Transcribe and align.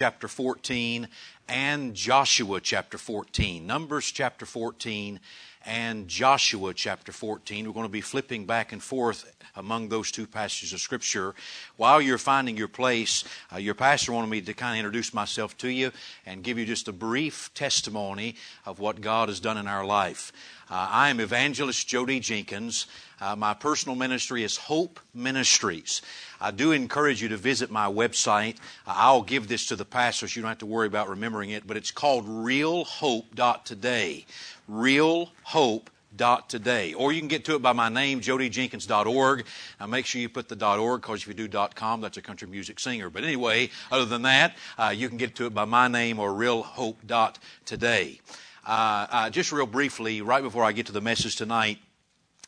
chapter 0.00 0.28
14 0.28 1.08
and 1.48 1.94
Joshua 1.94 2.60
chapter 2.60 2.98
14. 2.98 3.66
Numbers 3.66 4.10
chapter 4.10 4.44
14 4.46 5.20
and 5.64 6.06
Joshua 6.06 6.72
chapter 6.74 7.10
14. 7.10 7.66
We're 7.66 7.72
going 7.72 7.84
to 7.86 7.92
be 7.92 8.00
flipping 8.00 8.46
back 8.46 8.72
and 8.72 8.82
forth 8.82 9.32
among 9.56 9.88
those 9.88 10.12
two 10.12 10.26
passages 10.26 10.72
of 10.72 10.80
Scripture. 10.80 11.34
While 11.76 12.00
you're 12.00 12.18
finding 12.18 12.56
your 12.56 12.68
place, 12.68 13.24
uh, 13.52 13.56
your 13.56 13.74
pastor 13.74 14.12
wanted 14.12 14.30
me 14.30 14.40
to 14.42 14.54
kind 14.54 14.74
of 14.76 14.84
introduce 14.84 15.12
myself 15.12 15.56
to 15.58 15.68
you 15.68 15.90
and 16.24 16.44
give 16.44 16.58
you 16.58 16.66
just 16.66 16.88
a 16.88 16.92
brief 16.92 17.52
testimony 17.54 18.36
of 18.64 18.78
what 18.78 19.00
God 19.00 19.28
has 19.28 19.40
done 19.40 19.56
in 19.56 19.66
our 19.66 19.84
life. 19.84 20.32
Uh, 20.68 20.88
I 20.90 21.10
am 21.10 21.20
evangelist 21.20 21.86
Jody 21.86 22.20
Jenkins. 22.20 22.86
Uh, 23.20 23.34
my 23.34 23.54
personal 23.54 23.96
ministry 23.96 24.44
is 24.44 24.56
Hope 24.56 25.00
Ministries. 25.14 26.02
I 26.40 26.50
do 26.50 26.72
encourage 26.72 27.22
you 27.22 27.28
to 27.30 27.36
visit 27.36 27.70
my 27.70 27.86
website. 27.86 28.56
Uh, 28.86 28.92
I'll 28.94 29.22
give 29.22 29.48
this 29.48 29.66
to 29.66 29.76
the 29.76 29.84
pastor 29.84 30.28
so 30.28 30.36
you 30.36 30.42
don't 30.42 30.48
have 30.50 30.58
to 30.58 30.66
worry 30.66 30.86
about 30.86 31.08
remembering 31.08 31.35
remembering 31.36 31.56
it, 31.56 31.66
but 31.66 31.76
it's 31.76 31.90
called 31.90 32.26
realhope.today. 32.26 34.24
RealHope.today, 34.70 36.94
or 36.94 37.12
you 37.12 37.20
can 37.20 37.28
get 37.28 37.44
to 37.44 37.54
it 37.54 37.60
by 37.62 37.72
my 37.74 37.88
name 37.90 38.20
jodyjenkins.org 38.22 39.44
now 39.78 39.86
make 39.86 40.06
sure 40.06 40.18
you 40.20 40.28
put 40.30 40.48
the 40.48 40.56
dot 40.56 40.78
org 40.78 41.02
because 41.02 41.20
if 41.20 41.28
you 41.28 41.34
do 41.46 41.68
com 41.74 42.00
that's 42.00 42.16
a 42.16 42.22
country 42.22 42.48
music 42.48 42.80
singer 42.80 43.10
but 43.10 43.22
anyway 43.22 43.68
other 43.92 44.06
than 44.06 44.22
that 44.22 44.56
uh, 44.78 44.90
you 44.96 45.10
can 45.10 45.18
get 45.18 45.34
to 45.34 45.44
it 45.44 45.52
by 45.52 45.66
my 45.66 45.88
name 45.88 46.18
or 46.18 46.30
realhope.today 46.30 48.18
uh, 48.66 49.06
uh, 49.10 49.28
just 49.30 49.52
real 49.52 49.66
briefly 49.66 50.22
right 50.22 50.42
before 50.42 50.64
i 50.64 50.72
get 50.72 50.86
to 50.86 50.92
the 50.92 51.02
message 51.02 51.36
tonight 51.36 51.76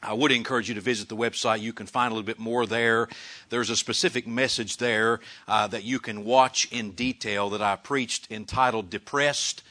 I 0.01 0.13
would 0.13 0.31
encourage 0.31 0.69
you 0.69 0.77
to 0.77 0.81
visit 0.81 1.09
the 1.09 1.17
website. 1.17 1.61
You 1.61 1.73
can 1.73 1.87
find 1.87 2.13
a 2.13 2.15
little 2.15 2.27
bit 2.27 2.39
more 2.39 2.67
there. 2.67 3.09
There's 3.51 3.69
a 3.71 3.77
specific 3.77 4.29
message 4.29 4.77
there 4.77 5.19
uh, 5.49 5.67
that 5.69 5.83
you 5.83 5.99
can 5.99 6.25
watch 6.25 6.71
in 6.71 6.93
detail 6.93 7.51
that 7.51 7.63
I 7.63 7.75
preached 7.75 8.31
entitled 8.31 8.91
Depressed 8.91 9.63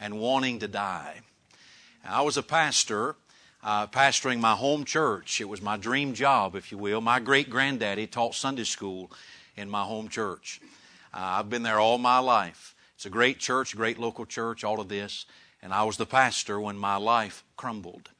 and 0.00 0.18
Wanting 0.18 0.58
to 0.60 0.68
Die. 0.68 1.20
Now, 2.02 2.10
I 2.18 2.22
was 2.22 2.36
a 2.38 2.42
pastor. 2.42 3.16
Uh, 3.66 3.86
pastoring 3.86 4.40
my 4.40 4.52
home 4.52 4.84
church. 4.84 5.40
It 5.40 5.48
was 5.48 5.62
my 5.62 5.78
dream 5.78 6.12
job, 6.12 6.54
if 6.54 6.70
you 6.70 6.76
will. 6.76 7.00
My 7.00 7.18
great 7.18 7.48
granddaddy 7.48 8.06
taught 8.06 8.34
Sunday 8.34 8.64
school 8.64 9.10
in 9.56 9.70
my 9.70 9.84
home 9.84 10.10
church. 10.10 10.60
Uh, 11.14 11.20
I've 11.38 11.48
been 11.48 11.62
there 11.62 11.80
all 11.80 11.96
my 11.96 12.18
life. 12.18 12.74
It's 12.96 13.06
a 13.06 13.10
great 13.10 13.38
church, 13.38 13.74
great 13.74 13.98
local 13.98 14.26
church, 14.26 14.64
all 14.64 14.80
of 14.82 14.88
this. 14.90 15.24
And 15.62 15.72
I 15.72 15.82
was 15.84 15.96
the 15.96 16.04
pastor 16.04 16.60
when 16.60 16.76
my 16.76 16.96
life 16.96 17.42
crumbled. 17.56 18.10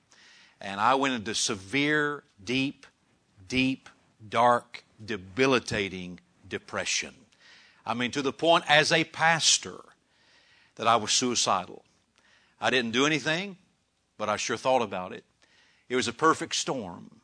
And 0.64 0.80
I 0.80 0.94
went 0.94 1.12
into 1.12 1.34
severe, 1.34 2.24
deep, 2.42 2.86
deep, 3.48 3.90
dark, 4.26 4.82
debilitating 5.04 6.20
depression. 6.48 7.14
I 7.84 7.92
mean, 7.92 8.10
to 8.12 8.22
the 8.22 8.32
point 8.32 8.64
as 8.66 8.90
a 8.90 9.04
pastor 9.04 9.76
that 10.76 10.86
I 10.88 10.96
was 10.96 11.12
suicidal. 11.12 11.84
I 12.62 12.70
didn't 12.70 12.92
do 12.92 13.04
anything, 13.04 13.58
but 14.16 14.30
I 14.30 14.38
sure 14.38 14.56
thought 14.56 14.80
about 14.80 15.12
it. 15.12 15.22
It 15.90 15.96
was 15.96 16.08
a 16.08 16.14
perfect 16.14 16.54
storm. 16.54 17.20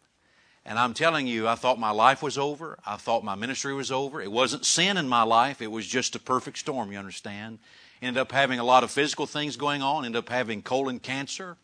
And 0.66 0.78
I'm 0.78 0.92
telling 0.92 1.26
you, 1.26 1.48
I 1.48 1.54
thought 1.54 1.80
my 1.80 1.90
life 1.92 2.22
was 2.22 2.36
over. 2.36 2.78
I 2.84 2.96
thought 2.96 3.24
my 3.24 3.36
ministry 3.36 3.72
was 3.72 3.90
over. 3.90 4.20
It 4.20 4.30
wasn't 4.30 4.66
sin 4.66 4.98
in 4.98 5.08
my 5.08 5.22
life, 5.22 5.62
it 5.62 5.70
was 5.70 5.86
just 5.86 6.14
a 6.14 6.18
perfect 6.18 6.58
storm, 6.58 6.92
you 6.92 6.98
understand. 6.98 7.58
Ended 8.02 8.20
up 8.20 8.32
having 8.32 8.58
a 8.58 8.64
lot 8.64 8.84
of 8.84 8.90
physical 8.90 9.26
things 9.26 9.56
going 9.56 9.80
on, 9.80 10.04
ended 10.04 10.18
up 10.18 10.28
having 10.28 10.60
colon 10.60 11.00
cancer, 11.00 11.56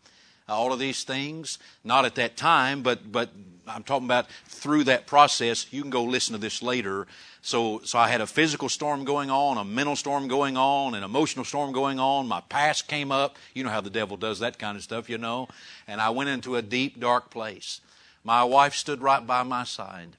all 0.49 0.73
of 0.73 0.79
these 0.79 1.05
things. 1.05 1.59
Not 1.85 2.05
at 2.05 2.15
that 2.17 2.37
time, 2.37 2.83
but, 2.83 3.11
but 3.11 3.31
I'm 3.67 3.83
talking 3.83 4.07
about 4.07 4.29
through 4.47 4.85
that 4.85 5.07
process. 5.07 5.73
You 5.73 5.81
can 5.83 5.91
go 5.91 6.05
listen 6.05 6.35
to 6.35 6.41
this 6.41 6.63
later. 6.63 7.07
So, 7.43 7.81
so 7.85 7.99
I 7.99 8.09
had 8.09 8.21
a 8.21 8.27
physical 8.27 8.69
storm 8.69 9.05
going 9.05 9.31
on, 9.31 9.57
a 9.59 9.65
mental 9.65 9.97
storm 9.97 10.29
going 10.29 10.57
on, 10.57 10.95
an 10.95 11.03
emotional 11.05 11.45
storm 11.45 11.73
going 11.73 11.99
on. 11.99 12.27
My 12.27 12.41
past 12.43 12.89
came 12.89 13.13
up. 13.13 13.37
You 13.55 13.65
know 13.65 13.71
how 13.71 13.81
the 13.81 13.91
devil 13.91 14.17
does 14.17 14.41
that 14.41 14.59
kind 14.59 14.77
of 14.77 14.83
stuff, 14.83 15.09
you 15.09 15.19
know. 15.19 15.49
And 15.87 16.01
I 16.01 16.11
went 16.11 16.29
into 16.29 16.57
a 16.57 16.63
deep, 16.63 16.99
dark 16.99 17.31
place. 17.31 17.81
My 18.25 18.43
wife 18.43 18.75
stood 18.75 19.01
right 19.01 19.25
by 19.25 19.43
my 19.45 19.63
side. 19.65 20.17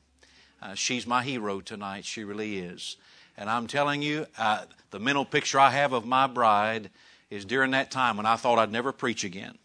Uh, 0.62 0.74
she's 0.74 1.06
my 1.06 1.22
hero 1.24 1.60
tonight. 1.60 2.06
She 2.06 2.24
really 2.24 2.60
is. 2.60 2.96
And 3.38 3.50
I'm 3.50 3.68
telling 3.68 4.02
you, 4.02 4.26
uh, 4.38 4.64
the 4.92 5.00
mental 5.00 5.26
picture 5.26 5.60
I 5.60 5.70
have 5.72 5.94
of 5.94 6.06
my 6.06 6.26
bride 6.28 6.90
is 7.30 7.46
during 7.46 7.72
that 7.72 7.92
time 7.92 8.18
when 8.18 8.26
I 8.26 8.38
thought 8.38 8.58
I'd 8.58 8.72
never 8.72 8.92
preach 8.92 9.24
again. 9.24 9.58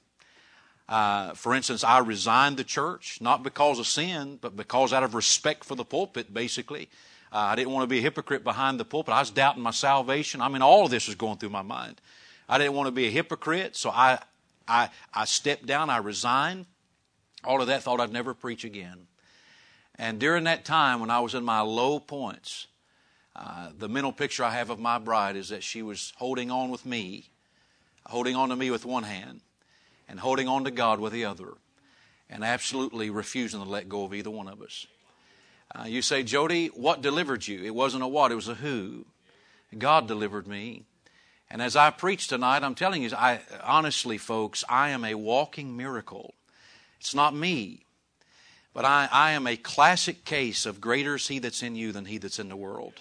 Uh, 0.88 1.32
for 1.34 1.54
instance, 1.54 1.84
I 1.84 1.98
resigned 1.98 2.56
the 2.56 2.64
church, 2.64 3.20
not 3.20 3.42
because 3.42 3.78
of 3.78 3.86
sin, 3.86 4.38
but 4.40 4.56
because 4.56 4.92
out 4.92 5.02
of 5.02 5.14
respect 5.14 5.64
for 5.64 5.74
the 5.74 5.84
pulpit, 5.84 6.34
basically. 6.34 6.88
Uh, 7.32 7.38
I 7.38 7.54
didn't 7.54 7.72
want 7.72 7.84
to 7.84 7.86
be 7.86 7.98
a 7.98 8.02
hypocrite 8.02 8.44
behind 8.44 8.78
the 8.78 8.84
pulpit. 8.84 9.14
I 9.14 9.20
was 9.20 9.30
doubting 9.30 9.62
my 9.62 9.70
salvation. 9.70 10.40
I 10.40 10.48
mean, 10.48 10.62
all 10.62 10.84
of 10.84 10.90
this 10.90 11.06
was 11.06 11.14
going 11.14 11.38
through 11.38 11.50
my 11.50 11.62
mind. 11.62 12.00
I 12.48 12.58
didn't 12.58 12.74
want 12.74 12.88
to 12.88 12.92
be 12.92 13.06
a 13.06 13.10
hypocrite, 13.10 13.76
so 13.76 13.90
I, 13.90 14.18
I, 14.68 14.90
I 15.14 15.24
stepped 15.24 15.66
down, 15.66 15.88
I 15.88 15.98
resigned. 15.98 16.66
All 17.44 17.60
of 17.60 17.68
that 17.68 17.82
thought 17.82 18.00
I'd 18.00 18.12
never 18.12 18.34
preach 18.34 18.64
again. 18.64 19.06
And 19.96 20.18
during 20.18 20.44
that 20.44 20.64
time, 20.64 21.00
when 21.00 21.10
I 21.10 21.20
was 21.20 21.34
in 21.34 21.44
my 21.44 21.60
low 21.60 22.00
points, 22.00 22.66
uh, 23.34 23.70
the 23.76 23.88
mental 23.88 24.12
picture 24.12 24.44
I 24.44 24.50
have 24.50 24.68
of 24.70 24.78
my 24.78 24.98
bride 24.98 25.36
is 25.36 25.48
that 25.50 25.62
she 25.62 25.80
was 25.82 26.12
holding 26.16 26.50
on 26.50 26.70
with 26.70 26.84
me, 26.84 27.30
holding 28.06 28.36
on 28.36 28.50
to 28.50 28.56
me 28.56 28.70
with 28.70 28.84
one 28.84 29.04
hand 29.04 29.40
and 30.12 30.20
holding 30.20 30.46
on 30.46 30.64
to 30.64 30.70
God 30.70 31.00
with 31.00 31.14
the 31.14 31.24
other 31.24 31.54
and 32.28 32.44
absolutely 32.44 33.08
refusing 33.08 33.60
to 33.62 33.68
let 33.68 33.88
go 33.88 34.04
of 34.04 34.12
either 34.12 34.30
one 34.30 34.46
of 34.46 34.60
us. 34.60 34.86
Uh, 35.74 35.84
you 35.86 36.02
say, 36.02 36.22
Jody, 36.22 36.66
what 36.68 37.00
delivered 37.00 37.48
you? 37.48 37.64
It 37.64 37.74
wasn't 37.74 38.02
a 38.02 38.06
what, 38.06 38.30
it 38.30 38.34
was 38.34 38.46
a 38.48 38.54
who. 38.54 39.06
God 39.76 40.06
delivered 40.06 40.46
me. 40.46 40.84
And 41.50 41.62
as 41.62 41.76
I 41.76 41.88
preach 41.88 42.28
tonight, 42.28 42.62
I'm 42.62 42.74
telling 42.74 43.02
you, 43.02 43.08
I, 43.16 43.40
honestly, 43.64 44.18
folks, 44.18 44.64
I 44.68 44.90
am 44.90 45.02
a 45.06 45.14
walking 45.14 45.74
miracle. 45.78 46.34
It's 47.00 47.14
not 47.14 47.34
me, 47.34 47.86
but 48.74 48.84
I, 48.84 49.08
I 49.10 49.30
am 49.30 49.46
a 49.46 49.56
classic 49.56 50.26
case 50.26 50.66
of 50.66 50.78
greater 50.78 51.14
is 51.14 51.28
He 51.28 51.38
that's 51.38 51.62
in 51.62 51.74
you 51.74 51.90
than 51.90 52.04
He 52.04 52.18
that's 52.18 52.38
in 52.38 52.50
the 52.50 52.56
world. 52.56 52.92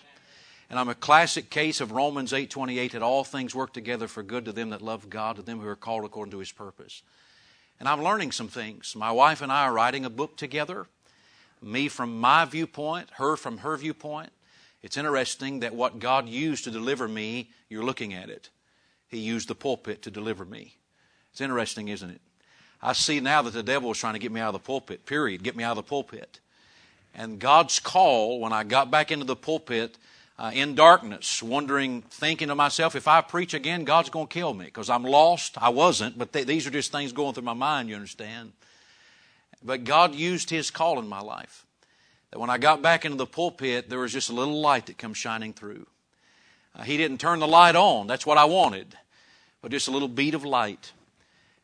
And 0.71 0.79
I'm 0.79 0.87
a 0.87 0.95
classic 0.95 1.49
case 1.49 1.81
of 1.81 1.91
Romans 1.91 2.31
8:28 2.31 2.93
that 2.93 3.01
all 3.03 3.25
things 3.25 3.53
work 3.53 3.73
together 3.73 4.07
for 4.07 4.23
good 4.23 4.45
to 4.45 4.53
them 4.53 4.69
that 4.69 4.81
love 4.81 5.09
God, 5.09 5.35
to 5.35 5.41
them 5.41 5.59
who 5.59 5.67
are 5.67 5.75
called 5.75 6.05
according 6.05 6.31
to 6.31 6.37
his 6.39 6.53
purpose. 6.53 7.01
And 7.77 7.89
I'm 7.89 8.01
learning 8.01 8.31
some 8.31 8.47
things. 8.47 8.95
My 8.95 9.11
wife 9.11 9.41
and 9.41 9.51
I 9.51 9.63
are 9.63 9.73
writing 9.73 10.05
a 10.05 10.09
book 10.09 10.37
together. 10.37 10.87
Me 11.61 11.89
from 11.89 12.21
my 12.21 12.45
viewpoint, 12.45 13.09
her 13.15 13.35
from 13.35 13.57
her 13.59 13.75
viewpoint. 13.75 14.31
It's 14.81 14.95
interesting 14.95 15.59
that 15.59 15.75
what 15.75 15.99
God 15.99 16.29
used 16.29 16.63
to 16.63 16.71
deliver 16.71 17.05
me, 17.09 17.49
you're 17.67 17.83
looking 17.83 18.13
at 18.13 18.29
it. 18.29 18.47
He 19.09 19.17
used 19.19 19.49
the 19.49 19.55
pulpit 19.55 20.01
to 20.03 20.09
deliver 20.09 20.45
me. 20.45 20.77
It's 21.33 21.41
interesting, 21.41 21.89
isn't 21.89 22.11
it? 22.11 22.21
I 22.81 22.93
see 22.93 23.19
now 23.19 23.41
that 23.41 23.51
the 23.51 23.61
devil 23.61 23.91
is 23.91 23.97
trying 23.97 24.13
to 24.13 24.19
get 24.19 24.31
me 24.31 24.39
out 24.39 24.55
of 24.55 24.61
the 24.61 24.65
pulpit, 24.65 25.05
period. 25.05 25.43
Get 25.43 25.57
me 25.57 25.65
out 25.65 25.77
of 25.77 25.83
the 25.83 25.89
pulpit. 25.89 26.39
And 27.13 27.39
God's 27.39 27.81
call, 27.81 28.39
when 28.39 28.53
I 28.53 28.63
got 28.63 28.89
back 28.89 29.11
into 29.11 29.25
the 29.25 29.35
pulpit, 29.35 29.97
uh, 30.39 30.51
in 30.53 30.75
darkness, 30.75 31.43
wondering, 31.43 32.01
thinking 32.03 32.47
to 32.47 32.55
myself, 32.55 32.95
if 32.95 33.07
I 33.07 33.21
preach 33.21 33.53
again, 33.53 33.83
God's 33.83 34.09
going 34.09 34.27
to 34.27 34.33
kill 34.33 34.53
me 34.53 34.65
because 34.65 34.89
I'm 34.89 35.03
lost. 35.03 35.57
I 35.61 35.69
wasn't, 35.69 36.17
but 36.17 36.33
th- 36.33 36.47
these 36.47 36.65
are 36.65 36.69
just 36.71 36.91
things 36.91 37.11
going 37.11 37.33
through 37.33 37.43
my 37.43 37.53
mind, 37.53 37.89
you 37.89 37.95
understand. 37.95 38.53
But 39.63 39.83
God 39.83 40.15
used 40.15 40.49
His 40.49 40.71
call 40.71 40.99
in 40.99 41.07
my 41.07 41.21
life. 41.21 41.65
That 42.31 42.39
when 42.39 42.49
I 42.49 42.57
got 42.57 42.81
back 42.81 43.03
into 43.03 43.17
the 43.17 43.25
pulpit, 43.25 43.89
there 43.89 43.99
was 43.99 44.13
just 44.13 44.29
a 44.29 44.33
little 44.33 44.59
light 44.61 44.85
that 44.85 44.97
comes 44.97 45.17
shining 45.17 45.53
through. 45.53 45.85
Uh, 46.75 46.83
he 46.83 46.95
didn't 46.97 47.17
turn 47.19 47.39
the 47.39 47.47
light 47.47 47.75
on. 47.75 48.07
That's 48.07 48.25
what 48.25 48.37
I 48.37 48.45
wanted, 48.45 48.97
but 49.61 49.71
just 49.71 49.87
a 49.87 49.91
little 49.91 50.07
bead 50.07 50.33
of 50.33 50.45
light. 50.45 50.93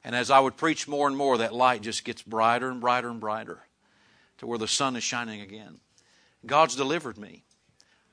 And 0.04 0.16
as 0.16 0.30
I 0.30 0.40
would 0.40 0.58
preach 0.58 0.88
more 0.88 1.08
and 1.08 1.18
more, 1.18 1.38
that 1.38 1.54
light 1.54 1.82
just 1.82 2.04
gets 2.06 2.22
brighter 2.22 2.70
and 2.70 2.80
brighter 2.82 3.10
and 3.10 3.20
brighter 3.20 3.60
to 4.40 4.48
where 4.48 4.60
the 4.60 4.68
sun 4.68 4.96
is 4.96 5.04
shining 5.04 5.42
again. 5.42 5.80
God's 6.46 6.76
delivered 6.76 7.18
me. 7.18 7.44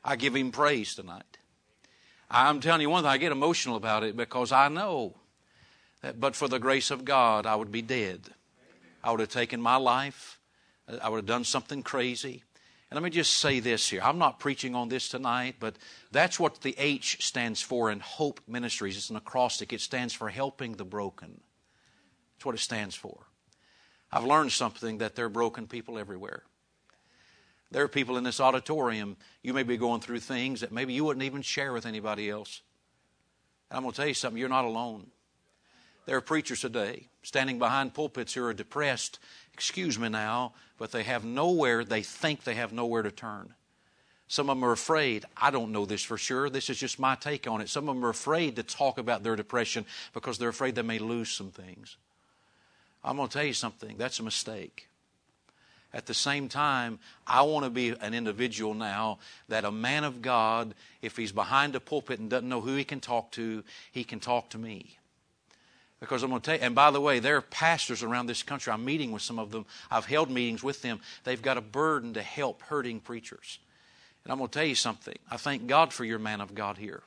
I 0.04 0.16
give 0.16 0.37
him 0.37 0.53
praise 0.53 0.94
tonight. 0.94 1.38
I'm 2.31 2.60
telling 2.60 2.82
you 2.82 2.91
one 2.91 3.03
thing, 3.03 3.10
I 3.10 3.16
get 3.16 3.32
emotional 3.32 3.76
about 3.76 4.02
it 4.02 4.17
because 4.17 4.52
I 4.52 4.69
know 4.69 5.14
that 6.02 6.20
but 6.20 6.37
for 6.37 6.46
the 6.46 6.58
grace 6.58 6.90
of 6.90 7.05
God, 7.05 7.46
I 7.46 7.55
would 7.56 7.73
be 7.73 7.81
dead. 7.82 8.20
I 9.02 9.11
would 9.11 9.20
have 9.20 9.28
taken 9.31 9.61
my 9.61 9.76
life, 9.76 10.38
I 11.02 11.08
would 11.08 11.19
have 11.19 11.26
done 11.26 11.44
something 11.44 11.82
crazy. 11.82 12.43
And 12.90 13.00
let 13.00 13.02
me 13.02 13.11
just 13.11 13.34
say 13.34 13.61
this 13.61 13.88
here. 13.88 14.00
I'm 14.02 14.19
not 14.19 14.38
preaching 14.38 14.75
on 14.75 14.88
this 14.88 15.08
tonight, 15.08 15.56
but 15.58 15.76
that's 16.12 16.38
what 16.38 16.61
the 16.61 16.75
H 16.78 17.17
stands 17.26 17.61
for 17.61 17.90
in 17.90 18.00
Hope 18.00 18.40
Ministries. 18.46 18.96
It's 18.96 19.11
an 19.11 19.17
acrostic, 19.17 19.73
it 19.73 19.81
stands 19.81 20.12
for 20.12 20.28
helping 20.28 20.73
the 20.73 20.84
broken. 20.84 21.40
That's 22.37 22.44
what 22.44 22.55
it 22.55 22.58
stands 22.61 22.94
for. 22.94 23.19
I've 24.12 24.25
learned 24.25 24.52
something 24.52 24.99
that 24.99 25.14
there 25.14 25.26
are 25.26 25.31
broken 25.31 25.67
people 25.67 25.99
everywhere. 25.99 26.43
There 27.75 27.82
are 27.82 27.88
people 27.88 28.17
in 28.17 28.23
this 28.23 28.38
auditorium, 28.38 29.17
you 29.43 29.53
may 29.53 29.65
be 29.65 29.76
going 29.76 30.00
through 30.00 30.21
things 30.21 30.61
that 30.61 30.71
maybe 30.71 30.93
you 30.94 31.05
wouldn't 31.05 31.25
even 31.25 31.43
share 31.43 31.73
with 31.73 31.87
anybody 31.87 32.31
else. 32.31 32.62
And 33.69 33.76
I'm 33.76 33.82
going 33.82 33.91
to 33.91 33.97
tell 33.97 34.06
you 34.06 34.15
something, 34.15 34.38
you're 34.38 34.49
not 34.49 34.65
alone. 34.65 35.09
There 36.06 36.17
are 36.17 36.21
preachers 36.21 36.61
today 36.61 37.09
standing 37.25 37.59
behind 37.59 37.93
pulpits 37.93 38.35
who 38.35 38.44
are 38.44 38.53
depressed, 38.55 39.19
excuse 39.53 39.99
me 39.99 40.09
now, 40.09 40.53
but 40.79 40.93
they 40.93 41.03
have 41.03 41.25
nowhere, 41.25 41.82
they 41.82 42.00
think 42.05 42.44
they 42.44 42.55
have 42.55 42.73
nowhere 42.73 43.03
to 43.03 43.11
turn. 43.11 43.55
Some 44.29 44.49
of 44.50 44.56
them 44.56 44.65
are 44.65 44.71
afraid. 44.73 45.25
I 45.37 45.50
don't 45.50 45.73
know 45.73 45.85
this 45.85 46.05
for 46.05 46.17
sure. 46.17 46.49
This 46.49 46.71
is 46.71 46.79
just 46.79 47.00
my 47.00 47.17
take 47.17 47.49
on 47.49 47.61
it. 47.61 47.69
Some 47.69 47.88
of 47.88 47.97
them 47.97 48.05
are 48.05 48.09
afraid 48.11 48.55
to 48.55 48.62
talk 48.62 48.99
about 48.99 49.25
their 49.25 49.35
depression 49.35 49.85
because 50.12 50.38
they're 50.38 50.49
afraid 50.49 50.76
they 50.76 50.82
may 50.82 51.00
lose 51.00 51.32
some 51.32 51.50
things. 51.50 51.97
I'm 53.03 53.17
going 53.17 53.29
to 53.31 53.35
tell 53.37 53.44
you 53.47 53.53
something 53.53 53.97
that's 53.97 54.21
a 54.21 54.23
mistake. 54.23 54.91
At 55.94 56.06
the 56.06 56.14
same 56.14 56.49
time, 56.49 56.99
I 57.26 57.43
want 57.43 57.64
to 57.64 57.70
be 57.70 57.91
an 57.91 58.14
individual 58.14 58.75
now 58.75 59.19
that 59.49 59.64
a 59.64 59.70
man 59.70 60.02
of 60.02 60.20
God, 60.20 60.75
if 61.00 61.17
he's 61.17 61.31
behind 61.31 61.76
a 61.76 61.81
pulpit 61.81 62.19
and 62.19 62.29
doesn't 62.29 62.49
know 62.49 62.61
who 62.61 62.75
he 62.75 62.82
can 62.85 62.99
talk 63.00 63.31
to, 63.32 63.62
he 63.93 64.02
can 64.02 64.19
talk 64.19 64.49
to 64.50 64.58
me. 64.58 64.99
Because 66.00 66.25
I'm 66.25 66.31
going 66.31 66.43
to 66.43 66.46
tell 66.46 66.55
you, 66.58 66.62
and 66.67 66.75
by 66.75 66.91
the 66.91 67.00
way, 67.00 67.20
there 67.20 67.37
are 67.37 67.41
pastors 67.41 68.02
around 68.02 68.26
this 68.26 68.43
country. 68.43 68.73
I'm 68.73 68.85
meeting 68.85 69.12
with 69.12 69.23
some 69.23 69.38
of 69.38 69.52
them. 69.52 69.64
I've 69.91 70.05
held 70.06 70.31
meetings 70.31 70.64
with 70.64 70.82
them. 70.82 71.00
They've 71.23 71.41
got 71.41 71.56
a 71.56 71.61
burden 71.62 72.12
to 72.14 72.23
help 72.23 72.62
hurting 72.62 72.99
preachers. 73.00 73.61
And 74.25 74.32
I'm 74.32 74.38
going 74.38 74.50
to 74.50 74.58
tell 74.58 74.67
you 74.67 74.75
something. 74.75 75.14
I 75.31 75.37
thank 75.37 75.69
God 75.69 75.93
for 75.93 76.05
your 76.05 76.19
man 76.19 76.40
of 76.40 76.55
God 76.56 76.76
here. 76.76 77.05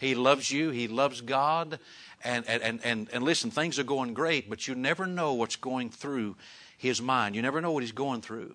He 0.00 0.14
loves 0.14 0.50
you. 0.50 0.70
He 0.70 0.88
loves 0.88 1.20
God. 1.20 1.78
And, 2.24 2.48
and, 2.48 2.80
and, 2.82 3.08
and 3.12 3.22
listen, 3.22 3.50
things 3.50 3.78
are 3.78 3.84
going 3.84 4.14
great, 4.14 4.48
but 4.48 4.66
you 4.66 4.74
never 4.74 5.06
know 5.06 5.34
what's 5.34 5.56
going 5.56 5.90
through 5.90 6.36
his 6.82 7.00
mind. 7.00 7.34
You 7.36 7.42
never 7.42 7.60
know 7.60 7.70
what 7.72 7.82
he's 7.84 7.92
going 7.92 8.20
through. 8.22 8.54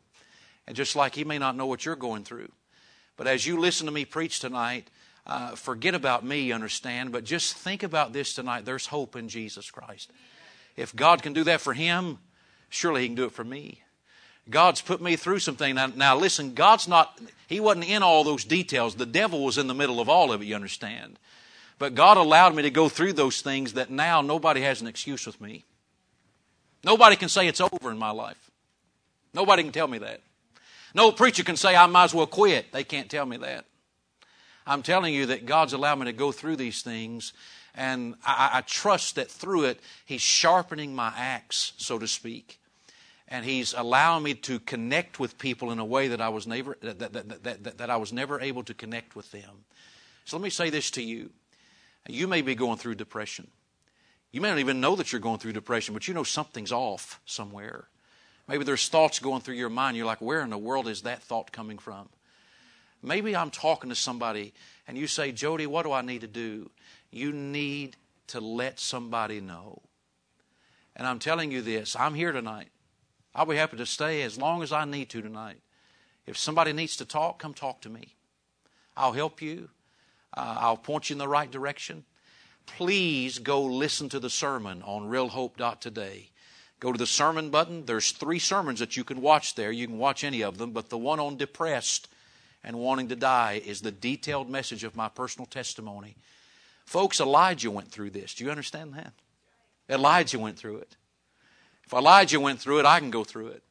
And 0.68 0.76
just 0.76 0.96
like 0.98 1.16
he 1.16 1.24
may 1.24 1.38
not 1.40 1.56
know 1.56 1.66
what 1.66 1.86
you're 1.86 1.96
going 1.96 2.24
through. 2.26 2.52
But 3.16 3.26
as 3.26 3.48
you 3.48 3.58
listen 3.58 3.86
to 3.88 3.92
me 3.92 4.04
preach 4.06 4.40
tonight, 4.42 4.90
uh, 5.26 5.56
forget 5.56 5.96
about 5.96 6.24
me, 6.26 6.52
understand, 6.52 7.12
but 7.14 7.24
just 7.24 7.56
think 7.56 7.82
about 7.84 8.12
this 8.14 8.34
tonight. 8.34 8.66
There's 8.66 8.86
hope 8.88 9.16
in 9.16 9.28
Jesus 9.30 9.72
Christ. 9.72 10.12
If 10.76 10.94
God 10.96 11.24
can 11.24 11.32
do 11.34 11.44
that 11.46 11.62
for 11.62 11.74
him, 11.74 12.20
surely 12.70 13.02
he 13.02 13.08
can 13.08 13.16
do 13.16 13.24
it 13.26 13.32
for 13.32 13.44
me. 13.46 13.82
God's 14.50 14.82
put 14.82 15.02
me 15.02 15.16
through 15.16 15.40
something. 15.40 15.76
Now, 15.76 15.88
now 15.88 16.16
listen, 16.18 16.54
God's 16.54 16.88
not, 16.88 17.20
he 17.48 17.60
wasn't 17.62 17.90
in 17.90 18.04
all 18.04 18.24
those 18.26 18.44
details. 18.44 18.96
The 18.96 19.06
devil 19.06 19.44
was 19.44 19.58
in 19.58 19.68
the 19.68 19.74
middle 19.74 20.00
of 20.02 20.08
all 20.10 20.32
of 20.34 20.42
it, 20.42 20.46
you 20.46 20.56
understand. 20.56 21.18
But 21.80 21.96
God 21.96 22.18
allowed 22.18 22.56
me 22.56 22.64
to 22.64 22.70
go 22.72 22.88
through 22.90 23.14
those 23.14 23.40
things 23.42 23.74
that 23.74 23.90
now 23.90 24.22
nobody 24.22 24.62
has 24.62 24.82
an 24.82 24.88
excuse 24.88 25.26
with 25.26 25.40
me. 25.42 25.64
Nobody 26.84 27.16
can 27.16 27.30
say 27.30 27.48
it's 27.48 27.62
over 27.62 27.92
in 27.92 27.98
my 27.98 28.12
life. 28.12 28.52
Nobody 29.34 29.64
can 29.64 29.72
tell 29.72 29.88
me 29.88 29.98
that. 30.00 30.22
No 30.94 31.12
preacher 31.12 31.44
can 31.44 31.58
say 31.58 31.76
I 31.76 31.86
might 31.88 32.06
as 32.06 32.14
well 32.14 32.28
quit. 32.28 32.72
They 32.72 32.84
can't 32.84 33.10
tell 33.10 33.26
me 33.26 33.38
that. 33.38 33.66
I'm 34.66 34.82
telling 34.84 35.14
you 35.14 35.28
that 35.28 35.46
God's 35.46 35.74
allowed 35.74 36.00
me 36.00 36.06
to 36.06 36.14
go 36.14 36.32
through 36.32 36.58
these 36.58 36.82
things, 36.82 37.34
and 37.76 38.16
I, 38.26 38.50
I 38.56 38.62
trust 38.62 39.16
that 39.16 39.30
through 39.30 39.66
it, 39.66 39.80
He's 40.06 40.22
sharpening 40.22 40.94
my 40.96 41.14
axe, 41.16 41.74
so 41.78 41.98
to 42.00 42.08
speak 42.08 42.60
and 43.30 43.44
he's 43.44 43.74
allowing 43.74 44.24
me 44.24 44.34
to 44.34 44.58
connect 44.58 45.20
with 45.20 45.38
people 45.38 45.70
in 45.72 45.80
a 45.80 45.84
way 45.84 46.08
that 46.08 46.22
I 46.22 46.30
was 46.30 46.48
never 46.48 46.78
that, 46.82 46.98
that, 47.00 47.44
that, 47.44 47.78
that, 47.78 47.90
I 47.90 47.98
was 47.98 48.14
never 48.14 48.40
able 48.40 48.64
to 48.64 48.74
connect 48.74 49.18
with 49.18 49.32
them. 49.34 49.66
So 50.24 50.38
let 50.38 50.42
me 50.46 50.50
say 50.50 50.70
this 50.70 50.90
to 50.92 51.04
you. 51.04 51.30
You 52.08 52.26
may 52.30 52.42
be 52.42 52.56
going 52.56 52.78
through 52.78 52.96
depression. 52.96 53.48
You 54.32 54.42
may 54.42 54.50
not 54.50 54.60
even 54.60 54.82
know 54.82 54.96
that 54.96 55.12
you're 55.12 55.22
going 55.22 55.40
through 55.40 55.54
depression, 55.54 55.94
but 55.94 56.08
you 56.08 56.14
know 56.14 56.24
something's 56.24 56.72
off 56.72 57.20
somewhere. 57.26 57.88
Maybe 58.48 58.64
there's 58.64 58.88
thoughts 58.88 59.20
going 59.20 59.42
through 59.42 59.56
your 59.56 59.70
mind. 59.70 59.98
You're 59.98 60.06
like, 60.06 60.22
where 60.22 60.42
in 60.42 60.50
the 60.50 60.58
world 60.58 60.88
is 60.88 61.02
that 61.04 61.24
thought 61.24 61.52
coming 61.52 61.78
from? 61.78 62.10
Maybe 63.02 63.36
I'm 63.36 63.52
talking 63.52 63.90
to 63.90 63.96
somebody 63.96 64.54
and 64.88 64.98
you 64.98 65.08
say, 65.08 65.32
Jody, 65.32 65.68
what 65.68 65.84
do 65.84 65.92
I 65.92 66.02
need 66.02 66.22
to 66.22 66.28
do? 66.28 66.70
You 67.12 67.32
need 67.32 67.96
to 68.28 68.40
let 68.42 68.80
somebody 68.80 69.40
know. 69.40 69.82
And 70.96 71.06
I'm 71.06 71.20
telling 71.20 71.52
you 71.52 71.62
this 71.62 71.96
I'm 71.96 72.16
here 72.16 72.32
tonight. 72.32 72.70
I'll 73.36 73.46
be 73.46 73.56
happy 73.56 73.78
to 73.78 73.86
stay 73.86 74.24
as 74.24 74.38
long 74.38 74.64
as 74.64 74.72
I 74.74 74.84
need 74.86 75.10
to 75.12 75.22
tonight. 75.22 75.62
If 76.26 76.38
somebody 76.38 76.74
needs 76.74 76.98
to 76.98 77.06
talk, 77.06 77.40
come 77.40 77.54
talk 77.54 77.82
to 77.82 77.90
me. 77.90 78.16
I'll 78.98 79.14
help 79.14 79.42
you. 79.42 79.70
Uh, 80.36 80.58
I'll 80.60 80.78
point 80.78 81.10
you 81.10 81.14
in 81.14 81.18
the 81.20 81.28
right 81.28 81.50
direction 81.50 82.04
please 82.68 83.40
go 83.40 83.64
listen 83.64 84.10
to 84.10 84.20
the 84.20 84.30
sermon 84.30 84.84
on 84.86 85.10
realhope.today. 85.10 86.30
Go 86.80 86.92
to 86.92 86.98
the 86.98 87.08
sermon 87.08 87.50
button. 87.50 87.86
There's 87.86 88.12
three 88.12 88.38
sermons 88.40 88.80
that 88.80 88.96
you 88.96 89.04
can 89.04 89.22
watch 89.22 89.56
there. 89.56 89.72
You 89.72 89.88
can 89.88 89.98
watch 89.98 90.24
any 90.24 90.44
of 90.44 90.60
them, 90.60 90.72
but 90.74 90.90
the 90.90 90.98
one 90.98 91.20
on 91.20 91.38
depressed 91.38 92.08
and 92.64 92.78
wanting 92.78 93.08
to 93.10 93.16
die 93.16 93.62
is 93.66 93.82
the 93.82 93.92
detailed 93.92 94.50
message 94.50 94.84
of 94.84 94.96
my 94.96 95.10
personal 95.10 95.48
testimony. 95.48 96.16
Folks, 96.86 97.20
Elijah 97.20 97.72
went 97.72 97.90
through 97.90 98.12
this. 98.12 98.36
Do 98.36 98.44
you 98.44 98.52
understand 98.52 98.94
that? 98.94 99.12
Elijah 99.90 100.38
went 100.38 100.58
through 100.58 100.78
it. 100.78 100.96
If 101.86 101.94
Elijah 101.94 102.40
went 102.40 102.60
through 102.60 102.80
it, 102.80 102.86
I 102.86 103.00
can 103.00 103.10
go 103.12 103.24
through 103.24 103.48
it. 103.48 103.64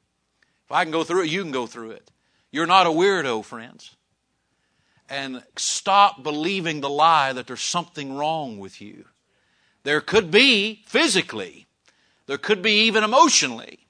If 0.64 0.72
I 0.72 0.82
can 0.84 0.90
go 0.90 1.04
through 1.04 1.24
it, 1.24 1.30
you 1.30 1.42
can 1.42 1.52
go 1.52 1.66
through 1.66 1.92
it. 1.92 2.10
You're 2.50 2.66
not 2.66 2.86
a 2.86 2.90
weirdo, 2.90 3.44
friends 3.44 3.95
and 5.08 5.42
stop 5.56 6.22
believing 6.22 6.80
the 6.80 6.88
lie 6.90 7.32
that 7.32 7.46
there's 7.46 7.60
something 7.62 8.14
wrong 8.16 8.58
with 8.58 8.80
you. 8.80 9.04
There 9.84 10.00
could 10.00 10.30
be 10.30 10.82
physically, 10.86 11.66
there 12.26 12.38
could 12.38 12.60
be 12.60 12.84
even 12.86 13.04
emotionally, 13.04 13.86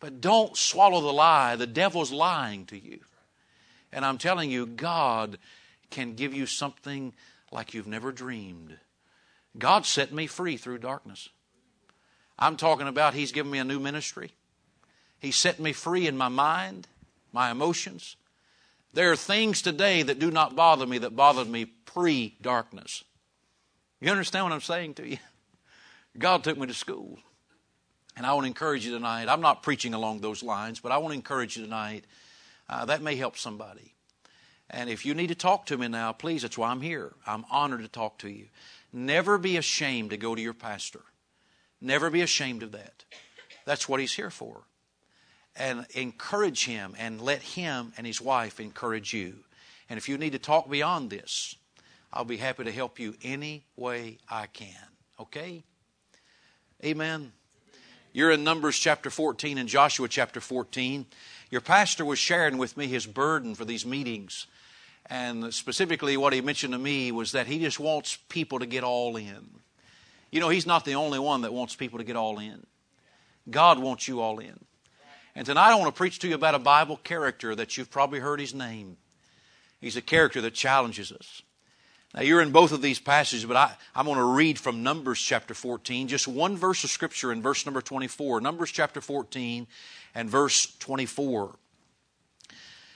but 0.00 0.20
don't 0.20 0.56
swallow 0.56 1.00
the 1.00 1.12
lie. 1.12 1.56
The 1.56 1.66
devil's 1.66 2.12
lying 2.12 2.64
to 2.66 2.78
you. 2.78 3.00
And 3.92 4.04
I'm 4.04 4.18
telling 4.18 4.50
you, 4.50 4.66
God 4.66 5.38
can 5.90 6.14
give 6.14 6.34
you 6.34 6.46
something 6.46 7.12
like 7.52 7.74
you've 7.74 7.86
never 7.86 8.12
dreamed. 8.12 8.76
God 9.58 9.86
set 9.86 10.12
me 10.12 10.26
free 10.26 10.56
through 10.56 10.78
darkness. 10.78 11.28
I'm 12.38 12.56
talking 12.56 12.88
about 12.88 13.14
He's 13.14 13.32
given 13.32 13.50
me 13.50 13.58
a 13.58 13.64
new 13.64 13.80
ministry. 13.80 14.32
He 15.18 15.30
set 15.30 15.58
me 15.60 15.72
free 15.72 16.06
in 16.06 16.16
my 16.16 16.28
mind, 16.28 16.88
my 17.32 17.50
emotions, 17.50 18.16
there 18.92 19.12
are 19.12 19.16
things 19.16 19.62
today 19.62 20.02
that 20.02 20.18
do 20.18 20.30
not 20.30 20.56
bother 20.56 20.86
me 20.86 20.98
that 20.98 21.16
bothered 21.16 21.48
me 21.48 21.64
pre 21.64 22.36
darkness. 22.40 23.04
You 24.00 24.10
understand 24.10 24.44
what 24.46 24.52
I'm 24.52 24.60
saying 24.60 24.94
to 24.94 25.08
you? 25.08 25.18
God 26.18 26.44
took 26.44 26.58
me 26.58 26.66
to 26.66 26.74
school. 26.74 27.18
And 28.16 28.24
I 28.24 28.32
want 28.32 28.44
to 28.44 28.48
encourage 28.48 28.86
you 28.86 28.92
tonight. 28.92 29.26
I'm 29.28 29.42
not 29.42 29.62
preaching 29.62 29.92
along 29.92 30.20
those 30.20 30.42
lines, 30.42 30.80
but 30.80 30.90
I 30.92 30.98
want 30.98 31.10
to 31.12 31.16
encourage 31.16 31.56
you 31.56 31.64
tonight. 31.64 32.04
Uh, 32.68 32.86
that 32.86 33.02
may 33.02 33.16
help 33.16 33.36
somebody. 33.36 33.94
And 34.70 34.88
if 34.88 35.04
you 35.04 35.14
need 35.14 35.26
to 35.28 35.34
talk 35.34 35.66
to 35.66 35.76
me 35.78 35.86
now, 35.88 36.12
please, 36.12 36.42
that's 36.42 36.56
why 36.58 36.70
I'm 36.70 36.80
here. 36.80 37.14
I'm 37.26 37.44
honored 37.50 37.82
to 37.82 37.88
talk 37.88 38.18
to 38.18 38.28
you. 38.28 38.46
Never 38.92 39.36
be 39.38 39.56
ashamed 39.58 40.10
to 40.10 40.16
go 40.16 40.34
to 40.34 40.40
your 40.40 40.54
pastor. 40.54 41.02
Never 41.80 42.08
be 42.08 42.22
ashamed 42.22 42.62
of 42.62 42.72
that. 42.72 43.04
That's 43.66 43.88
what 43.88 44.00
he's 44.00 44.14
here 44.14 44.30
for 44.30 44.62
and 45.58 45.86
encourage 45.94 46.64
him 46.66 46.94
and 46.98 47.20
let 47.20 47.42
him 47.42 47.92
and 47.96 48.06
his 48.06 48.20
wife 48.20 48.60
encourage 48.60 49.12
you. 49.14 49.34
And 49.88 49.96
if 49.98 50.08
you 50.08 50.18
need 50.18 50.32
to 50.32 50.38
talk 50.38 50.68
beyond 50.68 51.10
this, 51.10 51.56
I'll 52.12 52.24
be 52.24 52.36
happy 52.36 52.64
to 52.64 52.72
help 52.72 52.98
you 52.98 53.14
any 53.22 53.64
way 53.76 54.18
I 54.28 54.46
can. 54.46 54.74
Okay? 55.20 55.64
Amen. 56.84 57.32
You're 58.12 58.30
in 58.30 58.44
Numbers 58.44 58.78
chapter 58.78 59.10
14 59.10 59.58
and 59.58 59.68
Joshua 59.68 60.08
chapter 60.08 60.40
14. 60.40 61.06
Your 61.50 61.60
pastor 61.60 62.04
was 62.04 62.18
sharing 62.18 62.58
with 62.58 62.76
me 62.76 62.86
his 62.86 63.06
burden 63.06 63.54
for 63.54 63.64
these 63.64 63.86
meetings. 63.86 64.46
And 65.08 65.54
specifically, 65.54 66.16
what 66.16 66.32
he 66.32 66.40
mentioned 66.40 66.72
to 66.72 66.78
me 66.78 67.12
was 67.12 67.32
that 67.32 67.46
he 67.46 67.60
just 67.60 67.78
wants 67.78 68.18
people 68.28 68.58
to 68.58 68.66
get 68.66 68.82
all 68.84 69.16
in. 69.16 69.48
You 70.32 70.40
know, 70.40 70.48
he's 70.48 70.66
not 70.66 70.84
the 70.84 70.94
only 70.96 71.18
one 71.18 71.42
that 71.42 71.52
wants 71.52 71.76
people 71.76 71.98
to 71.98 72.04
get 72.04 72.16
all 72.16 72.38
in. 72.40 72.66
God 73.48 73.78
wants 73.78 74.08
you 74.08 74.20
all 74.20 74.40
in. 74.40 74.58
And 75.36 75.44
tonight 75.44 75.70
I 75.70 75.74
want 75.74 75.94
to 75.94 75.96
preach 75.96 76.18
to 76.20 76.28
you 76.28 76.34
about 76.34 76.54
a 76.54 76.58
Bible 76.58 76.96
character 77.04 77.54
that 77.54 77.76
you've 77.76 77.90
probably 77.90 78.20
heard 78.20 78.40
his 78.40 78.54
name. 78.54 78.96
He's 79.82 79.94
a 79.98 80.02
character 80.02 80.40
that 80.40 80.54
challenges 80.54 81.12
us. 81.12 81.42
Now, 82.14 82.22
you're 82.22 82.40
in 82.40 82.52
both 82.52 82.72
of 82.72 82.80
these 82.80 82.98
passages, 82.98 83.44
but 83.44 83.54
I, 83.56 83.70
am 83.94 84.06
going 84.06 84.16
to 84.16 84.24
read 84.24 84.58
from 84.58 84.82
Numbers 84.82 85.20
chapter 85.20 85.52
14, 85.52 86.08
just 86.08 86.26
one 86.26 86.56
verse 86.56 86.82
of 86.84 86.88
Scripture 86.90 87.30
in 87.32 87.42
verse 87.42 87.66
number 87.66 87.82
24. 87.82 88.40
Numbers 88.40 88.70
chapter 88.70 89.02
14 89.02 89.66
and 90.14 90.30
verse 90.30 90.74
24. 90.78 91.56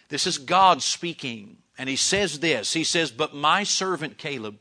This 0.08 0.26
is 0.26 0.38
God 0.38 0.80
speaking, 0.80 1.58
and 1.76 1.90
He 1.90 1.96
says 1.96 2.40
this 2.40 2.72
He 2.72 2.84
says, 2.84 3.10
But 3.10 3.34
my 3.34 3.64
servant 3.64 4.16
Caleb, 4.16 4.56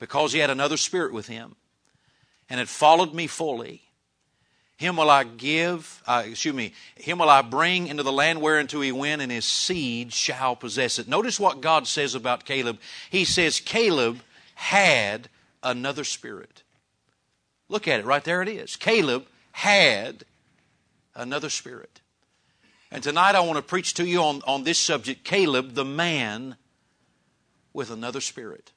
because 0.00 0.32
he 0.32 0.40
had 0.40 0.50
another 0.50 0.76
spirit 0.76 1.12
with 1.12 1.28
him, 1.28 1.54
and 2.48 2.58
had 2.58 2.68
followed 2.68 3.14
me 3.14 3.28
fully, 3.28 3.82
him 4.80 4.96
will 4.96 5.10
I 5.10 5.24
give, 5.24 6.02
uh, 6.06 6.22
excuse 6.24 6.54
me, 6.54 6.72
him 6.96 7.18
will 7.18 7.28
I 7.28 7.42
bring 7.42 7.86
into 7.88 8.02
the 8.02 8.10
land 8.10 8.40
whereunto 8.40 8.80
he 8.80 8.92
went, 8.92 9.20
and 9.20 9.30
his 9.30 9.44
seed 9.44 10.10
shall 10.10 10.56
possess 10.56 10.98
it. 10.98 11.06
Notice 11.06 11.38
what 11.38 11.60
God 11.60 11.86
says 11.86 12.14
about 12.14 12.46
Caleb. 12.46 12.78
He 13.10 13.26
says, 13.26 13.60
Caleb 13.60 14.20
had 14.54 15.28
another 15.62 16.02
spirit. 16.02 16.62
Look 17.68 17.86
at 17.86 18.00
it 18.00 18.06
right 18.06 18.24
there, 18.24 18.40
it 18.40 18.48
is. 18.48 18.74
Caleb 18.76 19.26
had 19.52 20.24
another 21.14 21.50
spirit. 21.50 22.00
And 22.90 23.02
tonight 23.02 23.34
I 23.34 23.40
want 23.40 23.56
to 23.56 23.62
preach 23.62 23.92
to 23.94 24.06
you 24.06 24.20
on, 24.22 24.40
on 24.46 24.64
this 24.64 24.78
subject 24.78 25.24
Caleb, 25.24 25.74
the 25.74 25.84
man 25.84 26.56
with 27.74 27.90
another 27.90 28.22
spirit. 28.22 28.72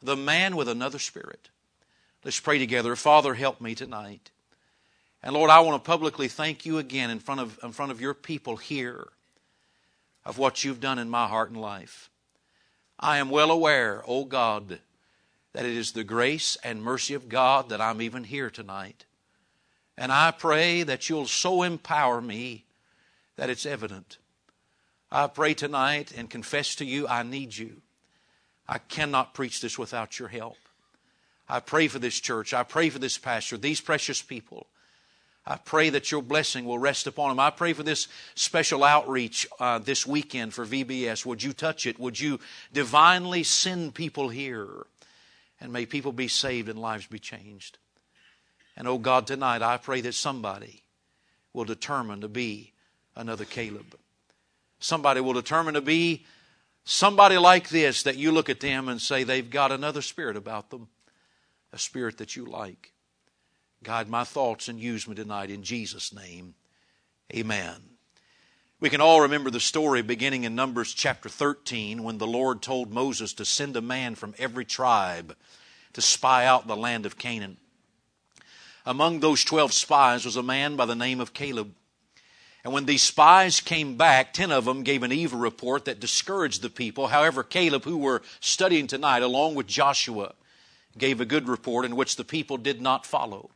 The 0.00 0.14
man 0.14 0.54
with 0.54 0.68
another 0.68 1.00
spirit. 1.00 1.48
Let's 2.24 2.38
pray 2.38 2.58
together. 2.60 2.94
Father, 2.94 3.34
help 3.34 3.60
me 3.60 3.74
tonight. 3.74 4.30
And 5.22 5.34
Lord, 5.34 5.50
I 5.50 5.60
want 5.60 5.82
to 5.82 5.88
publicly 5.88 6.26
thank 6.28 6.66
you 6.66 6.78
again 6.78 7.08
in 7.08 7.20
front 7.20 7.40
of, 7.40 7.58
in 7.62 7.72
front 7.72 7.92
of 7.92 8.00
your 8.00 8.14
people 8.14 8.56
here 8.56 9.08
of 10.24 10.36
what 10.38 10.64
you've 10.64 10.80
done 10.80 10.98
in 10.98 11.08
my 11.08 11.28
heart 11.28 11.48
and 11.50 11.60
life. 11.60 12.10
I 12.98 13.18
am 13.18 13.30
well 13.30 13.50
aware, 13.50 14.00
O 14.02 14.20
oh 14.20 14.24
God, 14.24 14.80
that 15.52 15.64
it 15.64 15.76
is 15.76 15.92
the 15.92 16.04
grace 16.04 16.56
and 16.64 16.82
mercy 16.82 17.14
of 17.14 17.28
God 17.28 17.68
that 17.68 17.80
I'm 17.80 18.02
even 18.02 18.24
here 18.24 18.50
tonight. 18.50 19.04
And 19.96 20.10
I 20.10 20.30
pray 20.30 20.82
that 20.82 21.08
you'll 21.08 21.26
so 21.26 21.62
empower 21.62 22.20
me 22.20 22.64
that 23.36 23.50
it's 23.50 23.66
evident. 23.66 24.18
I 25.10 25.26
pray 25.28 25.54
tonight 25.54 26.12
and 26.16 26.30
confess 26.30 26.74
to 26.76 26.84
you 26.84 27.06
I 27.06 27.22
need 27.22 27.56
you. 27.56 27.82
I 28.68 28.78
cannot 28.78 29.34
preach 29.34 29.60
this 29.60 29.78
without 29.78 30.18
your 30.18 30.28
help. 30.28 30.56
I 31.48 31.60
pray 31.60 31.88
for 31.88 31.98
this 31.98 32.18
church. 32.18 32.54
I 32.54 32.62
pray 32.62 32.88
for 32.88 32.98
this 32.98 33.18
pastor, 33.18 33.56
these 33.56 33.80
precious 33.80 34.22
people. 34.22 34.66
I 35.44 35.56
pray 35.56 35.90
that 35.90 36.10
your 36.12 36.22
blessing 36.22 36.64
will 36.64 36.78
rest 36.78 37.06
upon 37.08 37.30
them. 37.30 37.40
I 37.40 37.50
pray 37.50 37.72
for 37.72 37.82
this 37.82 38.06
special 38.36 38.84
outreach 38.84 39.46
uh, 39.58 39.78
this 39.80 40.06
weekend 40.06 40.54
for 40.54 40.64
VBS. 40.64 41.26
Would 41.26 41.42
you 41.42 41.52
touch 41.52 41.84
it? 41.84 41.98
Would 41.98 42.20
you 42.20 42.38
divinely 42.72 43.42
send 43.42 43.94
people 43.94 44.28
here? 44.28 44.86
And 45.60 45.72
may 45.72 45.84
people 45.84 46.12
be 46.12 46.28
saved 46.28 46.68
and 46.68 46.78
lives 46.78 47.06
be 47.06 47.18
changed. 47.18 47.78
And 48.76 48.86
oh 48.86 48.98
God, 48.98 49.26
tonight 49.26 49.62
I 49.62 49.76
pray 49.78 50.00
that 50.02 50.14
somebody 50.14 50.82
will 51.52 51.64
determine 51.64 52.20
to 52.20 52.28
be 52.28 52.72
another 53.16 53.44
Caleb. 53.44 53.96
Somebody 54.78 55.20
will 55.20 55.34
determine 55.34 55.74
to 55.74 55.80
be 55.80 56.24
somebody 56.84 57.36
like 57.36 57.68
this 57.68 58.04
that 58.04 58.16
you 58.16 58.32
look 58.32 58.48
at 58.48 58.60
them 58.60 58.88
and 58.88 59.00
say 59.00 59.24
they've 59.24 59.48
got 59.50 59.72
another 59.72 60.02
spirit 60.02 60.36
about 60.36 60.70
them, 60.70 60.88
a 61.72 61.78
spirit 61.78 62.18
that 62.18 62.36
you 62.36 62.44
like 62.44 62.92
guide 63.82 64.08
my 64.08 64.24
thoughts 64.24 64.68
and 64.68 64.80
use 64.80 65.08
me 65.08 65.14
tonight 65.14 65.50
in 65.50 65.62
Jesus' 65.62 66.12
name. 66.14 66.54
Amen. 67.34 67.74
We 68.80 68.90
can 68.90 69.00
all 69.00 69.20
remember 69.20 69.50
the 69.50 69.60
story 69.60 70.02
beginning 70.02 70.44
in 70.44 70.54
Numbers 70.54 70.92
chapter 70.92 71.28
13 71.28 72.02
when 72.02 72.18
the 72.18 72.26
Lord 72.26 72.62
told 72.62 72.92
Moses 72.92 73.32
to 73.34 73.44
send 73.44 73.76
a 73.76 73.80
man 73.80 74.14
from 74.14 74.34
every 74.38 74.64
tribe 74.64 75.36
to 75.92 76.00
spy 76.02 76.46
out 76.46 76.66
the 76.66 76.76
land 76.76 77.06
of 77.06 77.18
Canaan. 77.18 77.58
Among 78.84 79.20
those 79.20 79.44
12 79.44 79.72
spies 79.72 80.24
was 80.24 80.36
a 80.36 80.42
man 80.42 80.74
by 80.74 80.86
the 80.86 80.96
name 80.96 81.20
of 81.20 81.32
Caleb. 81.32 81.74
And 82.64 82.72
when 82.72 82.86
these 82.86 83.02
spies 83.02 83.60
came 83.60 83.96
back, 83.96 84.32
10 84.32 84.50
of 84.52 84.64
them 84.64 84.82
gave 84.82 85.02
an 85.02 85.12
evil 85.12 85.38
report 85.38 85.84
that 85.84 86.00
discouraged 86.00 86.62
the 86.62 86.70
people. 86.70 87.08
However, 87.08 87.42
Caleb, 87.42 87.84
who 87.84 87.96
we're 87.98 88.20
studying 88.40 88.86
tonight, 88.86 89.22
along 89.22 89.54
with 89.56 89.66
Joshua, 89.66 90.34
gave 90.98 91.20
a 91.20 91.24
good 91.24 91.48
report 91.48 91.84
in 91.84 91.96
which 91.96 92.16
the 92.16 92.24
people 92.24 92.56
did 92.56 92.80
not 92.80 93.06
follow. 93.06 93.50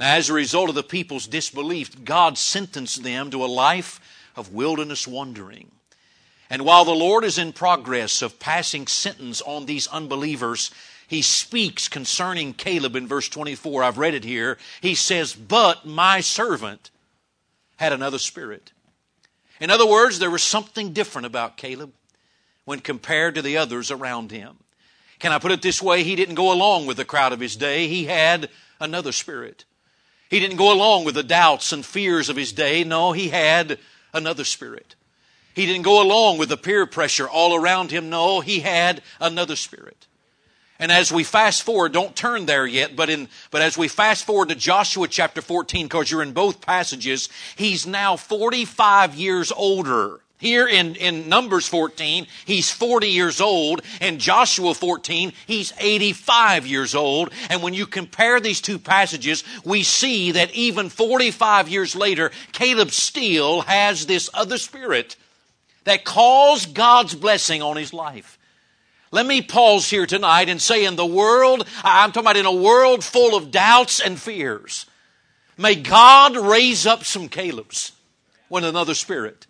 Now, 0.00 0.14
as 0.16 0.30
a 0.30 0.32
result 0.32 0.70
of 0.70 0.74
the 0.74 0.82
people's 0.82 1.26
disbelief, 1.26 2.04
God 2.06 2.38
sentenced 2.38 3.02
them 3.02 3.30
to 3.32 3.44
a 3.44 3.44
life 3.44 4.00
of 4.34 4.50
wilderness 4.50 5.06
wandering. 5.06 5.70
And 6.48 6.62
while 6.64 6.86
the 6.86 6.94
Lord 6.94 7.22
is 7.22 7.36
in 7.36 7.52
progress 7.52 8.22
of 8.22 8.40
passing 8.40 8.86
sentence 8.86 9.42
on 9.42 9.66
these 9.66 9.86
unbelievers, 9.88 10.70
he 11.06 11.20
speaks 11.20 11.86
concerning 11.86 12.54
Caleb 12.54 12.96
in 12.96 13.06
verse 13.06 13.28
24. 13.28 13.82
I've 13.84 13.98
read 13.98 14.14
it 14.14 14.24
here. 14.24 14.56
He 14.80 14.94
says, 14.94 15.34
But 15.34 15.84
my 15.84 16.20
servant 16.22 16.90
had 17.76 17.92
another 17.92 18.18
spirit. 18.18 18.72
In 19.60 19.68
other 19.68 19.86
words, 19.86 20.18
there 20.18 20.30
was 20.30 20.42
something 20.42 20.94
different 20.94 21.26
about 21.26 21.58
Caleb 21.58 21.92
when 22.64 22.80
compared 22.80 23.34
to 23.34 23.42
the 23.42 23.58
others 23.58 23.90
around 23.90 24.30
him. 24.30 24.60
Can 25.18 25.32
I 25.32 25.38
put 25.38 25.52
it 25.52 25.60
this 25.60 25.82
way? 25.82 26.04
He 26.04 26.16
didn't 26.16 26.36
go 26.36 26.50
along 26.50 26.86
with 26.86 26.96
the 26.96 27.04
crowd 27.04 27.34
of 27.34 27.40
his 27.40 27.54
day, 27.54 27.86
he 27.86 28.04
had 28.06 28.48
another 28.80 29.12
spirit. 29.12 29.66
He 30.30 30.38
didn't 30.38 30.56
go 30.58 30.70
along 30.72 31.04
with 31.04 31.16
the 31.16 31.24
doubts 31.24 31.72
and 31.72 31.84
fears 31.84 32.28
of 32.28 32.36
his 32.36 32.52
day. 32.52 32.84
No, 32.84 33.10
he 33.10 33.30
had 33.30 33.78
another 34.14 34.44
spirit. 34.44 34.94
He 35.54 35.66
didn't 35.66 35.82
go 35.82 36.00
along 36.00 36.38
with 36.38 36.48
the 36.50 36.56
peer 36.56 36.86
pressure 36.86 37.28
all 37.28 37.52
around 37.56 37.90
him. 37.90 38.08
No, 38.08 38.38
he 38.38 38.60
had 38.60 39.02
another 39.20 39.56
spirit. 39.56 40.06
And 40.78 40.92
as 40.92 41.10
we 41.12 41.24
fast 41.24 41.64
forward, 41.64 41.92
don't 41.92 42.14
turn 42.14 42.46
there 42.46 42.64
yet, 42.64 42.94
but 42.94 43.10
in, 43.10 43.28
but 43.50 43.60
as 43.60 43.76
we 43.76 43.88
fast 43.88 44.24
forward 44.24 44.48
to 44.50 44.54
Joshua 44.54 45.08
chapter 45.08 45.42
14, 45.42 45.88
cause 45.88 46.10
you're 46.10 46.22
in 46.22 46.32
both 46.32 46.60
passages, 46.62 47.28
he's 47.56 47.84
now 47.86 48.16
45 48.16 49.16
years 49.16 49.50
older 49.52 50.20
here 50.40 50.66
in, 50.66 50.94
in 50.94 51.28
Numbers 51.28 51.68
14, 51.68 52.26
he's 52.46 52.70
40 52.70 53.08
years 53.08 53.42
old, 53.42 53.82
and 54.00 54.18
Joshua 54.18 54.72
14, 54.72 55.34
he's 55.46 55.74
85 55.78 56.66
years 56.66 56.94
old. 56.94 57.30
And 57.50 57.62
when 57.62 57.74
you 57.74 57.86
compare 57.86 58.40
these 58.40 58.62
two 58.62 58.78
passages, 58.78 59.44
we 59.66 59.82
see 59.82 60.32
that 60.32 60.50
even 60.54 60.88
45 60.88 61.68
years 61.68 61.94
later, 61.94 62.30
Caleb 62.52 62.90
still 62.90 63.60
has 63.62 64.06
this 64.06 64.30
other 64.32 64.56
spirit 64.56 65.16
that 65.84 66.06
calls 66.06 66.64
God's 66.64 67.14
blessing 67.14 67.60
on 67.60 67.76
his 67.76 67.92
life. 67.92 68.38
Let 69.12 69.26
me 69.26 69.42
pause 69.42 69.90
here 69.90 70.06
tonight 70.06 70.48
and 70.48 70.60
say, 70.62 70.86
in 70.86 70.96
the 70.96 71.04
world, 71.04 71.68
I'm 71.84 72.12
talking 72.12 72.24
about 72.26 72.36
in 72.38 72.46
a 72.46 72.50
world 72.52 73.04
full 73.04 73.36
of 73.36 73.50
doubts 73.50 74.00
and 74.00 74.18
fears, 74.18 74.86
may 75.58 75.74
God 75.74 76.34
raise 76.34 76.86
up 76.86 77.04
some 77.04 77.28
Calebs 77.28 77.92
with 78.48 78.64
another 78.64 78.94
spirit 78.94 79.46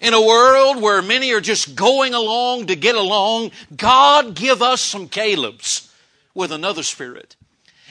in 0.00 0.14
a 0.14 0.20
world 0.24 0.80
where 0.80 1.02
many 1.02 1.32
are 1.32 1.40
just 1.40 1.74
going 1.74 2.14
along 2.14 2.66
to 2.66 2.76
get 2.76 2.94
along, 2.94 3.50
God 3.76 4.34
give 4.34 4.62
us 4.62 4.80
some 4.80 5.08
Calebs 5.08 5.88
with 6.34 6.52
another 6.52 6.82
spirit. 6.84 7.34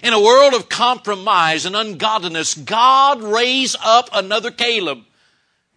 In 0.02 0.14
a 0.14 0.20
world 0.22 0.54
of 0.54 0.70
compromise 0.70 1.66
and 1.66 1.76
ungodliness, 1.76 2.54
God 2.54 3.22
raise 3.22 3.76
up 3.84 4.10
another 4.14 4.52
Caleb 4.52 5.02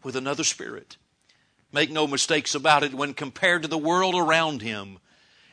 with 0.04 0.14
another 0.14 0.44
spirit. 0.44 0.96
Make 1.72 1.90
no 1.90 2.06
mistakes 2.06 2.54
about 2.54 2.84
it, 2.84 2.94
when 2.94 3.14
compared 3.14 3.62
to 3.62 3.68
the 3.68 3.78
world 3.78 4.14
around 4.14 4.60
him 4.62 4.98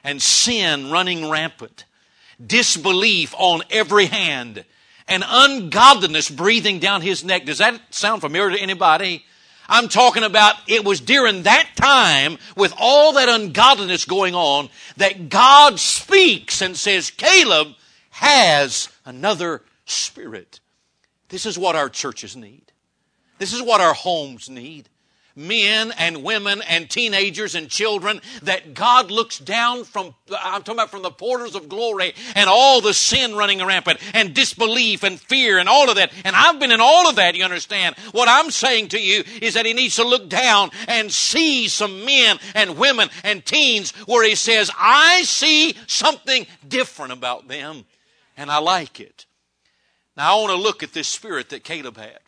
and 0.03 0.22
sin 0.22 0.91
running 0.91 1.29
rampant, 1.29 1.86
disbelief 2.46 3.34
on 3.38 3.62
every 3.72 4.05
hand, 4.07 4.63
and 5.07 5.24
ungodliness 5.27 6.29
breathing 6.29 6.79
down 6.79 7.01
his 7.01 7.24
neck, 7.24 7.46
does 7.46 7.60
that 7.60 7.79
sound 7.93 8.22
familiar 8.22 8.51
to 8.55 8.62
anybody? 8.62 9.24
I'm 9.69 9.89
talking 9.89 10.24
about 10.24 10.55
it 10.67 10.86
was 10.86 11.01
during 11.01 11.43
that 11.43 11.67
time 11.75 12.38
with 12.55 12.74
all 12.77 13.13
that 13.13 13.27
ungodliness 13.29 14.05
going 14.05 14.33
on 14.36 14.69
that 14.97 15.29
God 15.29 15.79
speaks 15.79 16.62
and 16.62 16.75
says, 16.77 17.12
Caleb 17.12 17.69
has 18.12 18.89
another 19.05 19.62
spirit. 19.86 20.59
This 21.29 21.45
is 21.45 21.57
what 21.57 21.75
our 21.75 21.89
churches 21.89 22.36
need. 22.36 22.71
This 23.39 23.53
is 23.53 23.62
what 23.62 23.81
our 23.81 23.93
homes 23.93 24.50
need 24.50 24.89
men 25.38 25.91
and 26.00 26.24
women 26.24 26.63
and 26.63 26.89
teenagers 26.89 27.53
and 27.56 27.70
children 27.70 28.20
that 28.41 28.74
God 28.74 29.12
looks 29.12 29.38
down 29.38 29.84
from, 29.84 30.15
I'm 30.36 30.63
talking 30.63 30.74
about 30.79 30.89
from 30.89 31.03
the 31.03 31.12
portals 31.12 31.53
of 31.56 31.70
glory 31.70 32.13
and 32.36 32.50
all 32.50 32.82
the 32.82 32.94
sin 32.94 33.36
running 33.36 33.63
rampant 33.63 34.00
and 34.13 34.34
disbelief 34.34 35.03
and 35.03 35.20
fear 35.20 35.60
and 35.60 35.70
all 35.70 35.89
of 35.89 35.96
that. 35.98 36.12
And 36.25 36.36
I've 36.36 36.60
been 36.60 36.72
in 36.72 36.82
all 36.82 37.08
of 37.08 37.15
that, 37.17 37.36
you 37.36 37.44
understand. 37.44 37.96
What 38.12 38.27
I'm 38.27 38.50
saying 38.50 38.89
to 38.89 39.00
you 39.00 39.24
is 39.41 39.53
that 39.53 39.67
He 39.67 39.74
needs 39.74 39.96
to 39.98 40.03
look 40.03 40.27
down 40.27 40.72
and 40.88 41.12
see 41.13 41.67
some 41.67 42.03
men 42.03 42.38
and 42.56 42.77
women 42.77 43.10
and 43.24 43.46
teens 43.46 43.91
where 44.08 44.27
He 44.27 44.36
says, 44.36 44.72
I 44.77 45.22
see 45.22 45.75
something 45.86 46.48
different 46.67 47.13
about 47.13 47.48
them 47.48 47.86
and 48.36 48.50
I 48.50 48.58
like 48.58 49.00
it. 49.00 49.25
Now 50.17 50.36
I 50.36 50.41
want 50.41 50.51
to 50.56 50.62
look 50.63 50.82
at 50.82 50.94
this 50.94 51.08
spirit 51.08 51.50
that 51.50 51.63
Caleb 51.63 51.98
had. 51.98 52.20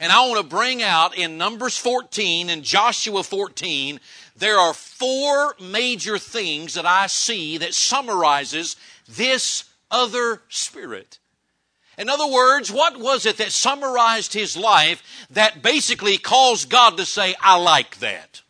And 0.00 0.12
I 0.12 0.24
want 0.28 0.40
to 0.40 0.46
bring 0.56 0.80
out 0.82 1.16
in 1.16 1.38
Numbers 1.38 1.76
14 1.76 2.48
and 2.50 2.62
Joshua 2.62 3.24
14, 3.24 3.98
there 4.36 4.56
are 4.58 4.72
four 4.72 5.56
major 5.60 6.18
things 6.18 6.74
that 6.74 6.86
I 6.86 7.08
see 7.08 7.58
that 7.58 7.74
summarizes 7.74 8.76
this 9.08 9.64
other 9.90 10.42
spirit. 10.48 11.18
In 11.96 12.08
other 12.08 12.28
words, 12.28 12.70
what 12.70 12.96
was 12.98 13.26
it 13.26 13.38
that 13.38 13.50
summarized 13.50 14.34
his 14.34 14.56
life 14.56 15.02
that 15.30 15.62
basically 15.62 16.16
caused 16.16 16.70
God 16.70 16.96
to 16.96 17.04
say, 17.04 17.34
I 17.40 17.58
like 17.58 17.98
that? 17.98 18.42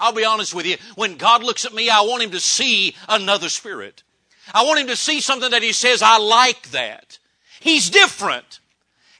I'll 0.00 0.12
be 0.12 0.24
honest 0.24 0.52
with 0.52 0.66
you. 0.66 0.78
When 0.96 1.16
God 1.16 1.44
looks 1.44 1.64
at 1.64 1.72
me, 1.74 1.90
I 1.90 2.00
want 2.00 2.24
him 2.24 2.32
to 2.32 2.40
see 2.40 2.96
another 3.08 3.48
spirit. 3.50 4.02
I 4.52 4.64
want 4.64 4.80
him 4.80 4.88
to 4.88 4.96
see 4.96 5.20
something 5.20 5.52
that 5.52 5.62
he 5.62 5.70
says, 5.72 6.02
I 6.02 6.18
like 6.18 6.72
that. 6.72 7.18
He's 7.60 7.88
different. 7.88 8.58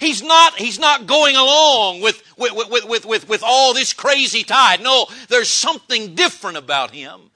He's 0.03 0.21
not, 0.21 0.59
he's 0.59 0.81
not 0.81 1.07
going 1.07 1.37
along 1.37 2.01
with, 2.01 2.25
with, 2.37 2.51
with, 2.73 2.85
with, 2.89 3.05
with, 3.07 3.29
with 3.29 3.43
all 3.47 3.73
this 3.73 3.93
crazy 3.93 4.43
tide. 4.43 4.83
No, 4.83 5.07
there's 5.29 5.49
something 5.49 6.17
different 6.17 6.57
about 6.57 6.91
him. 6.91 7.31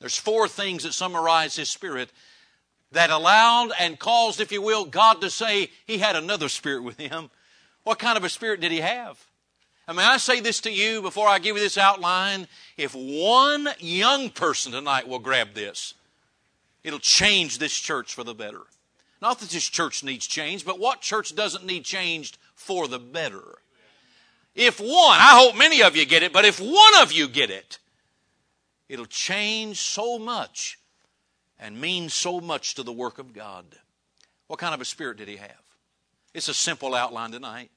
There's 0.00 0.16
four 0.16 0.48
things 0.48 0.84
that 0.84 0.94
summarize 0.94 1.56
his 1.56 1.68
spirit 1.68 2.08
that 2.92 3.10
allowed 3.10 3.72
and 3.78 3.98
caused, 3.98 4.40
if 4.40 4.50
you 4.50 4.62
will, 4.62 4.86
God 4.86 5.20
to 5.20 5.28
say 5.28 5.68
he 5.86 5.98
had 5.98 6.16
another 6.16 6.48
spirit 6.48 6.84
with 6.84 6.96
him. 6.96 7.28
What 7.84 7.98
kind 7.98 8.16
of 8.16 8.24
a 8.24 8.30
spirit 8.30 8.62
did 8.62 8.72
he 8.72 8.80
have? 8.80 9.22
I 9.86 9.92
mean, 9.92 10.00
I 10.00 10.16
say 10.16 10.40
this 10.40 10.62
to 10.62 10.70
you 10.72 11.02
before 11.02 11.28
I 11.28 11.38
give 11.38 11.54
you 11.54 11.62
this 11.62 11.76
outline. 11.76 12.48
If 12.78 12.94
one 12.94 13.68
young 13.78 14.30
person 14.30 14.72
tonight 14.72 15.06
will 15.06 15.18
grab 15.18 15.52
this, 15.52 15.92
it'll 16.82 16.98
change 16.98 17.58
this 17.58 17.74
church 17.74 18.14
for 18.14 18.24
the 18.24 18.34
better. 18.34 18.62
Not 19.22 19.40
that 19.40 19.50
this 19.50 19.66
church 19.68 20.04
needs 20.04 20.26
change, 20.26 20.64
but 20.64 20.78
what 20.78 21.00
church 21.00 21.34
doesn't 21.34 21.64
need 21.64 21.84
changed 21.84 22.38
for 22.54 22.86
the 22.88 22.98
better? 22.98 23.58
If 24.54 24.78
one, 24.80 24.90
I 25.18 25.38
hope 25.38 25.56
many 25.56 25.82
of 25.82 25.96
you 25.96 26.04
get 26.06 26.22
it, 26.22 26.32
but 26.32 26.44
if 26.44 26.58
one 26.60 26.98
of 27.00 27.12
you 27.12 27.28
get 27.28 27.50
it, 27.50 27.78
it'll 28.88 29.06
change 29.06 29.80
so 29.80 30.18
much 30.18 30.78
and 31.58 31.80
mean 31.80 32.08
so 32.08 32.40
much 32.40 32.74
to 32.74 32.82
the 32.82 32.92
work 32.92 33.18
of 33.18 33.32
God. 33.32 33.64
What 34.46 34.58
kind 34.58 34.74
of 34.74 34.80
a 34.80 34.84
spirit 34.86 35.18
did 35.18 35.28
he 35.28 35.36
have? 35.36 35.50
It's 36.32 36.48
a 36.48 36.54
simple 36.54 36.94
outline 36.94 37.32
tonight. 37.32 37.70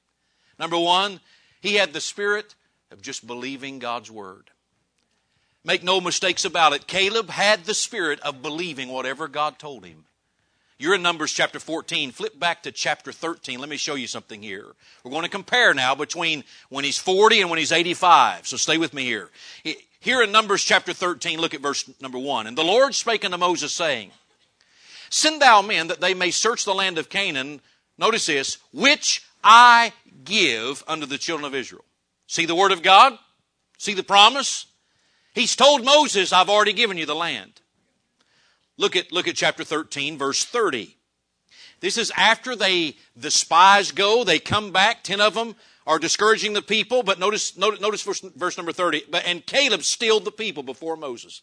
Number 0.58 0.78
one, 0.78 1.20
he 1.60 1.74
had 1.74 1.92
the 1.92 2.00
spirit 2.00 2.54
of 2.90 3.00
just 3.00 3.26
believing 3.26 3.78
God's 3.78 4.10
word. 4.10 4.50
Make 5.64 5.82
no 5.82 6.00
mistakes 6.00 6.44
about 6.46 6.72
it, 6.74 6.86
Caleb 6.86 7.28
had 7.30 7.64
the 7.64 7.74
spirit 7.74 8.20
of 8.20 8.42
believing 8.42 8.88
whatever 8.88 9.28
God 9.28 9.58
told 9.58 9.84
him. 9.84 10.04
You're 10.82 10.94
in 10.94 11.02
Numbers 11.02 11.30
chapter 11.32 11.60
14. 11.60 12.10
Flip 12.10 12.40
back 12.40 12.62
to 12.62 12.72
chapter 12.72 13.12
13. 13.12 13.58
Let 13.60 13.68
me 13.68 13.76
show 13.76 13.96
you 13.96 14.06
something 14.06 14.42
here. 14.42 14.64
We're 15.04 15.10
going 15.10 15.24
to 15.24 15.28
compare 15.28 15.74
now 15.74 15.94
between 15.94 16.42
when 16.70 16.84
he's 16.84 16.96
40 16.96 17.42
and 17.42 17.50
when 17.50 17.58
he's 17.58 17.70
85. 17.70 18.46
So 18.46 18.56
stay 18.56 18.78
with 18.78 18.94
me 18.94 19.04
here. 19.04 19.28
Here 20.00 20.22
in 20.22 20.32
Numbers 20.32 20.64
chapter 20.64 20.94
13, 20.94 21.38
look 21.38 21.52
at 21.52 21.60
verse 21.60 21.90
number 22.00 22.16
1. 22.18 22.46
And 22.46 22.56
the 22.56 22.64
Lord 22.64 22.94
spake 22.94 23.26
unto 23.26 23.36
Moses, 23.36 23.74
saying, 23.74 24.10
Send 25.10 25.42
thou 25.42 25.60
men 25.60 25.88
that 25.88 26.00
they 26.00 26.14
may 26.14 26.30
search 26.30 26.64
the 26.64 26.72
land 26.72 26.96
of 26.96 27.10
Canaan, 27.10 27.60
notice 27.98 28.24
this, 28.24 28.56
which 28.72 29.22
I 29.44 29.92
give 30.24 30.82
unto 30.88 31.04
the 31.04 31.18
children 31.18 31.44
of 31.44 31.54
Israel. 31.54 31.84
See 32.26 32.46
the 32.46 32.54
word 32.54 32.72
of 32.72 32.80
God? 32.82 33.18
See 33.76 33.92
the 33.92 34.02
promise? 34.02 34.64
He's 35.34 35.54
told 35.56 35.84
Moses, 35.84 36.32
I've 36.32 36.48
already 36.48 36.72
given 36.72 36.96
you 36.96 37.04
the 37.04 37.14
land. 37.14 37.59
Look 38.80 38.96
at, 38.96 39.12
look 39.12 39.28
at 39.28 39.36
chapter 39.36 39.62
13, 39.62 40.16
verse 40.16 40.42
30. 40.42 40.96
This 41.80 41.98
is 41.98 42.10
after 42.16 42.56
they, 42.56 42.96
the 43.14 43.30
spies 43.30 43.90
go, 43.92 44.24
they 44.24 44.38
come 44.38 44.72
back, 44.72 45.02
10 45.04 45.20
of 45.20 45.34
them 45.34 45.54
are 45.86 45.98
discouraging 45.98 46.54
the 46.54 46.62
people, 46.62 47.02
but 47.02 47.18
notice, 47.18 47.58
notice, 47.58 47.78
notice 47.82 48.00
verse, 48.02 48.20
verse 48.20 48.56
number 48.56 48.72
30. 48.72 49.02
But, 49.10 49.24
and 49.26 49.44
Caleb 49.44 49.82
stilled 49.82 50.24
the 50.24 50.30
people 50.30 50.62
before 50.62 50.96
Moses 50.96 51.42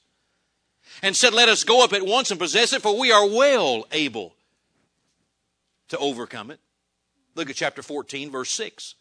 and 1.03 1.15
said, 1.15 1.31
Let 1.35 1.47
us 1.47 1.63
go 1.63 1.83
up 1.83 1.93
at 1.93 2.03
once 2.07 2.31
and 2.31 2.39
possess 2.39 2.73
it, 2.73 2.81
for 2.81 2.97
we 2.97 3.11
are 3.11 3.27
well 3.27 3.85
able 3.91 4.33
to 5.89 5.97
overcome 5.99 6.49
it. 6.49 6.59
Look 7.35 7.51
at 7.51 7.55
chapter 7.55 7.83
14, 7.83 8.31
verse 8.31 8.49
6. 8.49 8.95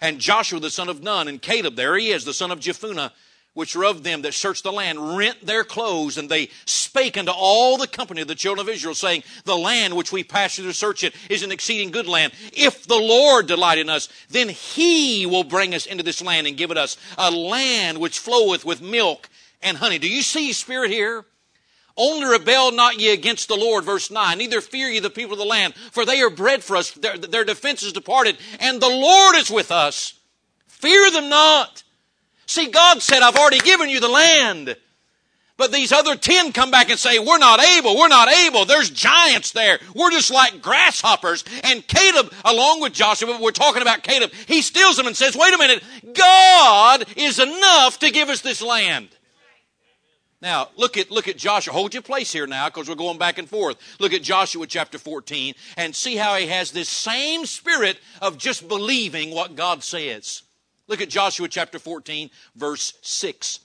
And 0.00 0.20
Joshua 0.20 0.60
the 0.60 0.70
son 0.70 0.88
of 0.88 1.02
Nun 1.02 1.26
and 1.26 1.42
Caleb, 1.42 1.74
there 1.74 1.98
he 1.98 2.10
is, 2.12 2.24
the 2.24 2.34
son 2.34 2.52
of 2.52 2.60
Jephunneh, 2.60 3.10
which 3.52 3.74
were 3.74 3.84
of 3.84 4.02
them 4.04 4.22
that 4.22 4.32
searched 4.34 4.62
the 4.62 4.70
land 4.72 5.16
rent 5.16 5.44
their 5.44 5.64
clothes 5.64 6.16
and 6.16 6.28
they 6.30 6.48
spake 6.66 7.18
unto 7.18 7.32
all 7.32 7.76
the 7.76 7.86
company 7.88 8.20
of 8.20 8.28
the 8.28 8.34
children 8.34 8.66
of 8.68 8.72
Israel 8.72 8.94
saying, 8.94 9.24
the 9.44 9.56
land 9.56 9.96
which 9.96 10.12
we 10.12 10.22
through 10.22 10.66
to 10.66 10.72
search 10.72 11.02
it 11.04 11.14
is 11.28 11.42
an 11.42 11.50
exceeding 11.50 11.90
good 11.90 12.06
land. 12.06 12.32
If 12.52 12.86
the 12.86 12.96
Lord 12.98 13.46
delight 13.46 13.78
in 13.78 13.88
us, 13.88 14.08
then 14.30 14.48
he 14.48 15.26
will 15.26 15.42
bring 15.44 15.74
us 15.74 15.84
into 15.86 16.04
this 16.04 16.22
land 16.22 16.46
and 16.46 16.56
give 16.56 16.70
it 16.70 16.78
us 16.78 16.96
a 17.18 17.30
land 17.30 17.98
which 17.98 18.18
floweth 18.20 18.64
with 18.64 18.80
milk 18.80 19.28
and 19.62 19.76
honey. 19.78 19.98
Do 19.98 20.08
you 20.08 20.22
see 20.22 20.52
spirit 20.52 20.90
here? 20.90 21.24
Only 21.96 22.26
rebel 22.26 22.70
not 22.72 23.00
ye 23.00 23.12
against 23.12 23.48
the 23.48 23.56
Lord, 23.56 23.84
verse 23.84 24.10
9. 24.12 24.38
Neither 24.38 24.60
fear 24.60 24.88
ye 24.88 25.00
the 25.00 25.10
people 25.10 25.32
of 25.32 25.38
the 25.40 25.44
land, 25.44 25.74
for 25.90 26.06
they 26.06 26.20
are 26.22 26.30
bread 26.30 26.62
for 26.62 26.76
us. 26.76 26.92
Their, 26.92 27.18
their 27.18 27.44
defense 27.44 27.82
is 27.82 27.92
departed, 27.92 28.38
and 28.60 28.80
the 28.80 28.88
Lord 28.88 29.34
is 29.36 29.50
with 29.50 29.70
us. 29.72 30.14
Fear 30.68 31.10
them 31.10 31.28
not. 31.28 31.82
See, 32.50 32.66
God 32.66 33.00
said, 33.00 33.22
I've 33.22 33.36
already 33.36 33.60
given 33.60 33.88
you 33.88 34.00
the 34.00 34.08
land. 34.08 34.76
But 35.56 35.70
these 35.70 35.92
other 35.92 36.16
10 36.16 36.50
come 36.50 36.72
back 36.72 36.90
and 36.90 36.98
say, 36.98 37.20
We're 37.20 37.38
not 37.38 37.60
able, 37.62 37.96
we're 37.96 38.08
not 38.08 38.28
able. 38.28 38.64
There's 38.64 38.90
giants 38.90 39.52
there. 39.52 39.78
We're 39.94 40.10
just 40.10 40.32
like 40.32 40.60
grasshoppers. 40.60 41.44
And 41.62 41.86
Caleb, 41.86 42.32
along 42.44 42.80
with 42.80 42.92
Joshua, 42.92 43.38
we're 43.40 43.52
talking 43.52 43.82
about 43.82 44.02
Caleb, 44.02 44.32
he 44.48 44.62
steals 44.62 44.96
them 44.96 45.06
and 45.06 45.16
says, 45.16 45.36
Wait 45.36 45.54
a 45.54 45.58
minute, 45.58 45.84
God 46.12 47.04
is 47.16 47.38
enough 47.38 48.00
to 48.00 48.10
give 48.10 48.28
us 48.28 48.40
this 48.42 48.60
land. 48.60 49.10
Now, 50.42 50.70
look 50.76 50.96
at, 50.96 51.12
look 51.12 51.28
at 51.28 51.36
Joshua. 51.38 51.72
Hold 51.72 51.94
your 51.94 52.02
place 52.02 52.32
here 52.32 52.48
now 52.48 52.66
because 52.68 52.88
we're 52.88 52.96
going 52.96 53.18
back 53.18 53.38
and 53.38 53.48
forth. 53.48 53.76
Look 54.00 54.12
at 54.12 54.22
Joshua 54.22 54.66
chapter 54.66 54.98
14 54.98 55.54
and 55.76 55.94
see 55.94 56.16
how 56.16 56.34
he 56.34 56.48
has 56.48 56.72
this 56.72 56.88
same 56.88 57.46
spirit 57.46 58.00
of 58.20 58.38
just 58.38 58.66
believing 58.66 59.32
what 59.32 59.54
God 59.54 59.84
says. 59.84 60.42
Look 60.90 61.00
at 61.00 61.08
Joshua 61.08 61.46
chapter 61.48 61.78
14, 61.78 62.28
verse 62.56 62.94
6. 63.02 63.60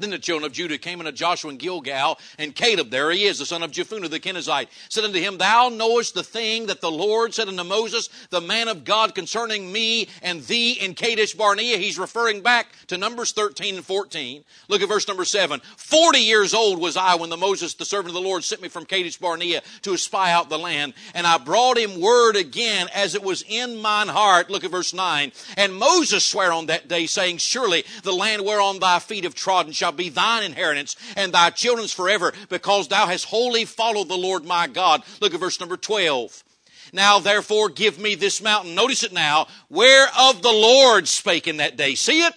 Then 0.00 0.10
the 0.10 0.18
children 0.18 0.46
of 0.46 0.52
Judah 0.52 0.78
came 0.78 1.00
unto 1.00 1.10
Joshua 1.10 1.50
and 1.50 1.58
Gilgal, 1.58 2.18
and 2.38 2.54
Caleb, 2.54 2.90
there 2.90 3.10
he 3.10 3.24
is, 3.24 3.38
the 3.40 3.46
son 3.46 3.64
of 3.64 3.72
Jephunneh 3.72 4.08
the 4.08 4.20
Kenizzite, 4.20 4.68
said 4.88 5.02
unto 5.04 5.18
him, 5.18 5.36
Thou 5.38 5.70
knowest 5.70 6.14
the 6.14 6.22
thing 6.22 6.66
that 6.66 6.80
the 6.80 6.90
Lord 6.90 7.34
said 7.34 7.48
unto 7.48 7.64
Moses, 7.64 8.08
the 8.30 8.40
man 8.40 8.68
of 8.68 8.84
God, 8.84 9.14
concerning 9.14 9.72
me 9.72 10.06
and 10.22 10.42
thee 10.44 10.74
in 10.80 10.94
Kadesh 10.94 11.34
Barnea. 11.34 11.78
He's 11.78 11.98
referring 11.98 12.42
back 12.42 12.68
to 12.88 12.96
Numbers 12.96 13.32
13 13.32 13.74
and 13.76 13.84
14. 13.84 14.44
Look 14.68 14.82
at 14.82 14.88
verse 14.88 15.08
number 15.08 15.24
7. 15.24 15.60
Forty 15.76 16.20
years 16.20 16.54
old 16.54 16.80
was 16.80 16.96
I 16.96 17.16
when 17.16 17.30
the 17.30 17.36
Moses, 17.36 17.74
the 17.74 17.84
servant 17.84 18.14
of 18.14 18.14
the 18.14 18.28
Lord, 18.28 18.44
sent 18.44 18.62
me 18.62 18.68
from 18.68 18.84
Kadesh 18.86 19.16
Barnea 19.16 19.62
to 19.82 19.96
spy 19.96 20.30
out 20.30 20.48
the 20.48 20.58
land, 20.60 20.94
and 21.14 21.26
I 21.26 21.38
brought 21.38 21.76
him 21.76 22.00
word 22.00 22.36
again 22.36 22.86
as 22.94 23.16
it 23.16 23.22
was 23.24 23.42
in 23.48 23.82
mine 23.82 24.08
heart. 24.08 24.48
Look 24.48 24.62
at 24.62 24.70
verse 24.70 24.94
9. 24.94 25.32
And 25.56 25.74
Moses 25.74 26.24
sware 26.24 26.52
on 26.52 26.66
that 26.66 26.86
day, 26.86 27.06
saying, 27.06 27.38
Surely 27.38 27.82
the 28.04 28.12
land 28.12 28.44
whereon 28.44 28.78
thy 28.78 29.00
feet 29.00 29.24
have 29.24 29.34
trodden 29.34 29.72
shall 29.72 29.87
shall 29.88 29.92
be 29.96 30.10
thine 30.10 30.42
inheritance 30.42 30.96
and 31.16 31.32
thy 31.32 31.48
children's 31.48 31.92
forever, 31.92 32.34
because 32.50 32.88
thou 32.88 33.06
hast 33.06 33.24
wholly 33.24 33.64
followed 33.64 34.08
the 34.08 34.16
Lord 34.18 34.44
my 34.44 34.66
God. 34.66 35.02
Look 35.20 35.32
at 35.32 35.40
verse 35.40 35.60
number 35.60 35.78
12. 35.78 36.44
Now 36.92 37.18
therefore 37.18 37.70
give 37.70 37.98
me 37.98 38.14
this 38.14 38.42
mountain. 38.42 38.74
Notice 38.74 39.02
it 39.02 39.14
now, 39.14 39.46
where 39.68 40.08
of 40.18 40.42
the 40.42 40.52
Lord 40.52 41.08
spake 41.08 41.48
in 41.48 41.56
that 41.56 41.76
day. 41.78 41.94
See 41.94 42.22
it? 42.24 42.34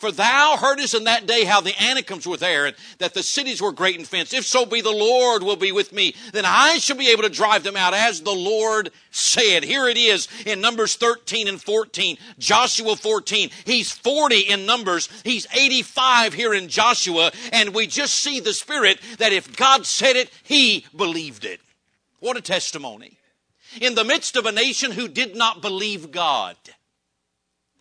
For 0.00 0.10
thou 0.10 0.56
heardest 0.56 0.94
in 0.94 1.04
that 1.04 1.26
day 1.26 1.44
how 1.44 1.60
the 1.60 1.78
Anakims 1.78 2.26
were 2.26 2.38
there, 2.38 2.64
and 2.64 2.74
that 3.00 3.12
the 3.12 3.22
cities 3.22 3.60
were 3.60 3.70
great 3.70 3.98
and 3.98 4.08
fenced. 4.08 4.32
If 4.32 4.46
so 4.46 4.64
be 4.64 4.80
the 4.80 4.90
Lord 4.90 5.42
will 5.42 5.56
be 5.56 5.72
with 5.72 5.92
me, 5.92 6.14
then 6.32 6.44
I 6.46 6.78
shall 6.78 6.96
be 6.96 7.10
able 7.10 7.24
to 7.24 7.28
drive 7.28 7.64
them 7.64 7.76
out 7.76 7.92
as 7.92 8.22
the 8.22 8.34
Lord 8.34 8.92
said. 9.10 9.62
Here 9.62 9.86
it 9.86 9.98
is 9.98 10.26
in 10.46 10.62
Numbers 10.62 10.94
13 10.96 11.48
and 11.48 11.60
14, 11.62 12.16
Joshua 12.38 12.96
14. 12.96 13.50
He's 13.66 13.92
40 13.92 14.38
in 14.38 14.64
Numbers. 14.64 15.10
He's 15.22 15.46
85 15.54 16.32
here 16.32 16.54
in 16.54 16.68
Joshua. 16.70 17.30
And 17.52 17.74
we 17.74 17.86
just 17.86 18.14
see 18.14 18.40
the 18.40 18.54
Spirit 18.54 18.98
that 19.18 19.34
if 19.34 19.54
God 19.54 19.84
said 19.84 20.16
it, 20.16 20.30
He 20.42 20.86
believed 20.96 21.44
it. 21.44 21.60
What 22.20 22.38
a 22.38 22.40
testimony. 22.40 23.18
In 23.82 23.94
the 23.96 24.04
midst 24.04 24.34
of 24.36 24.46
a 24.46 24.52
nation 24.52 24.92
who 24.92 25.08
did 25.08 25.36
not 25.36 25.60
believe 25.60 26.10
God. 26.10 26.56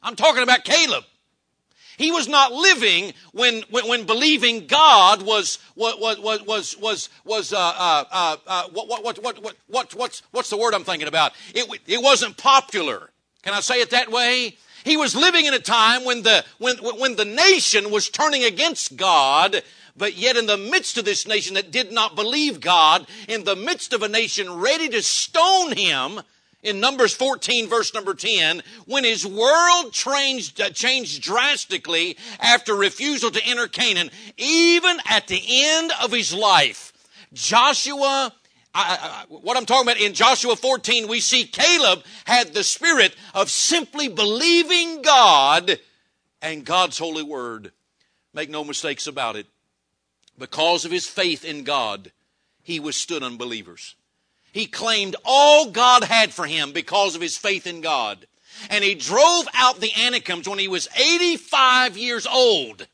I'm 0.03 0.17
talking 0.17 0.43
about 0.43 0.65
Caleb. 0.65 1.05
He 1.99 2.12
was 2.13 2.29
not 2.29 2.53
living 2.53 3.12
when, 3.33 3.62
when, 3.69 3.85
when 3.89 4.05
believing 4.05 4.67
God 4.67 5.21
was, 5.21 5.59
was, 5.75 6.17
was, 6.47 7.09
was, 7.25 7.51
uh, 7.53 7.57
uh, 7.59 8.38
uh, 8.47 8.63
was, 8.71 8.88
what, 8.88 9.03
what, 9.03 9.03
what, 9.21 9.43
what, 9.43 9.55
what, 9.67 9.93
what's, 9.95 10.21
what's 10.31 10.49
the 10.49 10.55
word 10.55 10.73
I'm 10.73 10.85
thinking 10.85 11.09
about? 11.09 11.33
It, 11.53 11.67
it 11.88 12.01
wasn't 12.01 12.38
popular. 12.38 13.09
Can 13.43 13.53
I 13.53 13.59
say 13.59 13.81
it 13.81 13.89
that 13.89 14.09
way? 14.12 14.55
He 14.85 14.95
was 14.95 15.13
living 15.13 15.43
in 15.45 15.53
a 15.53 15.59
time 15.59 16.05
when 16.05 16.23
the, 16.23 16.45
when, 16.57 16.77
when 16.77 17.17
the 17.17 17.25
nation 17.25 17.91
was 17.91 18.09
turning 18.09 18.45
against 18.45 18.95
God, 18.95 19.62
but 19.97 20.15
yet 20.15 20.38
in 20.38 20.45
the 20.45 20.55
midst 20.55 20.97
of 20.97 21.03
this 21.03 21.27
nation 21.27 21.55
that 21.55 21.69
did 21.69 21.91
not 21.91 22.15
believe 22.15 22.62
God, 22.62 23.07
in 23.27 23.43
the 23.43 23.57
midst 23.57 23.91
of 23.91 24.03
a 24.03 24.07
nation 24.07 24.49
ready 24.55 24.88
to 24.88 25.01
stone 25.01 25.73
him, 25.75 26.21
in 26.62 26.80
Numbers 26.82 27.13
14, 27.13 27.67
verse 27.69 27.93
number 27.93 28.13
10, 28.13 28.62
when 28.86 29.04
his 29.06 29.26
world 29.26 29.93
changed, 29.93 30.60
uh, 30.60 30.69
changed 30.72 31.22
drastically 31.22 32.17
after 32.39 32.76
refusal 32.76 33.32
to 33.32 33.43
enter 33.45 33.67
Canaan, 33.67 34.12
even 34.38 34.98
at 35.06 35.28
the 35.28 35.41
end 35.48 35.91
of 36.04 36.12
his 36.12 36.34
life, 36.34 36.91
Joshua, 37.32 38.34
I, 38.76 39.00
I, 39.02 39.26
what 39.30 39.56
I'm 39.56 39.65
talking 39.65 39.84
about 39.89 40.02
in 40.02 40.13
Joshua 40.13 40.56
14, 40.58 41.08
we 41.08 41.22
see 41.22 41.45
Caleb 41.45 42.04
had 42.26 42.54
the 42.54 42.63
spirit 42.63 43.15
of 43.34 43.50
simply 43.50 44.10
believing 44.10 45.02
God 45.02 45.80
and 46.41 46.65
God's 46.65 46.98
holy 46.98 47.24
word. 47.24 47.72
Make 48.34 48.50
no 48.50 48.63
mistakes 48.63 49.08
about 49.08 49.36
it. 49.38 49.48
Because 50.38 50.86
of 50.86 50.91
his 50.91 51.06
faith 51.08 51.43
in 51.43 51.63
God, 51.63 52.12
he 52.62 52.80
withstood 52.80 53.24
unbelievers. 53.24 53.95
He 54.51 54.65
claimed 54.65 55.15
all 55.25 55.69
God 55.71 56.03
had 56.03 56.33
for 56.33 56.45
him 56.47 56.71
because 56.71 57.15
of 57.15 57.21
his 57.21 57.38
faith 57.38 57.67
in 57.67 57.81
God. 57.81 58.25
And 58.69 58.83
he 58.83 58.95
drove 58.95 59.47
out 59.53 59.79
the 59.79 59.93
Anakims 59.93 60.47
when 60.47 60.59
he 60.59 60.67
was 60.67 60.88
85 60.95 61.97
years 61.97 62.25
old 62.27 62.88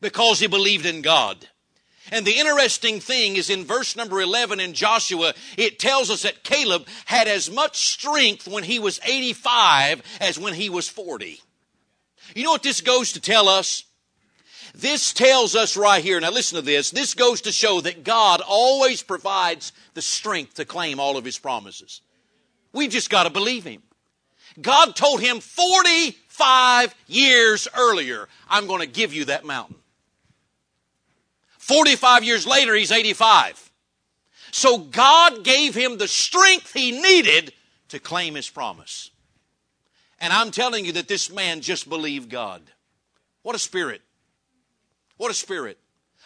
because 0.00 0.38
he 0.38 0.46
believed 0.46 0.86
in 0.86 1.02
God. 1.02 1.48
And 2.12 2.24
the 2.24 2.36
interesting 2.38 3.00
thing 3.00 3.34
is 3.36 3.50
in 3.50 3.64
verse 3.64 3.96
number 3.96 4.20
11 4.20 4.60
in 4.60 4.74
Joshua, 4.74 5.34
it 5.56 5.80
tells 5.80 6.08
us 6.08 6.22
that 6.22 6.44
Caleb 6.44 6.86
had 7.06 7.26
as 7.26 7.50
much 7.50 7.88
strength 7.88 8.46
when 8.46 8.62
he 8.62 8.78
was 8.78 9.00
85 9.02 10.02
as 10.20 10.38
when 10.38 10.52
he 10.54 10.68
was 10.70 10.88
40. 10.88 11.40
You 12.36 12.44
know 12.44 12.52
what 12.52 12.62
this 12.62 12.80
goes 12.80 13.12
to 13.14 13.20
tell 13.20 13.48
us? 13.48 13.85
This 14.76 15.14
tells 15.14 15.56
us 15.56 15.74
right 15.74 16.04
here, 16.04 16.20
now 16.20 16.30
listen 16.30 16.56
to 16.56 16.62
this, 16.62 16.90
this 16.90 17.14
goes 17.14 17.40
to 17.42 17.52
show 17.52 17.80
that 17.80 18.04
God 18.04 18.42
always 18.46 19.02
provides 19.02 19.72
the 19.94 20.02
strength 20.02 20.54
to 20.54 20.66
claim 20.66 21.00
all 21.00 21.16
of 21.16 21.24
His 21.24 21.38
promises. 21.38 22.02
We 22.74 22.86
just 22.86 23.08
got 23.08 23.22
to 23.22 23.30
believe 23.30 23.64
Him. 23.64 23.82
God 24.60 24.94
told 24.94 25.20
him 25.22 25.40
45 25.40 26.94
years 27.06 27.68
earlier, 27.76 28.28
I'm 28.50 28.66
going 28.66 28.80
to 28.80 28.86
give 28.86 29.14
you 29.14 29.24
that 29.26 29.46
mountain. 29.46 29.76
45 31.56 32.24
years 32.24 32.46
later, 32.46 32.74
he's 32.74 32.92
85. 32.92 33.70
So 34.52 34.78
God 34.78 35.42
gave 35.42 35.74
him 35.74 35.98
the 35.98 36.08
strength 36.08 36.72
he 36.72 37.00
needed 37.02 37.52
to 37.88 37.98
claim 37.98 38.34
his 38.34 38.48
promise. 38.48 39.10
And 40.22 40.32
I'm 40.32 40.50
telling 40.50 40.84
you 40.86 40.92
that 40.92 41.08
this 41.08 41.30
man 41.30 41.60
just 41.60 41.88
believed 41.90 42.30
God. 42.30 42.62
What 43.42 43.54
a 43.54 43.58
spirit. 43.58 44.00
What 45.16 45.30
a 45.30 45.34
spirit 45.34 45.78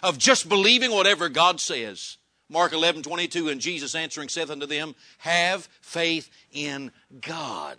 of 0.03 0.19
just 0.19 0.49
believing 0.49 0.91
whatever 0.91 1.29
God 1.29 1.61
says. 1.61 2.17
Mark 2.49 2.73
11, 2.73 3.05
22, 3.05 3.49
and 3.49 3.61
Jesus 3.61 3.95
answering 3.95 4.29
saith 4.29 4.51
unto 4.51 4.67
them, 4.67 4.95
Have 5.19 5.67
faith 5.81 6.31
in 6.53 6.91
God. 7.21 7.79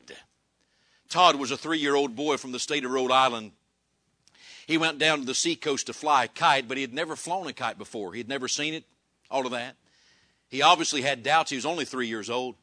Todd 1.10 1.36
was 1.36 1.52
a 1.52 1.58
three 1.58 1.80
year 1.80 1.96
old 1.96 2.16
boy 2.16 2.38
from 2.38 2.54
the 2.54 2.60
state 2.60 2.86
of 2.86 2.92
Rhode 2.92 3.12
Island. 3.12 3.52
He 4.66 4.78
went 4.78 5.00
down 5.00 5.20
to 5.20 5.26
the 5.26 5.36
seacoast 5.36 5.88
to 5.88 5.94
fly 5.94 6.26
a 6.26 6.28
kite, 6.30 6.68
but 6.70 6.78
he 6.78 6.82
had 6.82 6.94
never 6.94 7.18
flown 7.18 7.48
a 7.48 7.54
kite 7.54 7.78
before. 7.78 8.14
He 8.14 8.20
had 8.20 8.30
never 8.30 8.48
seen 8.48 8.74
it, 8.74 8.86
all 9.30 9.46
of 9.46 9.52
that. 9.52 9.76
He 10.48 10.62
obviously 10.62 11.02
had 11.02 11.24
doubts. 11.24 11.50
He 11.50 11.58
was 11.58 11.66
only 11.66 11.84
three 11.84 12.08
years 12.08 12.30
old. 12.30 12.56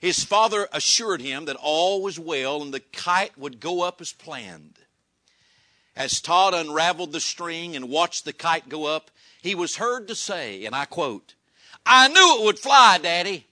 His 0.00 0.22
father 0.24 0.66
assured 0.72 1.22
him 1.22 1.46
that 1.46 1.56
all 1.58 2.02
was 2.02 2.18
well 2.18 2.62
and 2.62 2.74
the 2.74 2.80
kite 2.80 3.36
would 3.38 3.60
go 3.60 3.82
up 3.82 4.00
as 4.02 4.12
planned. 4.12 4.78
As 5.96 6.20
Todd 6.20 6.54
unraveled 6.54 7.12
the 7.12 7.20
string 7.20 7.74
and 7.76 7.88
watched 7.90 8.24
the 8.24 8.32
kite 8.32 8.68
go 8.68 8.86
up, 8.86 9.10
he 9.42 9.54
was 9.54 9.76
heard 9.76 10.06
to 10.08 10.14
say, 10.14 10.64
and 10.64 10.74
I 10.74 10.84
quote, 10.84 11.34
I 11.84 12.08
knew 12.08 12.36
it 12.38 12.44
would 12.44 12.58
fly, 12.58 12.98
Daddy. 13.02 13.46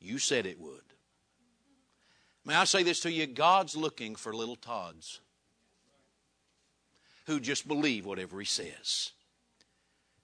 You 0.00 0.18
said 0.18 0.46
it 0.46 0.60
would. 0.60 0.74
May 2.44 2.54
I 2.54 2.64
say 2.64 2.82
this 2.82 3.00
to 3.00 3.10
you? 3.12 3.26
God's 3.26 3.74
looking 3.76 4.14
for 4.14 4.34
little 4.34 4.56
Todds 4.56 5.20
who 7.26 7.40
just 7.40 7.68
believe 7.68 8.06
whatever 8.06 8.38
He 8.40 8.46
says. 8.46 9.10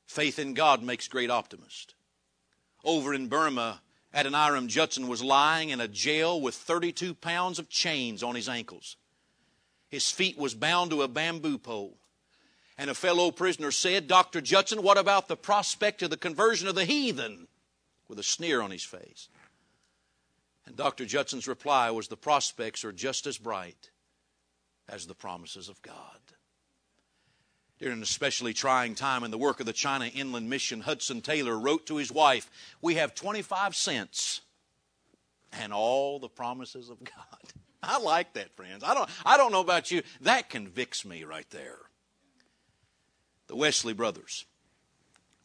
Faith 0.07 0.39
in 0.39 0.55
God 0.55 0.83
makes 0.83 1.09
great 1.09 1.31
optimists. 1.31 1.95
Over 2.85 3.13
in 3.15 3.29
Burma, 3.29 3.81
Adoniram 4.15 4.69
Judson 4.69 5.09
was 5.09 5.23
lying 5.23 5.71
in 5.71 5.81
a 5.81 5.89
jail 5.89 6.41
with 6.41 6.55
32 6.55 7.15
pounds 7.15 7.59
of 7.59 7.69
chains 7.69 8.23
on 8.23 8.37
his 8.37 8.49
ankles. 8.49 8.97
His 9.95 10.11
feet 10.11 10.37
was 10.37 10.55
bound 10.57 10.91
to 10.91 11.03
a 11.03 11.09
bamboo 11.09 11.57
pole. 11.57 11.97
And 12.77 12.91
a 12.91 12.95
fellow 12.95 13.31
prisoner 13.31 13.71
said, 13.71 14.09
Dr. 14.09 14.41
Judson, 14.41 14.83
what 14.83 14.99
about 14.99 15.29
the 15.29 15.37
prospect 15.37 16.03
of 16.03 16.11
the 16.11 16.17
conversion 16.17 16.67
of 16.69 16.75
the 16.75 16.85
heathen? 16.85 17.47
with 18.07 18.19
a 18.19 18.23
sneer 18.23 18.61
on 18.61 18.71
his 18.71 18.85
face. 18.85 19.31
And 20.67 20.77
Dr. 20.77 21.07
Judson's 21.07 21.49
reply 21.49 21.91
was, 21.91 22.09
The 22.09 22.19
prospects 22.19 22.85
are 22.85 22.93
just 22.93 23.27
as 23.27 23.39
bright 23.39 23.91
as 24.89 25.07
the 25.07 25.15
promises 25.15 25.71
of 25.71 25.81
God. 25.81 26.21
During 27.79 27.97
an 27.99 28.03
especially 28.03 28.53
trying 28.53 28.95
time 28.95 29.25
in 29.25 29.31
the 29.31 29.39
work 29.39 29.59
of 29.59 29.65
the 29.67 29.73
China 29.73 30.05
Inland 30.07 30.51
Mission, 30.51 30.83
Hudson 30.83 31.23
Taylor 31.23 31.59
wrote 31.59 31.87
to 31.87 31.97
his 31.97 32.13
wife, 32.13 32.51
We 32.83 32.97
have 32.97 33.15
25 33.15 33.75
cents 33.75 34.41
and 35.53 35.73
all 35.73 36.19
the 36.19 36.29
promises 36.29 36.91
of 36.91 36.99
God. 37.05 37.55
I 37.89 37.99
like 38.01 38.33
that, 38.35 38.55
friends. 38.57 38.83
I 38.85 38.95
don't, 38.95 39.09
I 39.25 39.37
don't 39.37 39.53
know 39.53 39.61
about 39.61 39.91
you. 39.91 40.03
That 40.23 40.51
convicts 40.51 41.05
me 41.05 41.25
right 41.25 41.49
there. 41.51 41.79
The 43.47 43.57
Wesley 43.57 43.93
brothers. 43.93 44.45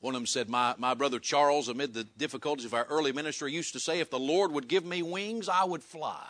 One 0.02 0.15
of 0.15 0.21
them 0.21 0.28
said, 0.28 0.47
my, 0.49 0.75
my 0.78 0.93
brother 0.93 1.19
Charles, 1.19 1.67
amid 1.67 1.93
the 1.93 2.06
difficulties 2.06 2.63
of 2.65 2.73
our 2.73 2.86
early 2.86 3.12
ministry, 3.12 3.52
used 3.52 3.73
to 3.73 3.80
say, 3.82 3.99
If 3.99 4.10
the 4.10 4.19
Lord 4.19 4.54
would 4.54 4.69
give 4.69 4.86
me 4.86 5.04
wings, 5.04 5.49
I 5.49 5.65
would 5.65 5.84
fly. 5.84 6.25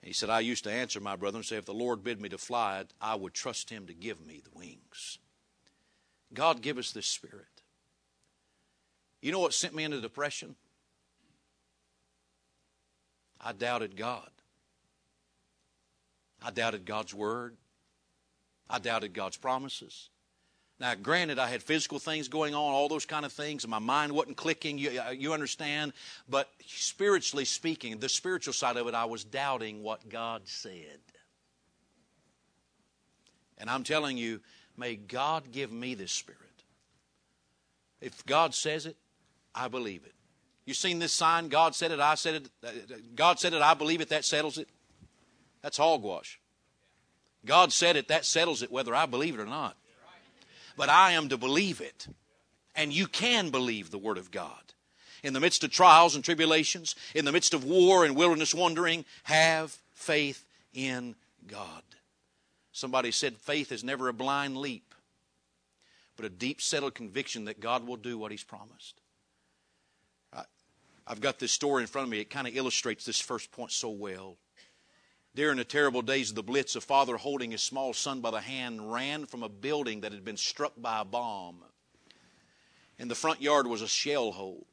He 0.00 0.12
said, 0.14 0.30
I 0.30 0.38
used 0.40 0.62
to 0.64 0.70
answer 0.72 1.00
my 1.00 1.16
brother 1.16 1.38
and 1.38 1.44
say, 1.44 1.56
If 1.56 1.64
the 1.64 1.74
Lord 1.74 2.04
bid 2.04 2.20
me 2.20 2.28
to 2.28 2.38
fly, 2.38 2.84
I 3.00 3.16
would 3.16 3.34
trust 3.34 3.70
him 3.70 3.86
to 3.88 3.92
give 3.94 4.24
me 4.24 4.40
the 4.44 4.56
wings. 4.56 5.18
God, 6.32 6.62
give 6.62 6.78
us 6.78 6.92
this 6.92 7.06
spirit. 7.06 7.44
You 9.20 9.32
know 9.32 9.40
what 9.40 9.52
sent 9.52 9.74
me 9.74 9.82
into 9.82 10.00
depression? 10.00 10.54
I 13.40 13.52
doubted 13.52 13.96
God. 13.96 14.28
I 16.42 16.50
doubted 16.50 16.84
God's 16.84 17.14
word. 17.14 17.56
I 18.70 18.78
doubted 18.78 19.14
God's 19.14 19.36
promises. 19.36 20.10
Now, 20.80 20.94
granted, 20.94 21.38
I 21.38 21.48
had 21.48 21.62
physical 21.62 21.98
things 21.98 22.28
going 22.28 22.54
on, 22.54 22.60
all 22.72 22.88
those 22.88 23.06
kind 23.06 23.24
of 23.26 23.32
things, 23.32 23.64
and 23.64 23.70
my 23.70 23.80
mind 23.80 24.12
wasn't 24.12 24.36
clicking, 24.36 24.78
you, 24.78 25.00
uh, 25.00 25.10
you 25.10 25.32
understand. 25.32 25.92
But 26.28 26.48
spiritually 26.66 27.44
speaking, 27.44 27.98
the 27.98 28.08
spiritual 28.08 28.52
side 28.52 28.76
of 28.76 28.86
it, 28.86 28.94
I 28.94 29.06
was 29.06 29.24
doubting 29.24 29.82
what 29.82 30.08
God 30.08 30.42
said. 30.44 31.00
And 33.56 33.68
I'm 33.68 33.82
telling 33.82 34.16
you, 34.16 34.40
may 34.76 34.94
God 34.94 35.50
give 35.50 35.72
me 35.72 35.94
this 35.94 36.12
spirit. 36.12 36.42
If 38.00 38.24
God 38.26 38.54
says 38.54 38.86
it, 38.86 38.96
I 39.52 39.66
believe 39.66 40.04
it. 40.04 40.14
You 40.68 40.74
seen 40.74 40.98
this 40.98 41.14
sign? 41.14 41.48
God 41.48 41.74
said 41.74 41.92
it, 41.92 41.98
I 41.98 42.14
said 42.14 42.34
it. 42.34 42.50
Uh, 42.62 42.68
uh, 42.94 42.98
God 43.14 43.40
said 43.40 43.54
it, 43.54 43.62
I 43.62 43.72
believe 43.72 44.02
it, 44.02 44.10
that 44.10 44.22
settles 44.22 44.58
it. 44.58 44.68
That's 45.62 45.78
hogwash. 45.78 46.38
God 47.46 47.72
said 47.72 47.96
it, 47.96 48.08
that 48.08 48.26
settles 48.26 48.60
it, 48.62 48.70
whether 48.70 48.94
I 48.94 49.06
believe 49.06 49.32
it 49.32 49.40
or 49.40 49.46
not. 49.46 49.78
But 50.76 50.90
I 50.90 51.12
am 51.12 51.30
to 51.30 51.38
believe 51.38 51.80
it. 51.80 52.06
And 52.76 52.92
you 52.92 53.06
can 53.06 53.48
believe 53.48 53.90
the 53.90 53.96
Word 53.96 54.18
of 54.18 54.30
God. 54.30 54.60
In 55.22 55.32
the 55.32 55.40
midst 55.40 55.64
of 55.64 55.70
trials 55.70 56.14
and 56.14 56.22
tribulations, 56.22 56.94
in 57.14 57.24
the 57.24 57.32
midst 57.32 57.54
of 57.54 57.64
war 57.64 58.04
and 58.04 58.14
wilderness 58.14 58.52
wandering, 58.54 59.06
have 59.22 59.74
faith 59.94 60.44
in 60.74 61.14
God. 61.46 61.80
Somebody 62.72 63.10
said 63.10 63.38
faith 63.38 63.72
is 63.72 63.82
never 63.82 64.08
a 64.08 64.12
blind 64.12 64.58
leap, 64.58 64.94
but 66.14 66.26
a 66.26 66.28
deep, 66.28 66.60
settled 66.60 66.94
conviction 66.94 67.46
that 67.46 67.58
God 67.58 67.86
will 67.86 67.96
do 67.96 68.18
what 68.18 68.32
He's 68.32 68.44
promised. 68.44 69.00
I've 71.10 71.22
got 71.22 71.38
this 71.38 71.52
story 71.52 71.82
in 71.82 71.86
front 71.86 72.04
of 72.06 72.10
me. 72.10 72.18
It 72.20 72.28
kind 72.28 72.46
of 72.46 72.54
illustrates 72.54 73.06
this 73.06 73.18
first 73.18 73.50
point 73.50 73.72
so 73.72 73.88
well. 73.88 74.36
During 75.34 75.56
the 75.56 75.64
terrible 75.64 76.02
days 76.02 76.28
of 76.28 76.36
the 76.36 76.42
Blitz, 76.42 76.76
a 76.76 76.82
father 76.82 77.16
holding 77.16 77.50
his 77.52 77.62
small 77.62 77.94
son 77.94 78.20
by 78.20 78.30
the 78.30 78.42
hand 78.42 78.92
ran 78.92 79.24
from 79.24 79.42
a 79.42 79.48
building 79.48 80.02
that 80.02 80.12
had 80.12 80.22
been 80.24 80.36
struck 80.36 80.74
by 80.76 81.00
a 81.00 81.06
bomb. 81.06 81.64
In 82.98 83.08
the 83.08 83.14
front 83.14 83.40
yard 83.40 83.66
was 83.66 83.80
a 83.80 83.88
shell 83.88 84.32
hole. 84.32 84.66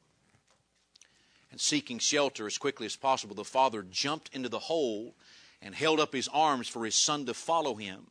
And 1.50 1.58
seeking 1.60 1.98
shelter 1.98 2.46
as 2.46 2.58
quickly 2.58 2.84
as 2.84 2.96
possible, 2.96 3.34
the 3.34 3.42
father 3.44 3.82
jumped 3.82 4.28
into 4.34 4.50
the 4.50 4.58
hole 4.58 5.14
and 5.62 5.74
held 5.74 6.00
up 6.00 6.12
his 6.12 6.28
arms 6.28 6.68
for 6.68 6.84
his 6.84 6.94
son 6.96 7.24
to 7.26 7.32
follow 7.34 7.76
him. 7.76 8.08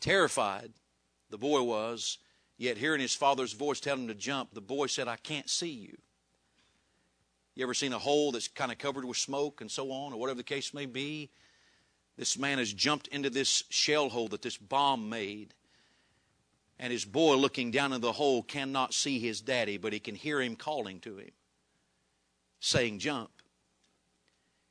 Terrified, 0.00 0.70
the 1.28 1.36
boy 1.36 1.60
was, 1.60 2.16
yet 2.56 2.78
hearing 2.78 3.02
his 3.02 3.14
father's 3.14 3.52
voice 3.52 3.80
tell 3.80 3.96
him 3.96 4.08
to 4.08 4.14
jump, 4.14 4.54
the 4.54 4.60
boy 4.62 4.86
said, 4.86 5.08
I 5.08 5.16
can't 5.16 5.50
see 5.50 5.68
you. 5.68 5.98
You 7.56 7.62
ever 7.64 7.74
seen 7.74 7.94
a 7.94 7.98
hole 7.98 8.32
that's 8.32 8.48
kind 8.48 8.70
of 8.70 8.76
covered 8.76 9.06
with 9.06 9.16
smoke 9.16 9.62
and 9.62 9.70
so 9.70 9.90
on, 9.90 10.12
or 10.12 10.20
whatever 10.20 10.36
the 10.36 10.42
case 10.44 10.74
may 10.74 10.84
be? 10.84 11.30
This 12.18 12.38
man 12.38 12.58
has 12.58 12.70
jumped 12.72 13.08
into 13.08 13.30
this 13.30 13.64
shell 13.70 14.10
hole 14.10 14.28
that 14.28 14.42
this 14.42 14.58
bomb 14.58 15.08
made. 15.08 15.54
And 16.78 16.92
his 16.92 17.06
boy, 17.06 17.34
looking 17.36 17.70
down 17.70 17.94
in 17.94 18.02
the 18.02 18.12
hole, 18.12 18.42
cannot 18.42 18.92
see 18.92 19.18
his 19.18 19.40
daddy, 19.40 19.78
but 19.78 19.94
he 19.94 19.98
can 19.98 20.14
hear 20.14 20.40
him 20.42 20.54
calling 20.54 21.00
to 21.00 21.16
him, 21.18 21.30
saying, 22.60 22.98
Jump. 22.98 23.30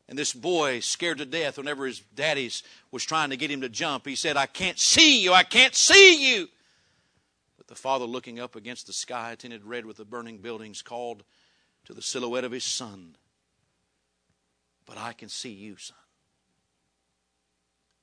And 0.07 0.17
this 0.19 0.31
boy, 0.33 0.79
scared 0.81 1.17
to 1.17 1.25
death, 1.25 1.57
whenever 1.57 1.87
his 1.87 2.01
daddy 2.13 2.51
was 2.91 3.03
trying 3.03 3.31
to 3.31 3.37
get 3.37 3.49
him 3.49 3.61
to 3.61 3.69
jump, 3.69 4.05
he 4.05 4.15
said, 4.15 4.37
I 4.37 4.45
can't 4.45 4.77
see 4.77 5.23
you, 5.23 5.33
I 5.33 5.41
can't 5.41 5.73
see 5.73 6.33
you. 6.35 6.47
But 7.57 7.65
the 7.65 7.73
father, 7.73 8.05
looking 8.05 8.39
up 8.39 8.55
against 8.55 8.85
the 8.85 8.93
sky 8.93 9.35
tinted 9.35 9.65
red 9.65 9.87
with 9.87 9.97
the 9.97 10.05
burning 10.05 10.37
buildings, 10.37 10.83
called 10.83 11.23
to 11.85 11.93
the 11.93 12.01
silhouette 12.01 12.43
of 12.43 12.51
his 12.51 12.63
son. 12.63 13.15
But 14.85 14.97
I 14.97 15.13
can 15.13 15.29
see 15.29 15.49
you, 15.51 15.77
son. 15.77 15.97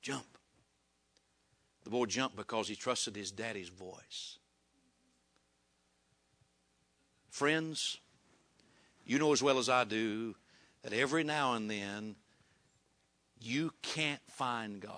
Jump. 0.01 0.25
The 1.83 1.89
boy 1.89 2.05
jumped 2.05 2.35
because 2.35 2.67
he 2.67 2.75
trusted 2.75 3.15
his 3.15 3.31
daddy's 3.31 3.69
voice. 3.69 4.37
Friends, 7.29 7.97
you 9.05 9.17
know 9.19 9.31
as 9.33 9.43
well 9.43 9.57
as 9.59 9.69
I 9.69 9.83
do 9.83 10.35
that 10.83 10.93
every 10.93 11.23
now 11.23 11.53
and 11.53 11.69
then 11.69 12.15
you 13.39 13.73
can't 13.81 14.21
find 14.29 14.79
God. 14.79 14.93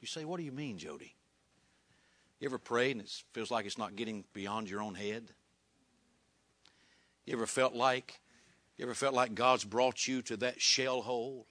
You 0.00 0.06
say, 0.06 0.24
What 0.24 0.36
do 0.38 0.42
you 0.44 0.52
mean, 0.52 0.76
Jody? 0.78 1.15
You 2.40 2.46
ever 2.48 2.58
prayed 2.58 2.92
and 2.92 3.00
it 3.00 3.12
feels 3.32 3.50
like 3.50 3.64
it's 3.64 3.78
not 3.78 3.96
getting 3.96 4.24
beyond 4.34 4.68
your 4.68 4.82
own 4.82 4.94
head? 4.94 5.30
You 7.24 7.32
ever 7.34 7.46
felt 7.46 7.74
like 7.74 8.20
you 8.76 8.84
ever 8.84 8.94
felt 8.94 9.14
like 9.14 9.34
God's 9.34 9.64
brought 9.64 10.06
you 10.06 10.20
to 10.22 10.36
that 10.38 10.60
shell 10.60 11.00
hole 11.00 11.46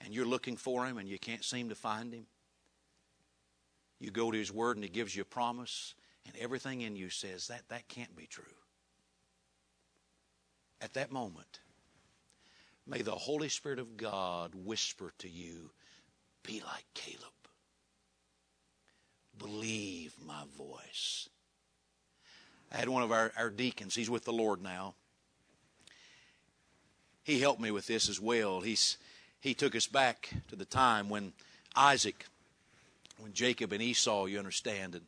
and 0.00 0.14
you're 0.14 0.26
looking 0.26 0.56
for 0.56 0.86
him 0.86 0.96
and 0.96 1.08
you 1.08 1.18
can't 1.18 1.44
seem 1.44 1.68
to 1.70 1.74
find 1.74 2.12
him? 2.12 2.26
You 4.00 4.12
go 4.12 4.30
to 4.30 4.38
his 4.38 4.52
word 4.52 4.76
and 4.76 4.84
he 4.84 4.90
gives 4.90 5.16
you 5.16 5.22
a 5.22 5.24
promise 5.24 5.94
and 6.24 6.36
everything 6.36 6.82
in 6.82 6.94
you 6.94 7.10
says 7.10 7.48
that 7.48 7.64
that 7.68 7.88
can't 7.88 8.14
be 8.14 8.26
true. 8.26 8.44
At 10.80 10.94
that 10.94 11.10
moment, 11.10 11.58
may 12.86 13.02
the 13.02 13.10
Holy 13.16 13.48
Spirit 13.48 13.80
of 13.80 13.96
God 13.96 14.52
whisper 14.54 15.12
to 15.18 15.28
you, 15.28 15.72
be 16.44 16.62
like 16.64 16.84
Caleb. 16.94 17.32
Believe 19.38 20.14
my 20.26 20.42
voice. 20.56 21.28
I 22.72 22.76
had 22.78 22.88
one 22.88 23.02
of 23.02 23.12
our, 23.12 23.32
our 23.36 23.50
deacons, 23.50 23.94
he's 23.94 24.10
with 24.10 24.24
the 24.24 24.32
Lord 24.32 24.62
now. 24.62 24.94
He 27.22 27.40
helped 27.40 27.60
me 27.60 27.70
with 27.70 27.86
this 27.86 28.08
as 28.08 28.20
well. 28.20 28.60
He's, 28.62 28.96
he 29.40 29.52
took 29.54 29.76
us 29.76 29.86
back 29.86 30.30
to 30.48 30.56
the 30.56 30.64
time 30.64 31.08
when 31.08 31.32
Isaac, 31.76 32.26
when 33.18 33.32
Jacob 33.32 33.72
and 33.72 33.82
Esau, 33.82 34.24
you 34.26 34.38
understand, 34.38 34.94
and 34.94 35.04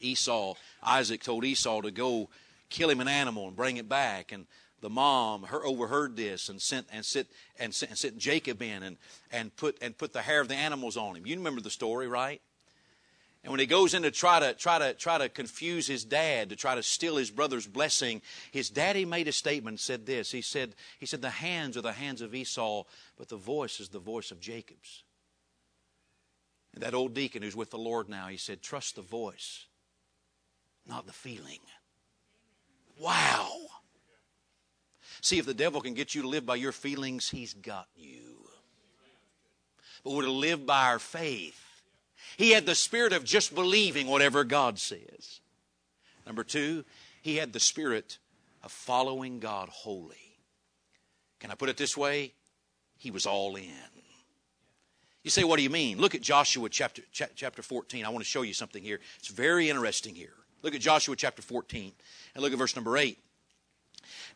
Esau, 0.00 0.54
Isaac 0.82 1.22
told 1.22 1.44
Esau 1.44 1.80
to 1.82 1.90
go 1.90 2.28
kill 2.70 2.90
him 2.90 3.00
an 3.00 3.08
animal 3.08 3.46
and 3.48 3.56
bring 3.56 3.76
it 3.76 3.88
back. 3.88 4.32
And 4.32 4.46
the 4.80 4.90
mom 4.90 5.44
her 5.44 5.64
overheard 5.64 6.16
this 6.16 6.48
and 6.50 6.60
sent 6.60 6.86
and 6.92 7.04
sent 7.04 7.28
and 7.58 7.74
sent, 7.74 7.90
and 7.90 7.98
sent 7.98 8.18
Jacob 8.18 8.60
in 8.60 8.82
and, 8.82 8.96
and 9.30 9.54
put 9.56 9.78
and 9.80 9.96
put 9.96 10.12
the 10.12 10.20
hair 10.22 10.40
of 10.40 10.48
the 10.48 10.54
animals 10.56 10.96
on 10.96 11.16
him. 11.16 11.26
You 11.26 11.36
remember 11.36 11.60
the 11.62 11.70
story, 11.70 12.06
right? 12.08 12.40
And 13.44 13.50
when 13.50 13.60
he 13.60 13.66
goes 13.66 13.92
in 13.92 14.02
to 14.02 14.10
try 14.10 14.40
to 14.40 14.54
try 14.54 14.78
to 14.78 14.94
try 14.94 15.18
to 15.18 15.28
confuse 15.28 15.86
his 15.86 16.02
dad, 16.02 16.48
to 16.48 16.56
try 16.56 16.74
to 16.74 16.82
steal 16.82 17.16
his 17.18 17.30
brother's 17.30 17.66
blessing, 17.66 18.22
his 18.50 18.70
daddy 18.70 19.04
made 19.04 19.28
a 19.28 19.32
statement, 19.32 19.80
said 19.80 20.06
this. 20.06 20.30
He 20.32 20.40
said, 20.40 20.74
he 20.98 21.04
said, 21.04 21.20
the 21.20 21.28
hands 21.28 21.76
are 21.76 21.82
the 21.82 21.92
hands 21.92 22.22
of 22.22 22.34
Esau, 22.34 22.84
but 23.18 23.28
the 23.28 23.36
voice 23.36 23.80
is 23.80 23.90
the 23.90 23.98
voice 23.98 24.30
of 24.30 24.40
Jacob's. 24.40 25.02
And 26.72 26.82
that 26.82 26.94
old 26.94 27.12
deacon 27.12 27.42
who's 27.42 27.54
with 27.54 27.70
the 27.70 27.78
Lord 27.78 28.08
now, 28.08 28.28
he 28.28 28.38
said, 28.38 28.62
trust 28.62 28.96
the 28.96 29.02
voice, 29.02 29.66
not 30.88 31.06
the 31.06 31.12
feeling. 31.12 31.60
Wow. 32.98 33.52
See, 35.20 35.38
if 35.38 35.44
the 35.46 35.52
devil 35.54 35.82
can 35.82 35.92
get 35.94 36.14
you 36.14 36.22
to 36.22 36.28
live 36.28 36.46
by 36.46 36.56
your 36.56 36.72
feelings, 36.72 37.28
he's 37.28 37.52
got 37.52 37.88
you. 37.94 38.38
But 40.02 40.14
we're 40.14 40.22
to 40.22 40.30
live 40.32 40.64
by 40.64 40.84
our 40.86 40.98
faith 40.98 41.63
he 42.36 42.50
had 42.50 42.66
the 42.66 42.74
spirit 42.74 43.12
of 43.12 43.24
just 43.24 43.54
believing 43.54 44.06
whatever 44.06 44.44
God 44.44 44.78
says. 44.78 45.40
Number 46.26 46.44
two, 46.44 46.84
he 47.22 47.36
had 47.36 47.52
the 47.52 47.60
spirit 47.60 48.18
of 48.62 48.72
following 48.72 49.38
God 49.40 49.68
wholly. 49.68 50.16
Can 51.40 51.50
I 51.50 51.54
put 51.54 51.68
it 51.68 51.76
this 51.76 51.96
way? 51.96 52.32
He 52.98 53.10
was 53.10 53.26
all 53.26 53.54
in. 53.56 53.70
You 55.22 55.30
say, 55.30 55.44
what 55.44 55.56
do 55.56 55.62
you 55.62 55.70
mean? 55.70 55.98
Look 55.98 56.14
at 56.14 56.20
Joshua 56.22 56.68
chapter, 56.68 57.02
ch- 57.12 57.32
chapter 57.34 57.62
14. 57.62 58.04
I 58.04 58.08
want 58.10 58.24
to 58.24 58.28
show 58.30 58.42
you 58.42 58.52
something 58.54 58.82
here. 58.82 59.00
It's 59.18 59.28
very 59.28 59.68
interesting 59.70 60.14
here. 60.14 60.32
Look 60.62 60.74
at 60.74 60.80
Joshua 60.80 61.16
chapter 61.16 61.42
14 61.42 61.92
and 62.34 62.42
look 62.42 62.52
at 62.52 62.58
verse 62.58 62.74
number 62.74 62.96
8. 62.96 63.18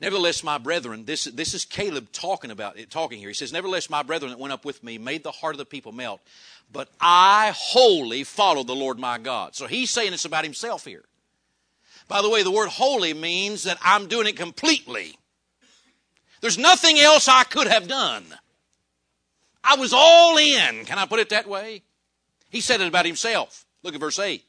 Nevertheless, 0.00 0.44
my 0.44 0.58
brethren, 0.58 1.04
this, 1.04 1.24
this 1.24 1.54
is 1.54 1.64
Caleb 1.64 2.12
talking 2.12 2.52
about 2.52 2.78
it, 2.78 2.88
talking 2.90 3.18
here. 3.18 3.28
He 3.28 3.34
says, 3.34 3.52
Nevertheless, 3.52 3.90
my 3.90 4.02
brethren 4.04 4.30
that 4.30 4.38
went 4.38 4.52
up 4.52 4.64
with 4.64 4.82
me 4.84 4.96
made 4.96 5.24
the 5.24 5.32
heart 5.32 5.54
of 5.54 5.58
the 5.58 5.64
people 5.64 5.90
melt, 5.90 6.20
but 6.72 6.88
I 7.00 7.52
wholly 7.56 8.22
followed 8.22 8.68
the 8.68 8.76
Lord 8.76 8.98
my 8.98 9.18
God. 9.18 9.56
So 9.56 9.66
he's 9.66 9.90
saying 9.90 10.12
it's 10.12 10.24
about 10.24 10.44
himself 10.44 10.84
here. 10.84 11.04
By 12.06 12.22
the 12.22 12.30
way, 12.30 12.42
the 12.42 12.50
word 12.50 12.68
wholly 12.68 13.12
means 13.12 13.64
that 13.64 13.76
I'm 13.82 14.06
doing 14.06 14.28
it 14.28 14.36
completely. 14.36 15.18
There's 16.40 16.58
nothing 16.58 16.98
else 17.00 17.26
I 17.26 17.42
could 17.42 17.66
have 17.66 17.88
done. 17.88 18.24
I 19.64 19.74
was 19.74 19.92
all 19.92 20.36
in. 20.38 20.84
Can 20.84 20.98
I 20.98 21.06
put 21.06 21.18
it 21.18 21.30
that 21.30 21.48
way? 21.48 21.82
He 22.50 22.60
said 22.60 22.80
it 22.80 22.86
about 22.86 23.04
himself. 23.04 23.66
Look 23.82 23.94
at 23.94 24.00
verse 24.00 24.18
8. 24.20 24.44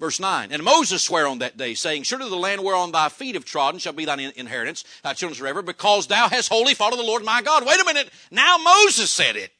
Verse 0.00 0.18
9, 0.18 0.48
and 0.50 0.62
Moses 0.64 1.02
sware 1.02 1.28
on 1.28 1.40
that 1.40 1.58
day, 1.58 1.74
saying, 1.74 2.04
Surely 2.04 2.30
the 2.30 2.34
land 2.34 2.64
whereon 2.64 2.90
thy 2.90 3.10
feet 3.10 3.34
have 3.34 3.44
trodden 3.44 3.78
shall 3.78 3.92
be 3.92 4.06
thine 4.06 4.18
inheritance, 4.34 4.82
thy 5.04 5.12
children 5.12 5.36
forever, 5.38 5.60
because 5.60 6.06
thou 6.06 6.26
hast 6.26 6.48
wholly 6.48 6.72
followed 6.72 6.96
the 6.96 7.02
Lord 7.02 7.22
my 7.22 7.42
God. 7.42 7.66
Wait 7.66 7.78
a 7.78 7.84
minute. 7.84 8.08
Now 8.30 8.56
Moses 8.56 9.10
said 9.10 9.36
it. 9.36 9.52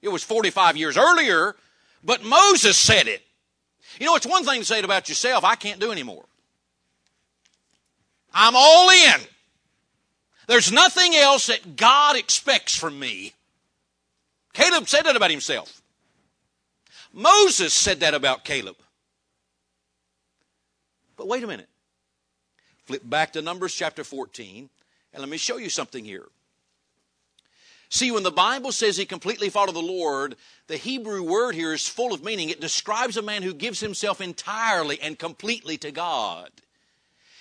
It 0.00 0.08
was 0.08 0.22
45 0.22 0.78
years 0.78 0.96
earlier, 0.96 1.54
but 2.02 2.24
Moses 2.24 2.78
said 2.78 3.06
it. 3.06 3.22
You 4.00 4.06
know, 4.06 4.16
it's 4.16 4.24
one 4.24 4.44
thing 4.46 4.60
to 4.60 4.64
say 4.66 4.78
it 4.78 4.84
about 4.86 5.10
yourself, 5.10 5.44
I 5.44 5.56
can't 5.56 5.78
do 5.78 5.92
anymore. 5.92 6.24
I'm 8.32 8.54
all 8.56 8.88
in. 8.88 9.20
There's 10.46 10.72
nothing 10.72 11.14
else 11.14 11.46
that 11.48 11.76
God 11.76 12.16
expects 12.16 12.74
from 12.74 12.98
me. 12.98 13.34
Caleb 14.54 14.88
said 14.88 15.02
that 15.04 15.16
about 15.16 15.30
himself. 15.30 15.82
Moses 17.12 17.74
said 17.74 18.00
that 18.00 18.14
about 18.14 18.44
Caleb. 18.46 18.76
But 21.16 21.28
wait 21.28 21.44
a 21.44 21.46
minute. 21.46 21.68
Flip 22.86 23.02
back 23.04 23.32
to 23.32 23.42
Numbers 23.42 23.74
chapter 23.74 24.04
14, 24.04 24.68
and 25.12 25.20
let 25.20 25.28
me 25.28 25.38
show 25.38 25.56
you 25.56 25.70
something 25.70 26.04
here. 26.04 26.26
See, 27.88 28.10
when 28.10 28.24
the 28.24 28.30
Bible 28.32 28.72
says 28.72 28.96
he 28.96 29.06
completely 29.06 29.48
followed 29.48 29.74
the 29.74 29.80
Lord, 29.80 30.36
the 30.66 30.76
Hebrew 30.76 31.22
word 31.22 31.54
here 31.54 31.72
is 31.72 31.86
full 31.86 32.12
of 32.12 32.24
meaning. 32.24 32.50
It 32.50 32.60
describes 32.60 33.16
a 33.16 33.22
man 33.22 33.42
who 33.42 33.54
gives 33.54 33.80
himself 33.80 34.20
entirely 34.20 35.00
and 35.00 35.18
completely 35.18 35.76
to 35.78 35.90
God. 35.92 36.50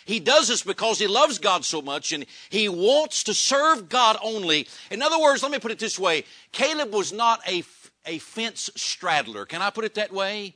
He 0.05 0.19
does 0.19 0.49
this 0.49 0.61
because 0.63 0.99
he 0.99 1.07
loves 1.07 1.39
God 1.39 1.63
so 1.65 1.81
much 1.81 2.11
and 2.11 2.25
he 2.49 2.67
wants 2.69 3.23
to 3.23 3.33
serve 3.33 3.87
God 3.87 4.17
only. 4.21 4.67
In 4.91 5.01
other 5.01 5.17
words, 5.19 5.41
let 5.41 5.51
me 5.51 5.59
put 5.59 5.71
it 5.71 5.79
this 5.79 5.97
way 5.97 6.25
Caleb 6.51 6.93
was 6.93 7.13
not 7.13 7.39
a, 7.47 7.63
a 8.05 8.19
fence 8.19 8.69
straddler. 8.75 9.45
Can 9.47 9.61
I 9.61 9.69
put 9.71 9.85
it 9.85 9.95
that 9.95 10.11
way? 10.11 10.55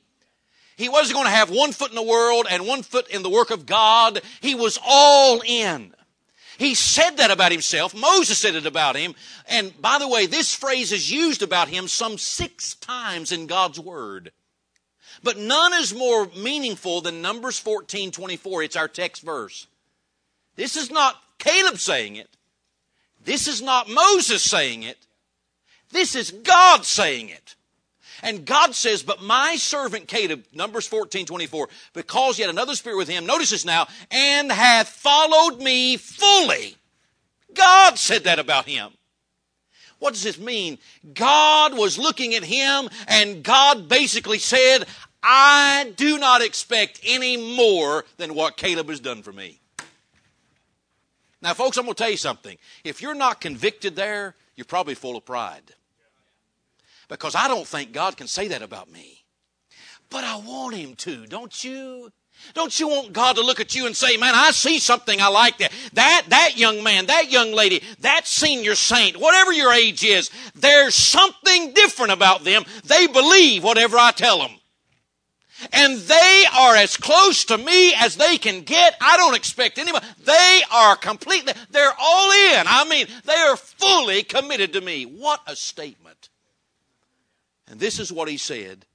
He 0.78 0.90
wasn't 0.90 1.16
going 1.16 1.26
to 1.26 1.32
have 1.32 1.50
one 1.50 1.72
foot 1.74 1.90
in 1.90 1.96
the 1.96 2.04
world 2.04 2.46
and 2.50 2.68
one 2.68 2.84
foot 2.84 3.08
in 3.10 3.24
the 3.24 3.32
work 3.32 3.50
of 3.50 3.66
God. 3.66 4.22
He 4.42 4.54
was 4.54 4.78
all 4.88 5.42
in. 5.44 5.92
He 6.60 6.76
said 6.76 7.18
that 7.18 7.32
about 7.32 7.52
himself. 7.52 7.96
Moses 7.96 8.38
said 8.38 8.54
it 8.54 8.68
about 8.68 8.96
him. 8.96 9.16
And 9.50 9.80
by 9.82 9.98
the 9.98 10.08
way, 10.08 10.28
this 10.28 10.54
phrase 10.54 10.92
is 10.92 11.12
used 11.12 11.42
about 11.42 11.68
him 11.68 11.88
some 11.88 12.20
six 12.20 12.76
times 12.76 13.32
in 13.32 13.48
God's 13.48 13.80
Word. 13.80 14.32
But 15.24 15.38
none 15.40 15.74
is 15.74 15.96
more 15.96 16.28
meaningful 16.38 17.02
than 17.02 17.24
Numbers 17.24 17.58
14 17.58 18.12
24. 18.12 18.64
It's 18.64 18.76
our 18.76 18.88
text 18.88 19.24
verse. 19.24 19.66
This 20.56 20.76
is 20.76 20.92
not 20.92 21.16
Caleb 21.40 21.80
saying 21.80 22.18
it. 22.18 22.30
This 23.26 23.48
is 23.48 23.64
not 23.64 23.90
Moses 23.90 24.44
saying 24.44 24.84
it. 24.84 25.00
This 25.92 26.14
is 26.14 26.30
God 26.30 26.86
saying 26.86 27.30
it. 27.30 27.56
And 28.24 28.46
God 28.46 28.74
says, 28.76 29.04
But 29.04 29.22
my 29.22 29.56
servant 29.58 30.08
Caleb, 30.08 30.46
Numbers 30.54 30.88
14, 30.88 31.26
24, 31.26 31.70
because 31.94 32.40
yet 32.40 32.50
another 32.50 32.76
spirit 32.76 32.98
with 32.98 33.08
him, 33.08 33.26
notice 33.26 33.52
this 33.52 33.66
now, 33.66 33.88
and 34.12 34.52
hath 34.52 34.90
followed 34.90 35.60
me 35.60 35.98
fully. 35.98 36.76
God 37.54 37.98
said 37.98 38.24
that 38.26 38.40
about 38.40 38.66
him. 38.66 38.92
What 40.00 40.14
does 40.14 40.24
this 40.24 40.38
mean? 40.40 40.78
God 41.14 41.76
was 41.78 41.98
looking 41.98 42.36
at 42.36 42.44
him, 42.44 42.90
and 43.08 43.44
God 43.44 43.90
basically 43.90 44.40
said, 44.40 44.86
I 45.24 45.92
do 45.98 46.18
not 46.20 46.42
expect 46.42 47.00
any 47.04 47.56
more 47.58 48.06
than 48.18 48.36
what 48.36 48.58
Caleb 48.58 48.90
has 48.90 49.00
done 49.00 49.24
for 49.24 49.34
me. 49.34 49.60
Now, 51.42 51.54
folks, 51.54 51.78
I'm 51.78 51.86
going 51.86 51.96
to 51.96 52.04
tell 52.04 52.12
you 52.12 52.18
something. 52.18 52.58
If 52.84 53.02
you're 53.02 53.16
not 53.16 53.42
convicted 53.42 53.96
there, 53.96 54.36
you're 54.56 54.66
probably 54.66 54.96
full 54.96 55.16
of 55.18 55.26
pride 55.26 55.74
because 57.08 57.36
I 57.36 57.48
don't 57.48 57.68
think 57.68 57.94
God 57.94 58.18
can 58.18 58.28
say 58.28 58.48
that 58.50 58.62
about 58.62 58.92
me. 58.92 59.24
But 60.10 60.24
I 60.24 60.38
want 60.38 60.76
Him 60.76 60.96
to, 60.98 61.26
don't 61.28 61.64
you? 61.64 62.12
Don't 62.54 62.80
you 62.80 62.88
want 62.88 63.14
God 63.14 63.36
to 63.38 63.42
look 63.42 63.60
at 63.60 63.74
you 63.74 63.88
and 63.88 63.98
say, 63.98 64.16
man, 64.16 64.36
I 64.36 64.52
see 64.52 64.78
something 64.78 65.20
I 65.20 65.28
like 65.30 65.58
that. 65.58 65.72
That, 65.94 66.26
that 66.30 66.52
young 66.56 66.84
man, 66.84 67.08
that 67.08 67.32
young 67.32 67.52
lady, 67.52 67.82
that 68.02 68.28
senior 68.28 68.76
saint, 68.76 69.18
whatever 69.18 69.52
your 69.52 69.74
age 69.74 70.04
is, 70.04 70.30
there's 70.54 70.94
something 70.94 71.74
different 71.74 72.12
about 72.12 72.44
them. 72.44 72.64
They 72.86 73.08
believe 73.08 73.64
whatever 73.64 73.98
I 73.98 74.12
tell 74.12 74.38
them. 74.40 74.52
And 75.74 75.98
they 75.98 76.44
are 76.56 76.76
as 76.76 76.96
close 76.96 77.44
to 77.46 77.58
me 77.58 77.96
as 77.96 78.16
they 78.18 78.38
can 78.38 78.62
get. 78.62 78.96
I 79.02 79.18
don't 79.18 79.36
expect 79.36 79.80
anyone. 79.80 80.04
They 80.24 80.62
are 80.72 80.96
completely, 80.96 81.54
they're 81.72 81.94
all 82.00 82.32
in. 82.32 82.64
I 82.68 82.86
mean, 82.88 83.08
they 83.26 83.34
are 83.34 83.58
fully 83.58 84.22
committed 84.22 84.74
to 84.74 84.82
me. 84.82 85.06
What 85.06 85.42
a 85.48 85.56
statement. 85.56 86.30
And 87.68 87.80
this 87.80 88.00
is 88.00 88.12
what 88.12 88.30
he 88.30 88.38
said 88.38 88.86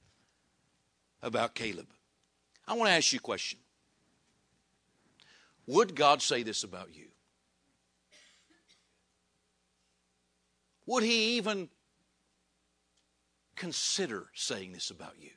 about 1.21 1.53
Caleb. 1.53 1.87
I 2.67 2.73
want 2.73 2.89
to 2.89 2.93
ask 2.93 3.11
you 3.13 3.17
a 3.17 3.21
question. 3.21 3.59
Would 5.67 5.95
God 5.95 6.21
say 6.21 6.43
this 6.43 6.63
about 6.63 6.93
you? 6.93 7.05
Would 10.87 11.03
he 11.03 11.37
even 11.37 11.69
consider 13.55 14.25
saying 14.33 14.73
this 14.73 14.89
about 14.89 15.13
you? 15.19 15.29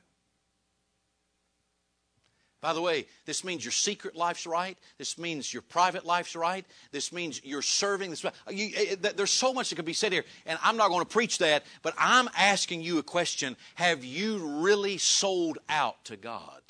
By 2.59 2.73
the 2.73 2.81
way, 2.81 3.05
this 3.25 3.43
means 3.43 3.63
your 3.63 3.71
secret 3.71 4.15
life's 4.15 4.47
right. 4.47 4.77
This 4.97 5.17
means 5.19 5.53
your 5.53 5.61
private 5.61 6.05
life's 6.05 6.35
right. 6.35 6.65
This 6.91 7.11
means 7.13 7.39
you're 7.43 7.61
serving. 7.61 8.09
This, 8.09 8.23
you, 8.49 8.69
eh, 8.75 8.95
eh, 8.99 9.09
there's 9.15 9.31
so 9.31 9.53
much 9.53 9.69
that 9.69 9.75
could 9.75 9.85
be 9.85 9.93
said 9.93 10.11
here, 10.11 10.25
and 10.45 10.57
I'm 10.63 10.75
not 10.75 10.89
going 10.89 11.01
to 11.01 11.05
preach 11.05 11.37
that, 11.37 11.63
but 11.83 11.93
I'm 11.99 12.27
asking 12.35 12.81
you 12.81 12.97
a 12.97 13.03
question. 13.03 13.55
Have 13.75 14.03
you 14.03 14.37
really 14.61 14.97
sold 14.97 15.59
out 15.69 16.03
to 16.05 16.17
God? 16.17 16.61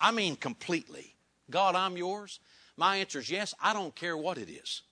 I 0.00 0.10
mean, 0.10 0.34
completely. 0.34 1.14
God, 1.48 1.76
I'm 1.76 1.96
yours. 1.96 2.40
My 2.76 2.96
answer 2.96 3.20
is 3.20 3.30
yes. 3.30 3.54
I 3.62 3.72
don't 3.72 3.94
care 3.94 4.16
what 4.16 4.36
it 4.36 4.50
is. 4.50 4.82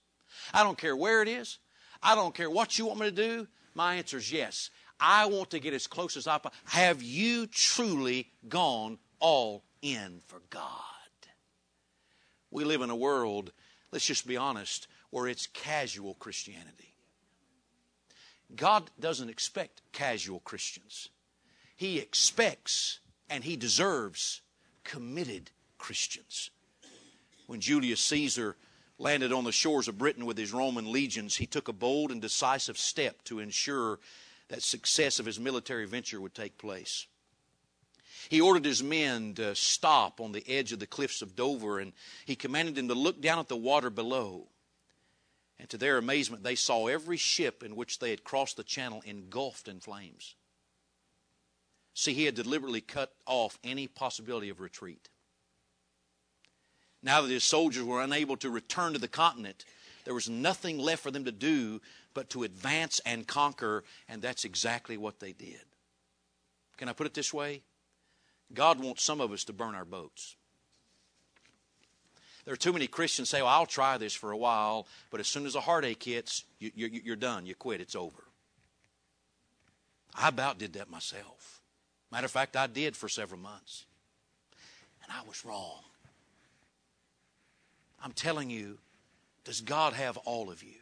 I 0.52 0.62
don't 0.62 0.78
care 0.78 0.96
where 0.96 1.20
it 1.20 1.28
is. 1.28 1.58
I 2.00 2.14
don't 2.14 2.34
care 2.34 2.48
what 2.48 2.78
you 2.78 2.86
want 2.86 3.00
me 3.00 3.06
to 3.06 3.12
do. 3.12 3.48
My 3.74 3.96
answer 3.96 4.18
is 4.18 4.30
yes. 4.30 4.70
I 5.00 5.26
want 5.26 5.50
to 5.50 5.58
get 5.58 5.74
as 5.74 5.88
close 5.88 6.16
as 6.16 6.28
I 6.28 6.38
possibly. 6.38 6.58
Have 6.66 7.02
you 7.02 7.48
truly 7.48 8.28
gone 8.48 8.98
all 9.20 9.64
in 9.82 10.20
for 10.26 10.40
God. 10.50 10.70
We 12.50 12.64
live 12.64 12.82
in 12.82 12.90
a 12.90 12.96
world, 12.96 13.52
let's 13.92 14.06
just 14.06 14.26
be 14.26 14.36
honest, 14.36 14.86
where 15.10 15.26
it's 15.26 15.46
casual 15.48 16.14
Christianity. 16.14 16.94
God 18.54 18.90
doesn't 19.00 19.28
expect 19.30 19.82
casual 19.92 20.40
Christians, 20.40 21.08
He 21.76 21.98
expects 21.98 23.00
and 23.30 23.42
He 23.42 23.56
deserves 23.56 24.42
committed 24.84 25.50
Christians. 25.78 26.50
When 27.46 27.60
Julius 27.60 28.00
Caesar 28.00 28.56
landed 28.98 29.32
on 29.32 29.44
the 29.44 29.52
shores 29.52 29.88
of 29.88 29.98
Britain 29.98 30.24
with 30.24 30.38
his 30.38 30.52
Roman 30.52 30.92
legions, 30.92 31.36
he 31.36 31.46
took 31.46 31.68
a 31.68 31.72
bold 31.72 32.10
and 32.12 32.22
decisive 32.22 32.78
step 32.78 33.22
to 33.24 33.38
ensure 33.38 33.98
that 34.48 34.62
success 34.62 35.18
of 35.18 35.26
his 35.26 35.40
military 35.40 35.86
venture 35.86 36.20
would 36.20 36.34
take 36.34 36.56
place. 36.58 37.06
He 38.28 38.40
ordered 38.40 38.64
his 38.64 38.82
men 38.82 39.34
to 39.34 39.54
stop 39.54 40.20
on 40.20 40.32
the 40.32 40.44
edge 40.48 40.72
of 40.72 40.78
the 40.78 40.86
cliffs 40.86 41.20
of 41.22 41.36
Dover, 41.36 41.78
and 41.78 41.92
he 42.24 42.36
commanded 42.36 42.74
them 42.76 42.88
to 42.88 42.94
look 42.94 43.20
down 43.20 43.38
at 43.38 43.48
the 43.48 43.56
water 43.56 43.90
below. 43.90 44.46
And 45.58 45.68
to 45.70 45.78
their 45.78 45.98
amazement, 45.98 46.42
they 46.42 46.54
saw 46.56 46.86
every 46.88 47.16
ship 47.16 47.62
in 47.62 47.76
which 47.76 47.98
they 47.98 48.10
had 48.10 48.24
crossed 48.24 48.56
the 48.56 48.64
channel 48.64 49.02
engulfed 49.04 49.68
in 49.68 49.80
flames. 49.80 50.34
See, 51.94 52.12
he 52.12 52.24
had 52.24 52.34
deliberately 52.34 52.80
cut 52.80 53.12
off 53.26 53.58
any 53.62 53.86
possibility 53.86 54.48
of 54.48 54.60
retreat. 54.60 55.08
Now 57.02 57.20
that 57.22 57.30
his 57.30 57.44
soldiers 57.44 57.84
were 57.84 58.02
unable 58.02 58.36
to 58.38 58.50
return 58.50 58.94
to 58.94 58.98
the 58.98 59.06
continent, 59.06 59.64
there 60.04 60.14
was 60.14 60.28
nothing 60.28 60.78
left 60.78 61.02
for 61.02 61.10
them 61.10 61.24
to 61.26 61.32
do 61.32 61.80
but 62.14 62.30
to 62.30 62.42
advance 62.42 63.00
and 63.06 63.26
conquer, 63.26 63.84
and 64.08 64.20
that's 64.22 64.44
exactly 64.44 64.96
what 64.96 65.20
they 65.20 65.32
did. 65.32 65.60
Can 66.78 66.88
I 66.88 66.92
put 66.94 67.06
it 67.06 67.14
this 67.14 67.32
way? 67.32 67.62
God 68.52 68.80
wants 68.80 69.02
some 69.02 69.20
of 69.20 69.32
us 69.32 69.44
to 69.44 69.52
burn 69.52 69.74
our 69.74 69.84
boats. 69.84 70.36
There 72.44 72.52
are 72.52 72.56
too 72.58 72.74
many 72.74 72.86
Christians 72.86 73.30
say, 73.30 73.40
well, 73.40 73.50
I'll 73.50 73.64
try 73.66 73.96
this 73.96 74.12
for 74.12 74.30
a 74.30 74.36
while, 74.36 74.86
but 75.10 75.18
as 75.20 75.26
soon 75.26 75.46
as 75.46 75.54
a 75.54 75.60
heartache 75.60 76.02
hits, 76.02 76.44
you, 76.58 76.70
are 76.84 76.88
you, 76.88 77.16
done. 77.16 77.46
You 77.46 77.54
quit. 77.54 77.80
It's 77.80 77.96
over. 77.96 78.22
I 80.14 80.28
about 80.28 80.58
did 80.58 80.74
that 80.74 80.90
myself. 80.90 81.62
Matter 82.12 82.26
of 82.26 82.30
fact, 82.30 82.54
I 82.54 82.66
did 82.66 82.96
for 82.96 83.08
several 83.08 83.40
months. 83.40 83.86
And 85.02 85.10
I 85.10 85.26
was 85.26 85.44
wrong. 85.44 85.80
I'm 88.02 88.12
telling 88.12 88.50
you, 88.50 88.78
does 89.44 89.62
God 89.62 89.94
have 89.94 90.16
all 90.18 90.50
of 90.50 90.62
you? 90.62 90.74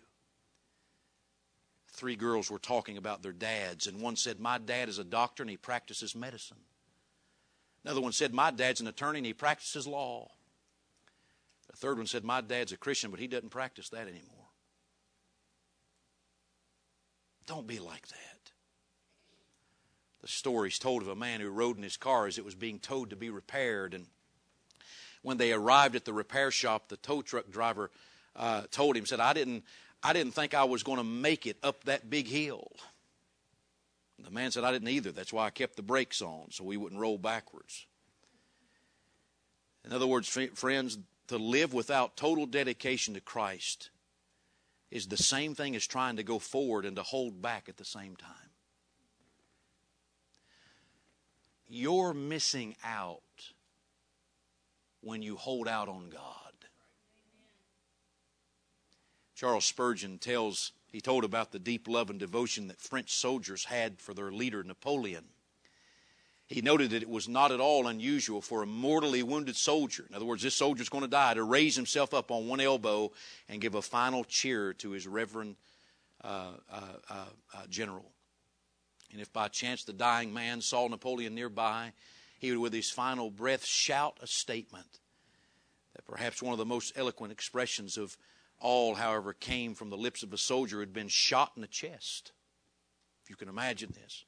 Three 1.92 2.16
girls 2.16 2.51
were 2.51 2.59
talking 2.59 2.96
about 2.96 3.22
their 3.22 3.33
dads, 3.33 3.87
and 3.87 4.01
one 4.01 4.16
said, 4.16 4.40
My 4.40 4.59
dad 4.59 4.88
is 4.88 4.98
a 4.98 5.05
doctor 5.05 5.42
and 5.44 5.51
he 5.51 5.57
practices 5.57 6.14
medicine. 6.16 6.57
Another 7.85 8.01
one 8.01 8.12
said, 8.12 8.33
My 8.33 8.51
dad's 8.51 8.81
an 8.81 8.87
attorney 8.87 9.18
and 9.18 9.27
he 9.27 9.33
practices 9.33 9.87
law. 9.87 10.29
The 11.71 11.77
third 11.77 11.97
one 11.99 12.07
said, 12.07 12.25
My 12.25 12.40
dad's 12.40 12.73
a 12.73 12.77
Christian, 12.77 13.11
but 13.11 13.21
he 13.21 13.27
doesn't 13.27 13.51
practice 13.51 13.88
that 13.90 14.03
anymore. 14.09 14.49
Don't 17.47 17.66
be 17.66 17.81
like 17.81 18.07
that. 18.09 18.53
The 20.21 20.29
story 20.29 20.68
is 20.68 20.79
told 20.79 21.03
of 21.03 21.09
a 21.09 21.16
man 21.16 21.40
who 21.40 21.51
rode 21.51 21.77
in 21.77 21.83
his 21.83 21.97
car 21.97 22.27
as 22.29 22.38
it 22.38 22.45
was 22.45 22.55
being 22.55 22.79
towed 22.79 23.11
to 23.11 23.16
be 23.16 23.31
repaired. 23.31 23.95
And 23.95 24.07
when 25.23 25.37
they 25.37 25.53
arrived 25.53 25.97
at 25.97 26.05
the 26.05 26.12
repair 26.12 26.53
shop, 26.53 26.88
the 26.88 26.97
tow 26.99 27.23
truck 27.23 27.51
driver 27.51 27.90
uh, 28.37 28.62
told 28.71 28.97
him, 28.97 29.05
said, 29.05 29.18
I 29.18 29.33
didn't, 29.33 29.64
I 30.05 30.12
didn't 30.12 30.33
think 30.35 30.55
I 30.55 30.62
was 30.64 30.85
going 30.85 30.99
to 30.99 31.05
make 31.05 31.49
it 31.49 31.57
up 31.64 31.83
that 31.85 32.09
big 32.09 32.29
hill. 32.29 32.68
The 34.18 34.31
man 34.31 34.51
said, 34.51 34.64
I 34.64 34.72
didn't 34.72 34.88
either. 34.88 35.12
That's 35.12 35.33
why 35.33 35.46
I 35.46 35.51
kept 35.51 35.77
the 35.77 35.83
brakes 35.83 36.22
on 36.22 36.51
so 36.51 36.64
we 36.64 36.77
wouldn't 36.77 37.01
roll 37.01 37.18
backwards. 37.18 37.87
In 39.85 39.92
other 39.92 40.07
words, 40.07 40.29
friends, 40.55 40.98
to 41.29 41.38
live 41.38 41.72
without 41.72 42.16
total 42.16 42.46
dedication 42.46 43.14
to 43.14 43.20
Christ 43.20 43.90
is 44.90 45.09
the 45.09 45.16
same 45.16 45.55
thing 45.55 45.75
as 45.75 45.87
trying 45.87 46.16
to 46.16 46.22
go 46.22 46.38
forward 46.38 46.85
and 46.85 46.94
to 46.96 47.03
hold 47.03 47.40
back 47.42 47.68
at 47.68 47.79
the 47.79 47.85
same 47.85 48.14
time. 48.14 48.37
You're 51.68 52.12
missing 52.12 52.77
out 52.85 53.22
when 55.01 55.22
you 55.22 55.37
hold 55.37 55.66
out 55.66 55.88
on 55.88 56.11
God. 56.11 56.38
Charles 59.35 59.64
Spurgeon 59.64 60.18
tells 60.18 60.72
he 60.92 61.00
told 61.00 61.24
about 61.24 61.50
the 61.52 61.59
deep 61.59 61.88
love 61.88 62.11
and 62.11 62.20
devotion 62.20 62.68
that 62.68 62.78
French 62.78 63.11
soldiers 63.14 63.64
had 63.64 63.98
for 63.98 64.12
their 64.12 64.31
leader, 64.31 64.62
Napoleon. 64.62 65.24
He 66.46 66.61
noted 66.61 66.90
that 66.90 67.02
it 67.02 67.09
was 67.09 67.26
not 67.28 67.50
at 67.50 67.61
all 67.61 67.87
unusual 67.87 68.42
for 68.42 68.62
a 68.62 68.66
mortally 68.66 69.22
wounded 69.22 69.57
soldier, 69.57 70.05
in 70.07 70.14
other 70.14 70.26
words, 70.26 70.42
this 70.42 70.55
soldier's 70.55 70.90
going 70.90 71.00
to 71.02 71.09
die, 71.09 71.33
to 71.33 71.42
raise 71.42 71.76
himself 71.76 72.12
up 72.12 72.31
on 72.31 72.46
one 72.46 72.61
elbow 72.61 73.11
and 73.48 73.62
give 73.62 73.74
a 73.74 73.81
final 73.81 74.22
cheer 74.22 74.74
to 74.74 74.90
his 74.90 75.07
reverend 75.07 75.57
uh, 76.22 76.52
uh, 76.70 76.81
uh, 77.09 77.24
uh, 77.55 77.62
general. 77.70 78.05
And 79.12 79.20
if 79.20 79.33
by 79.33 79.48
chance 79.48 79.85
the 79.85 79.92
dying 79.94 80.35
man 80.35 80.61
saw 80.61 80.87
Napoleon 80.88 81.35
nearby, 81.35 81.92
he 82.38 82.50
would, 82.50 82.59
with 82.59 82.72
his 82.74 82.90
final 82.90 83.31
breath, 83.31 83.64
shout 83.64 84.18
a 84.20 84.26
statement 84.26 84.98
that 85.96 86.05
perhaps 86.05 86.42
one 86.42 86.52
of 86.52 86.59
the 86.59 86.66
most 86.66 86.92
eloquent 86.96 87.33
expressions 87.33 87.96
of 87.96 88.16
all, 88.61 88.95
however, 88.95 89.33
came 89.33 89.75
from 89.75 89.91
the 89.91 89.97
lips 89.97 90.23
of 90.23 90.33
a 90.33 90.38
soldier 90.38 90.77
who 90.77 90.81
had 90.81 90.93
been 90.93 91.09
shot 91.09 91.53
in 91.57 91.62
the 91.62 91.69
chest. 91.69 92.33
If 93.23 93.31
you 93.31 93.37
can 93.37 93.49
imagine 93.49 93.93
this. 93.93 94.25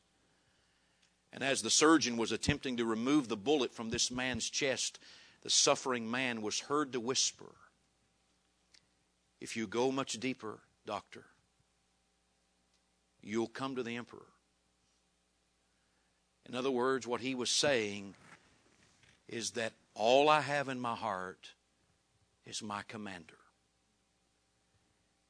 And 1.32 1.42
as 1.42 1.62
the 1.62 1.70
surgeon 1.70 2.16
was 2.16 2.32
attempting 2.32 2.76
to 2.76 2.84
remove 2.84 3.28
the 3.28 3.36
bullet 3.36 3.72
from 3.72 3.90
this 3.90 4.10
man's 4.10 4.48
chest, 4.48 4.98
the 5.42 5.50
suffering 5.50 6.08
man 6.08 6.42
was 6.42 6.60
heard 6.60 6.92
to 6.92 7.00
whisper, 7.00 7.52
If 9.40 9.56
you 9.56 9.66
go 9.66 9.90
much 9.92 10.12
deeper, 10.20 10.60
doctor, 10.86 11.26
you'll 13.20 13.48
come 13.48 13.76
to 13.76 13.82
the 13.82 13.96
emperor. 13.96 14.26
In 16.48 16.54
other 16.54 16.70
words, 16.70 17.06
what 17.06 17.20
he 17.20 17.34
was 17.34 17.50
saying 17.50 18.14
is 19.28 19.52
that 19.52 19.72
all 19.94 20.28
I 20.28 20.40
have 20.40 20.68
in 20.68 20.78
my 20.78 20.94
heart 20.94 21.52
is 22.46 22.62
my 22.62 22.82
commander. 22.82 23.36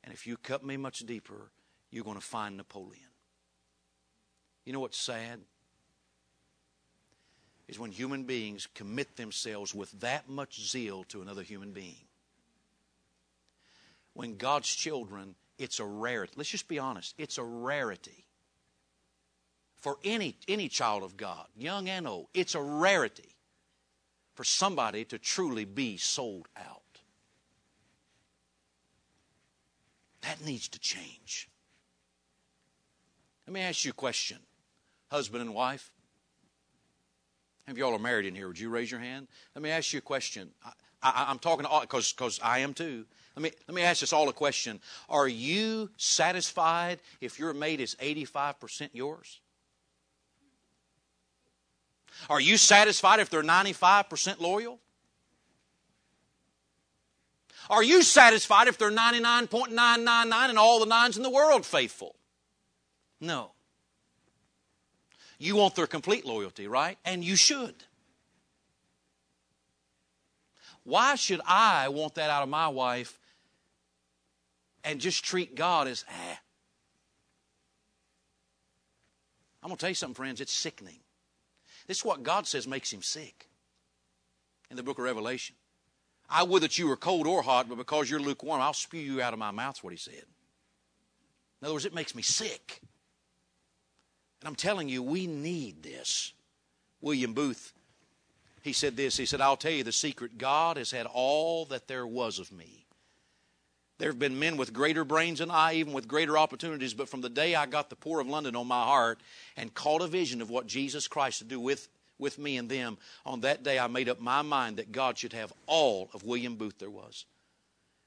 And 0.04 0.12
if 0.12 0.26
you 0.26 0.36
cut 0.36 0.62
me 0.62 0.76
much 0.76 1.00
deeper, 1.00 1.50
you're 1.90 2.04
going 2.04 2.18
to 2.18 2.24
find 2.24 2.58
Napoleon. 2.58 3.02
You 4.66 4.74
know 4.74 4.80
what's 4.80 4.98
sad? 4.98 5.40
Is 7.68 7.78
when 7.78 7.90
human 7.90 8.24
beings 8.24 8.68
commit 8.74 9.16
themselves 9.16 9.74
with 9.74 9.90
that 10.00 10.28
much 10.28 10.60
zeal 10.70 11.04
to 11.04 11.22
another 11.22 11.42
human 11.42 11.72
being. 11.72 12.04
When 14.12 14.36
God's 14.36 14.68
children, 14.72 15.34
it's 15.58 15.80
a 15.80 15.84
rarity. 15.86 16.34
Let's 16.36 16.50
just 16.50 16.68
be 16.68 16.78
honest, 16.78 17.14
it's 17.16 17.38
a 17.38 17.42
rarity. 17.42 18.26
For 19.80 19.96
any, 20.04 20.36
any 20.48 20.68
child 20.68 21.02
of 21.02 21.16
God, 21.16 21.46
young 21.56 21.88
and 21.88 22.06
old, 22.06 22.26
it's 22.34 22.54
a 22.54 22.60
rarity 22.62 23.34
for 24.34 24.44
somebody 24.44 25.04
to 25.06 25.18
truly 25.18 25.64
be 25.64 25.96
sold 25.96 26.46
out. 26.56 26.82
That 30.24 30.40
needs 30.44 30.68
to 30.68 30.78
change. 30.78 31.48
Let 33.46 33.52
me 33.54 33.60
ask 33.60 33.84
you 33.84 33.90
a 33.90 33.94
question, 33.94 34.38
husband 35.10 35.42
and 35.42 35.52
wife. 35.52 35.92
Have 37.66 37.76
y'all 37.76 37.94
are 37.94 37.98
married 37.98 38.26
in 38.26 38.34
here, 38.34 38.46
would 38.48 38.58
you 38.58 38.70
raise 38.70 38.90
your 38.90 39.00
hand? 39.00 39.28
Let 39.54 39.62
me 39.62 39.70
ask 39.70 39.92
you 39.92 39.98
a 39.98 40.02
question. 40.02 40.50
I, 41.02 41.30
am 41.30 41.38
talking 41.38 41.66
because 41.82 42.12
because 42.14 42.40
I 42.42 42.60
am 42.60 42.72
too. 42.72 43.04
Let 43.37 43.42
me 43.42 43.50
let 43.68 43.75
me 43.75 43.83
ask 43.83 44.02
us 44.02 44.14
all 44.14 44.27
a 44.31 44.33
question. 44.33 44.81
Are 45.10 45.29
you 45.29 45.90
satisfied 45.98 47.00
if 47.20 47.38
your 47.38 47.52
mate 47.52 47.81
is 47.81 47.94
85 48.00 48.58
percent 48.58 48.90
yours? 48.94 49.40
Are 52.31 52.40
you 52.40 52.56
satisfied 52.56 53.20
if 53.20 53.29
they're 53.29 53.42
95 53.42 54.08
percent 54.08 54.40
loyal? 54.40 54.79
Are 57.71 57.83
you 57.83 58.02
satisfied 58.02 58.69
if 58.69 58.77
they're 58.79 58.90
99.999 58.90 60.48
and 60.50 60.58
all 60.58 60.81
the 60.81 60.87
nines 60.87 61.17
in 61.17 61.23
the 61.23 61.31
world 61.31 61.65
faithful? 61.65 62.15
No. 63.21 63.52
You 65.38 65.56
want 65.56 65.75
their 65.75 65.87
complete 65.87 66.25
loyalty, 66.27 66.67
right? 66.69 66.98
And 67.04 67.25
you 67.25 67.37
should. 67.37 67.75
Why 70.85 71.15
should 71.15 71.40
I 71.46 71.88
want 71.88 72.15
that 72.17 72.29
out 72.29 72.42
of 72.42 72.48
my 72.48 72.69
wife 72.69 73.19
and 74.85 75.00
just 75.00 75.25
treat 75.25 75.54
God 75.54 75.88
as, 75.88 76.04
ah? 76.08 76.40
I'm 79.62 79.69
going 79.69 79.77
to 79.77 79.81
tell 79.81 79.88
you 79.88 79.94
something, 79.94 80.15
friends, 80.15 80.42
it's 80.42 80.52
sickening. 80.52 80.98
This 81.87 81.98
is 81.98 82.04
what 82.04 82.23
God 82.23 82.46
says 82.46 82.69
makes 82.69 82.92
him 82.92 83.02
sick 83.02 83.48
in 84.71 84.77
the 84.77 84.83
book 84.83 84.98
of 84.98 85.04
Revelation. 85.04 85.56
I 86.29 86.42
would 86.42 86.62
that 86.62 86.79
you 86.79 86.87
were 86.88 86.96
cold 86.96 87.27
or 87.27 87.42
hot, 87.42 87.68
but 87.68 87.77
because 87.77 88.08
you're 88.10 88.20
lukewarm, 88.20 88.60
I'll 88.62 88.72
spew 88.72 89.00
you 89.00 89.20
out 89.22 89.33
of 89.33 89.38
my 89.38 89.50
mouth, 89.50 89.83
what 89.85 89.92
he 89.92 89.98
said. 89.98 90.25
In 91.60 91.66
other 91.66 91.75
words, 91.75 91.85
it 91.87 91.94
makes 91.94 92.14
me 92.14 92.22
sick. 92.22 92.81
And 94.40 94.48
I'm 94.48 94.54
telling 94.54 94.88
you, 94.88 95.02
we 95.02 95.27
need 95.27 95.83
this. 95.83 96.33
William 97.00 97.35
Booth, 97.35 97.75
he 98.62 98.72
said 98.72 98.96
this. 98.96 99.16
He 99.18 99.27
said, 99.27 99.40
I'll 99.42 99.56
tell 99.58 99.72
you 99.72 99.85
the 99.85 99.92
secret. 99.92 100.38
God 100.38 100.79
has 100.79 100.90
had 100.90 101.06
all 101.06 101.66
that 101.66 101.87
there 101.87 102.06
was 102.06 102.38
of 102.38 102.50
me. 102.50 102.87
There 103.98 104.08
have 104.10 104.18
been 104.18 104.38
men 104.38 104.56
with 104.56 104.72
greater 104.72 105.04
brains 105.04 105.38
than 105.38 105.50
I, 105.50 105.75
even 105.75 105.92
with 105.92 106.08
greater 106.08 106.37
opportunities, 106.37 106.94
but 106.94 107.08
from 107.08 107.20
the 107.20 107.29
day 107.29 107.54
I 107.54 107.66
got 107.66 107.90
the 107.90 107.96
poor 107.96 108.20
of 108.20 108.27
London 108.27 108.56
on 108.56 108.66
my 108.66 108.83
heart 108.83 109.20
and 109.56 109.72
caught 109.72 110.02
a 110.02 110.06
vision 110.08 110.42
of 110.42 110.50
what 110.50 110.66
Jesus 110.66 111.06
Christ 111.06 111.42
would 111.42 111.48
do 111.48 111.60
with 111.60 111.88
with 112.19 112.38
me 112.38 112.56
and 112.56 112.69
them. 112.69 112.98
On 113.27 113.40
that 113.40 113.62
day, 113.62 113.79
I 113.79 113.87
made 113.87 114.08
up 114.08 114.21
my 114.21 114.42
mind 114.42 114.77
that 114.77 114.92
God 114.92 115.19
should 115.19 115.33
have 115.33 115.52
all 115.67 116.10
of 116.15 116.23
William 116.25 116.56
Booth 116.56 116.79
there 116.79 116.90
was. 116.90 117.25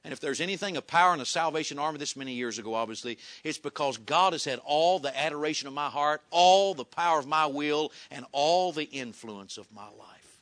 And 0.03 0.14
if 0.14 0.20
there's 0.22 0.39
anything 0.39 0.78
of 0.78 0.88
power 0.88 1.12
in 1.14 1.20
the 1.20 1.26
Salvation 1.26 1.80
Army 1.80 1.97
this 1.97 2.16
many 2.16 2.34
years 2.34 2.60
ago, 2.60 2.76
obviously, 2.76 3.18
it's 3.43 3.58
because 3.58 3.97
God 3.97 4.32
has 4.34 4.45
had 4.45 4.60
all 4.64 4.99
the 4.99 5.16
adoration 5.18 5.68
of 5.68 5.74
my 5.74 5.88
heart, 5.88 6.22
all 6.32 6.74
the 6.74 6.86
power 6.86 7.20
of 7.20 7.28
my 7.28 7.45
will, 7.47 7.91
and 8.10 8.26
all 8.32 8.72
the 8.72 8.86
influence 8.86 9.58
of 9.58 9.70
my 9.74 9.86
life. 9.88 10.39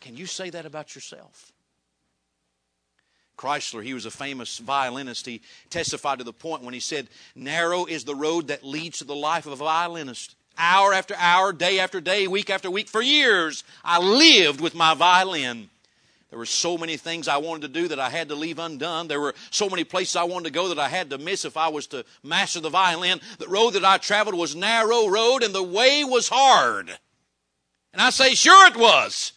Can 0.00 0.16
you 0.16 0.26
say 0.26 0.50
that 0.50 0.66
about 0.66 0.94
yourself? 0.94 1.50
Kreisler, 3.36 3.82
he 3.82 3.94
was 3.94 4.06
a 4.06 4.10
famous 4.10 4.58
violinist. 4.58 5.26
He 5.26 5.40
testified 5.70 6.18
to 6.18 6.24
the 6.24 6.32
point 6.32 6.62
when 6.62 6.74
he 6.74 6.80
said, 6.80 7.08
Narrow 7.34 7.86
is 7.86 8.04
the 8.04 8.14
road 8.14 8.48
that 8.48 8.64
leads 8.64 8.98
to 8.98 9.04
the 9.04 9.14
life 9.16 9.46
of 9.46 9.52
a 9.52 9.56
violinist 9.56 10.36
hour 10.58 10.92
after 10.92 11.14
hour, 11.16 11.52
day 11.52 11.78
after 11.78 12.00
day, 12.00 12.26
week 12.26 12.50
after 12.50 12.70
week. 12.70 12.88
For 12.88 13.00
years, 13.00 13.64
I 13.84 13.98
lived 13.98 14.60
with 14.60 14.74
my 14.74 14.94
violin. 14.94 15.70
There 16.30 16.38
were 16.38 16.44
so 16.46 16.76
many 16.76 16.98
things 16.98 17.26
I 17.26 17.38
wanted 17.38 17.62
to 17.72 17.80
do 17.80 17.88
that 17.88 17.98
I 17.98 18.10
had 18.10 18.28
to 18.28 18.34
leave 18.34 18.58
undone. 18.58 19.08
There 19.08 19.20
were 19.20 19.34
so 19.50 19.70
many 19.70 19.84
places 19.84 20.14
I 20.16 20.24
wanted 20.24 20.44
to 20.46 20.50
go 20.52 20.68
that 20.68 20.78
I 20.78 20.88
had 20.88 21.08
to 21.10 21.16
miss 21.18 21.46
if 21.46 21.56
I 21.56 21.68
was 21.68 21.86
to 21.88 22.04
master 22.22 22.60
the 22.60 22.68
violin. 22.68 23.20
The 23.38 23.48
road 23.48 23.70
that 23.70 23.84
I 23.84 23.96
traveled 23.96 24.34
was 24.34 24.54
narrow 24.54 25.08
road 25.08 25.42
and 25.42 25.54
the 25.54 25.62
way 25.62 26.04
was 26.04 26.28
hard. 26.28 26.90
And 27.94 28.02
I 28.02 28.10
say, 28.10 28.34
sure 28.34 28.66
it 28.68 28.76
was. 28.76 29.32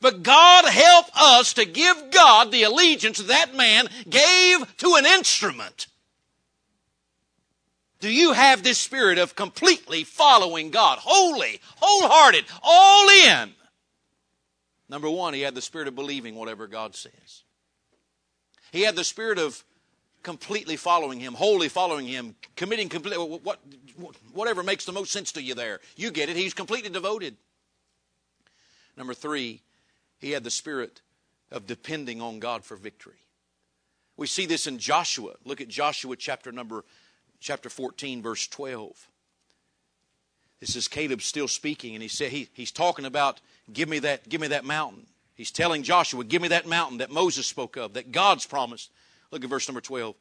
But 0.00 0.22
God 0.22 0.66
help 0.66 1.06
us 1.20 1.54
to 1.54 1.64
give 1.64 1.96
God 2.12 2.52
the 2.52 2.62
allegiance 2.62 3.18
that 3.18 3.54
man 3.56 3.86
gave 4.08 4.76
to 4.76 4.94
an 4.94 5.06
instrument. 5.06 5.88
Do 8.00 8.10
you 8.10 8.32
have 8.32 8.62
this 8.62 8.78
spirit 8.78 9.18
of 9.18 9.34
completely 9.34 10.04
following 10.04 10.70
God, 10.70 10.98
holy, 11.00 11.60
wholehearted, 11.76 12.44
all 12.62 13.08
in? 13.08 13.54
Number 14.88 15.08
one, 15.10 15.34
he 15.34 15.40
had 15.40 15.54
the 15.54 15.62
spirit 15.62 15.88
of 15.88 15.94
believing 15.94 16.34
whatever 16.34 16.66
God 16.66 16.94
says. 16.94 17.42
He 18.70 18.82
had 18.82 18.96
the 18.96 19.04
spirit 19.04 19.38
of 19.38 19.64
completely 20.22 20.76
following 20.76 21.20
him, 21.20 21.34
wholly 21.34 21.68
following 21.68 22.06
him, 22.06 22.34
committing 22.54 22.88
completely, 22.88 23.24
what, 23.24 23.60
whatever 24.32 24.62
makes 24.62 24.84
the 24.84 24.92
most 24.92 25.10
sense 25.10 25.32
to 25.32 25.42
you 25.42 25.54
there. 25.54 25.80
You 25.96 26.10
get 26.10 26.28
it. 26.28 26.36
He's 26.36 26.52
completely 26.54 26.90
devoted. 26.90 27.36
Number 28.96 29.14
three, 29.14 29.62
he 30.18 30.32
had 30.32 30.44
the 30.44 30.50
spirit 30.50 31.00
of 31.50 31.66
depending 31.66 32.20
on 32.20 32.40
God 32.40 32.62
for 32.64 32.76
victory. 32.76 33.22
We 34.18 34.26
see 34.26 34.46
this 34.46 34.66
in 34.66 34.78
Joshua. 34.78 35.32
Look 35.44 35.60
at 35.60 35.68
Joshua 35.68 36.16
chapter 36.16 36.50
number 36.52 36.84
chapter 37.46 37.70
14, 37.70 38.22
verse 38.22 38.48
12. 38.48 38.92
This 40.58 40.74
is 40.74 40.88
Caleb 40.88 41.22
still 41.22 41.46
speaking, 41.46 41.94
and 41.94 42.02
he 42.02 42.08
said 42.08 42.32
he, 42.32 42.48
he's 42.54 42.72
talking 42.72 43.04
about 43.04 43.40
give 43.72 43.88
me 43.88 44.00
that, 44.00 44.28
give 44.28 44.40
me 44.40 44.48
that 44.48 44.64
mountain. 44.64 45.06
He's 45.36 45.52
telling 45.52 45.84
Joshua, 45.84 46.24
give 46.24 46.42
me 46.42 46.48
that 46.48 46.66
mountain 46.66 46.98
that 46.98 47.10
Moses 47.12 47.46
spoke 47.46 47.76
of, 47.76 47.92
that 47.92 48.10
God's 48.10 48.46
promised. 48.46 48.90
Look 49.30 49.44
at 49.44 49.50
verse 49.50 49.68
number 49.68 49.80
12. 49.80 50.16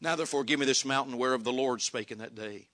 Now 0.00 0.14
therefore 0.14 0.44
give 0.44 0.60
me 0.60 0.66
this 0.66 0.84
mountain 0.84 1.18
whereof 1.18 1.42
the 1.42 1.52
Lord 1.52 1.82
spake 1.82 2.12
in 2.12 2.18
that 2.18 2.36
day. 2.36 2.68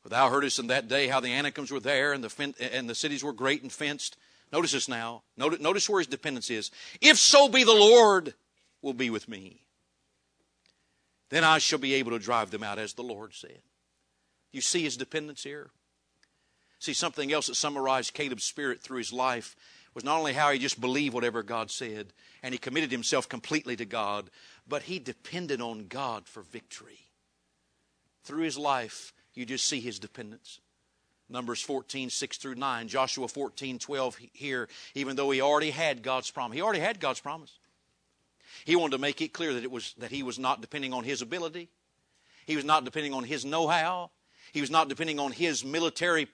For 0.00 0.08
thou 0.08 0.28
heardest 0.30 0.60
in 0.60 0.68
that 0.68 0.86
day 0.86 1.08
how 1.08 1.18
the 1.18 1.32
Anakims 1.32 1.72
were 1.72 1.80
there, 1.80 2.12
and 2.12 2.22
the, 2.22 2.30
fen- 2.30 2.54
and 2.60 2.88
the 2.88 2.94
cities 2.94 3.24
were 3.24 3.32
great 3.32 3.62
and 3.62 3.72
fenced. 3.72 4.16
Notice 4.52 4.70
this 4.70 4.88
now. 4.88 5.22
Notice, 5.36 5.58
notice 5.58 5.90
where 5.90 5.98
his 5.98 6.06
dependence 6.06 6.48
is. 6.48 6.70
If 7.00 7.16
so 7.18 7.48
be 7.48 7.64
the 7.64 7.72
Lord 7.74 8.34
will 8.82 8.94
be 8.94 9.10
with 9.10 9.28
me 9.28 9.62
then 11.30 11.44
I 11.44 11.58
shall 11.58 11.78
be 11.78 11.94
able 11.94 12.10
to 12.10 12.18
drive 12.18 12.50
them 12.50 12.62
out, 12.64 12.78
as 12.78 12.92
the 12.92 13.02
Lord 13.04 13.34
said. 13.34 13.60
You 14.52 14.60
see 14.60 14.82
his 14.82 14.96
dependence 14.96 15.44
here? 15.44 15.70
See, 16.80 16.92
something 16.92 17.32
else 17.32 17.46
that 17.46 17.54
summarized 17.54 18.14
Caleb's 18.14 18.44
spirit 18.44 18.80
through 18.82 18.98
his 18.98 19.12
life 19.12 19.56
was 19.94 20.02
not 20.04 20.18
only 20.18 20.32
how 20.32 20.50
he 20.52 20.58
just 20.58 20.80
believed 20.80 21.14
whatever 21.14 21.42
God 21.42 21.70
said 21.70 22.12
and 22.42 22.54
he 22.54 22.58
committed 22.58 22.90
himself 22.90 23.28
completely 23.28 23.76
to 23.76 23.84
God, 23.84 24.30
but 24.66 24.82
he 24.84 24.98
depended 24.98 25.60
on 25.60 25.86
God 25.88 26.26
for 26.26 26.42
victory. 26.42 26.98
Through 28.24 28.42
his 28.42 28.56
life, 28.58 29.12
you 29.34 29.44
just 29.44 29.66
see 29.66 29.80
his 29.80 29.98
dependence. 29.98 30.60
Numbers 31.28 31.60
14, 31.60 32.10
6 32.10 32.36
through 32.38 32.54
9, 32.54 32.88
Joshua 32.88 33.28
14, 33.28 33.78
12 33.78 34.16
here, 34.32 34.68
even 34.94 35.16
though 35.16 35.30
he 35.30 35.40
already 35.40 35.70
had 35.70 36.02
God's 36.02 36.30
promise. 36.30 36.54
He 36.56 36.62
already 36.62 36.80
had 36.80 36.98
God's 36.98 37.20
promise. 37.20 37.59
He 38.64 38.76
wanted 38.76 38.92
to 38.92 38.98
make 38.98 39.20
it 39.22 39.32
clear 39.32 39.54
that 39.54 39.64
it 39.64 39.70
was 39.70 39.94
that 39.98 40.10
he 40.10 40.22
was 40.22 40.38
not 40.38 40.60
depending 40.60 40.92
on 40.92 41.04
his 41.04 41.22
ability. 41.22 41.68
He 42.46 42.56
was 42.56 42.64
not 42.64 42.84
depending 42.84 43.14
on 43.14 43.24
his 43.24 43.44
know-how. 43.44 44.10
He 44.52 44.60
was 44.60 44.70
not 44.70 44.88
depending 44.88 45.18
on 45.18 45.32
his 45.32 45.64
military 45.64 46.28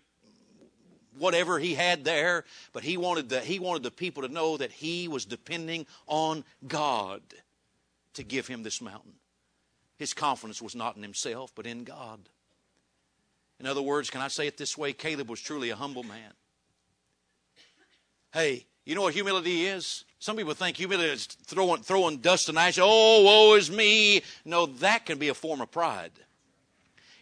whatever 1.19 1.59
he 1.59 1.75
had 1.75 2.05
there, 2.05 2.45
but 2.75 2.83
he 2.83 2.97
wanted 2.99 3.31
the, 3.31 3.41
he 3.41 3.59
wanted 3.59 3.83
the 3.83 3.91
people 3.91 4.23
to 4.23 4.29
know 4.29 4.57
that 4.59 4.71
he 4.71 5.09
was 5.09 5.25
depending 5.25 5.87
on 6.07 6.45
God 6.69 7.23
to 8.15 8.23
give 8.23 8.47
him 8.47 8.63
this 8.63 8.83
mountain. 8.83 9.15
His 9.99 10.13
confidence 10.13 10.61
was 10.61 10.75
not 10.75 10.95
in 10.97 11.03
himself, 11.03 11.53
but 11.55 11.67
in 11.67 11.85
God. 11.85 12.21
In 13.59 13.67
other 13.67 13.81
words, 13.81 14.11
can 14.11 14.21
I 14.21 14.29
say 14.29 14.47
it 14.47 14.59
this 14.59 14.77
way? 14.77 14.93
Caleb 14.93 15.31
was 15.31 15.41
truly 15.41 15.71
a 15.71 15.77
humble 15.77 16.03
man. 16.03 16.33
Hey, 18.35 18.67
you 18.87 18.95
know 18.95 19.03
what 19.03 19.15
humility 19.15 19.67
is? 19.67 20.05
Some 20.21 20.37
people 20.37 20.55
think 20.55 20.77
humility 20.77 21.11
is 21.11 21.27
throwing, 21.27 21.83
throwing 21.83 22.19
dust 22.19 22.49
and 22.49 22.57
ashes. 22.57 22.79
Oh, 22.87 23.25
woe 23.25 23.55
is 23.57 23.69
me. 23.69 24.23
No, 24.45 24.67
that 24.67 25.05
can 25.05 25.19
be 25.19 25.29
a 25.29 25.35
form 25.35 25.61
of 25.61 25.71
pride. 25.73 26.13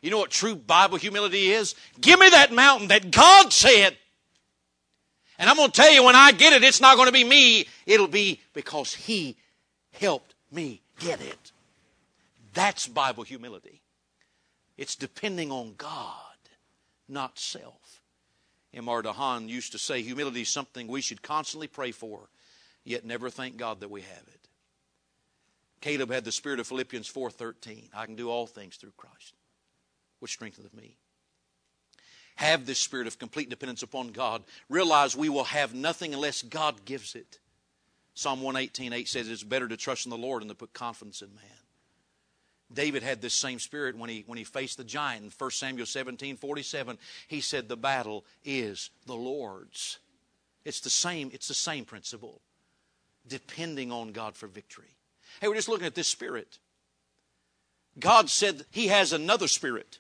You 0.03 0.11
know 0.11 0.19
what 0.19 0.31
true 0.31 0.55
Bible 0.57 0.99
humility 0.99 1.51
is? 1.53 1.75
Give 1.99 2.21
me 2.21 2.29
that 2.29 2.53
mountain 2.53 2.89
that 2.89 3.11
God 3.11 3.51
said. 3.51 3.97
And 5.39 5.49
I'm 5.49 5.57
going 5.57 5.71
to 5.71 5.75
tell 5.81 5.91
you, 5.93 6.05
when 6.05 6.15
I 6.15 6.33
get 6.33 6.53
it, 6.53 6.63
it's 6.63 6.83
not 6.83 6.97
going 6.97 7.09
to 7.09 7.13
be 7.13 7.25
me. 7.25 7.67
It'll 7.87 8.07
be 8.09 8.41
because 8.53 8.95
He 8.95 9.35
helped 9.95 10.35
me 10.53 10.83
get 11.01 11.23
it. 11.23 11.51
That's 12.53 12.87
Bible 12.87 13.25
humility. 13.25 13.81
It's 14.77 14.95
depending 14.97 15.51
on 15.51 15.75
God, 15.79 16.23
not 17.09 17.39
self. 17.39 17.75
M.R. 18.77 19.03
DeHaan 19.03 19.49
used 19.49 19.73
to 19.73 19.79
say 19.79 20.03
humility 20.03 20.43
is 20.43 20.49
something 20.49 20.89
we 20.89 21.01
should 21.01 21.23
constantly 21.23 21.69
pray 21.69 21.93
for, 21.93 22.29
yet 22.83 23.05
never 23.05 23.31
thank 23.31 23.57
God 23.57 23.81
that 23.81 23.91
we 23.91 24.01
have 24.03 24.27
it. 24.29 24.49
Caleb 25.81 26.11
had 26.11 26.25
the 26.25 26.33
spirit 26.33 26.61
of 26.61 26.67
Philippians 26.67 27.09
4:13. 27.13 27.91
I 27.95 28.07
can 28.07 28.17
do 28.17 28.31
all 28.31 28.47
things 28.47 28.77
through 28.77 28.93
Christ, 28.97 29.35
which 30.19 30.33
strengtheneth 30.33 30.75
me. 30.75 30.97
Have 32.37 32.67
this 32.67 32.81
spirit 32.81 33.07
of 33.07 33.19
complete 33.19 33.49
dependence 33.49 33.83
upon 33.83 34.09
God. 34.09 34.43
Realize 34.69 35.15
we 35.15 35.29
will 35.29 35.45
have 35.45 35.73
nothing 35.73 36.13
unless 36.15 36.43
God 36.43 36.85
gives 36.85 37.15
it. 37.15 37.39
Psalm 38.15 38.41
118:8 38.43 39.07
says 39.09 39.29
it's 39.29 39.45
better 39.45 39.69
to 39.69 39.77
trust 39.77 40.07
in 40.07 40.11
the 40.11 40.19
Lord 40.19 40.43
than 40.43 40.49
to 40.49 40.55
put 40.55 40.73
confidence 40.73 41.23
in 41.23 41.35
man. 41.35 41.64
David 42.73 43.03
had 43.03 43.21
this 43.21 43.35
same 43.35 43.59
spirit 43.59 43.97
when 43.97 44.09
he, 44.11 44.25
when 44.27 44.39
he 44.39 44.45
faced 44.45 44.79
the 44.79 44.85
giant 44.85 45.25
in 45.25 45.33
1 45.37 45.51
Samuel 45.51 45.87
17 45.87 46.37
47. 46.37 46.99
He 47.29 47.41
said, 47.41 47.69
The 47.69 47.77
battle 47.77 48.25
is 48.45 48.91
the 49.07 49.15
Lord's. 49.15 49.99
It's 50.65 50.81
the 50.81 50.91
same, 50.91 51.31
it's 51.33 51.49
the 51.49 51.55
same 51.55 51.85
principle. 51.85 52.41
Depending 53.29 53.93
on 53.93 54.13
God 54.13 54.35
for 54.35 54.47
victory. 54.47 54.97
Hey, 55.41 55.49
we're 55.49 55.55
just 55.55 55.69
looking 55.69 55.87
at 55.87 55.95
this 55.95 56.09
spirit. 56.09 56.59
God 57.99 58.29
said 58.29 58.65
he 58.71 58.89
has 58.89 59.13
another 59.13 59.49
spirit. 59.49 59.99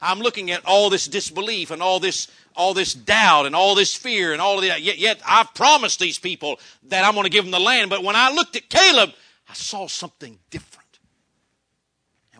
I'm 0.00 0.20
looking 0.20 0.50
at 0.50 0.64
all 0.64 0.90
this 0.90 1.06
disbelief 1.06 1.70
and 1.70 1.82
all 1.82 1.98
this, 2.00 2.28
all 2.54 2.74
this 2.74 2.92
doubt 2.94 3.46
and 3.46 3.56
all 3.56 3.74
this 3.74 3.94
fear 3.94 4.32
and 4.32 4.40
all 4.40 4.58
of 4.58 4.64
that. 4.64 4.82
Yet, 4.82 4.98
yet 4.98 5.20
I've 5.26 5.52
promised 5.54 5.98
these 5.98 6.18
people 6.18 6.60
that 6.84 7.04
I'm 7.04 7.14
going 7.14 7.24
to 7.24 7.30
give 7.30 7.44
them 7.44 7.50
the 7.50 7.58
land. 7.60 7.90
But 7.90 8.04
when 8.04 8.16
I 8.16 8.30
looked 8.30 8.56
at 8.56 8.68
Caleb, 8.68 9.10
I 9.48 9.54
saw 9.54 9.86
something 9.88 10.38
different. 10.50 10.85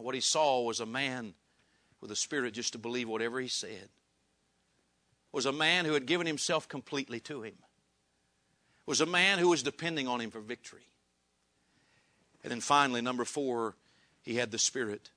What 0.06 0.14
he 0.14 0.20
saw 0.20 0.60
was 0.62 0.78
a 0.78 0.86
man 0.86 1.34
with 2.00 2.12
a 2.12 2.16
spirit 2.16 2.54
just 2.54 2.74
to 2.74 2.78
believe 2.78 3.08
whatever 3.08 3.40
he 3.40 3.48
said. 3.48 3.88
Was 5.32 5.46
a 5.46 5.52
man 5.52 5.84
who 5.84 5.94
had 5.94 6.06
given 6.06 6.28
himself 6.28 6.68
completely 6.68 7.18
to 7.18 7.42
him. 7.42 7.54
Was 8.86 9.00
a 9.00 9.04
man 9.06 9.40
who 9.40 9.48
was 9.48 9.64
depending 9.64 10.06
on 10.06 10.20
him 10.20 10.30
for 10.30 10.38
victory. 10.38 10.86
And 12.44 12.52
then 12.52 12.60
finally, 12.60 13.00
number 13.00 13.24
four, 13.24 13.74
he 14.22 14.36
had 14.36 14.52
the 14.52 14.60
spirit 14.60 15.10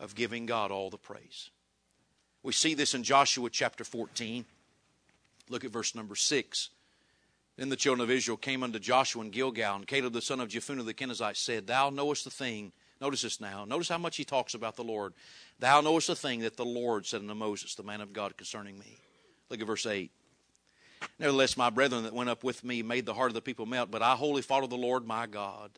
of 0.00 0.16
giving 0.16 0.44
God 0.44 0.72
all 0.72 0.90
the 0.90 0.98
praise. 0.98 1.50
We 2.42 2.52
see 2.52 2.74
this 2.74 2.94
in 2.94 3.04
Joshua 3.04 3.48
chapter 3.48 3.84
14. 3.84 4.44
Look 5.50 5.64
at 5.64 5.70
verse 5.70 5.94
number 5.94 6.16
6. 6.16 6.70
Then 7.56 7.68
the 7.68 7.76
children 7.76 8.00
of 8.02 8.10
Israel 8.10 8.36
came 8.38 8.64
unto 8.64 8.80
Joshua 8.80 9.22
in 9.22 9.30
Gilgal, 9.30 9.76
and 9.76 9.86
Caleb 9.86 10.14
the 10.14 10.20
son 10.20 10.40
of 10.40 10.48
Jephunneh 10.48 10.84
the 10.84 10.94
Kenizzite 10.94 11.36
said, 11.36 11.68
Thou 11.68 11.90
knowest 11.90 12.24
the 12.24 12.30
thing 12.32 12.72
Notice 13.00 13.22
this 13.22 13.40
now. 13.40 13.64
Notice 13.64 13.88
how 13.88 13.98
much 13.98 14.16
he 14.16 14.24
talks 14.24 14.54
about 14.54 14.76
the 14.76 14.84
Lord. 14.84 15.12
Thou 15.58 15.80
knowest 15.80 16.06
the 16.06 16.16
thing 16.16 16.40
that 16.40 16.56
the 16.56 16.64
Lord 16.64 17.04
said 17.06 17.20
unto 17.20 17.34
Moses, 17.34 17.74
the 17.74 17.82
man 17.82 18.00
of 18.00 18.12
God, 18.12 18.36
concerning 18.36 18.78
me. 18.78 18.98
Look 19.50 19.60
at 19.60 19.66
verse 19.66 19.84
8. 19.86 20.10
Nevertheless, 21.18 21.56
my 21.58 21.68
brethren 21.68 22.04
that 22.04 22.14
went 22.14 22.30
up 22.30 22.42
with 22.42 22.64
me 22.64 22.82
made 22.82 23.04
the 23.04 23.14
heart 23.14 23.28
of 23.30 23.34
the 23.34 23.42
people 23.42 23.66
melt, 23.66 23.90
but 23.90 24.02
I 24.02 24.14
wholly 24.16 24.42
followed 24.42 24.70
the 24.70 24.76
Lord 24.78 25.06
my 25.06 25.26
God. 25.26 25.70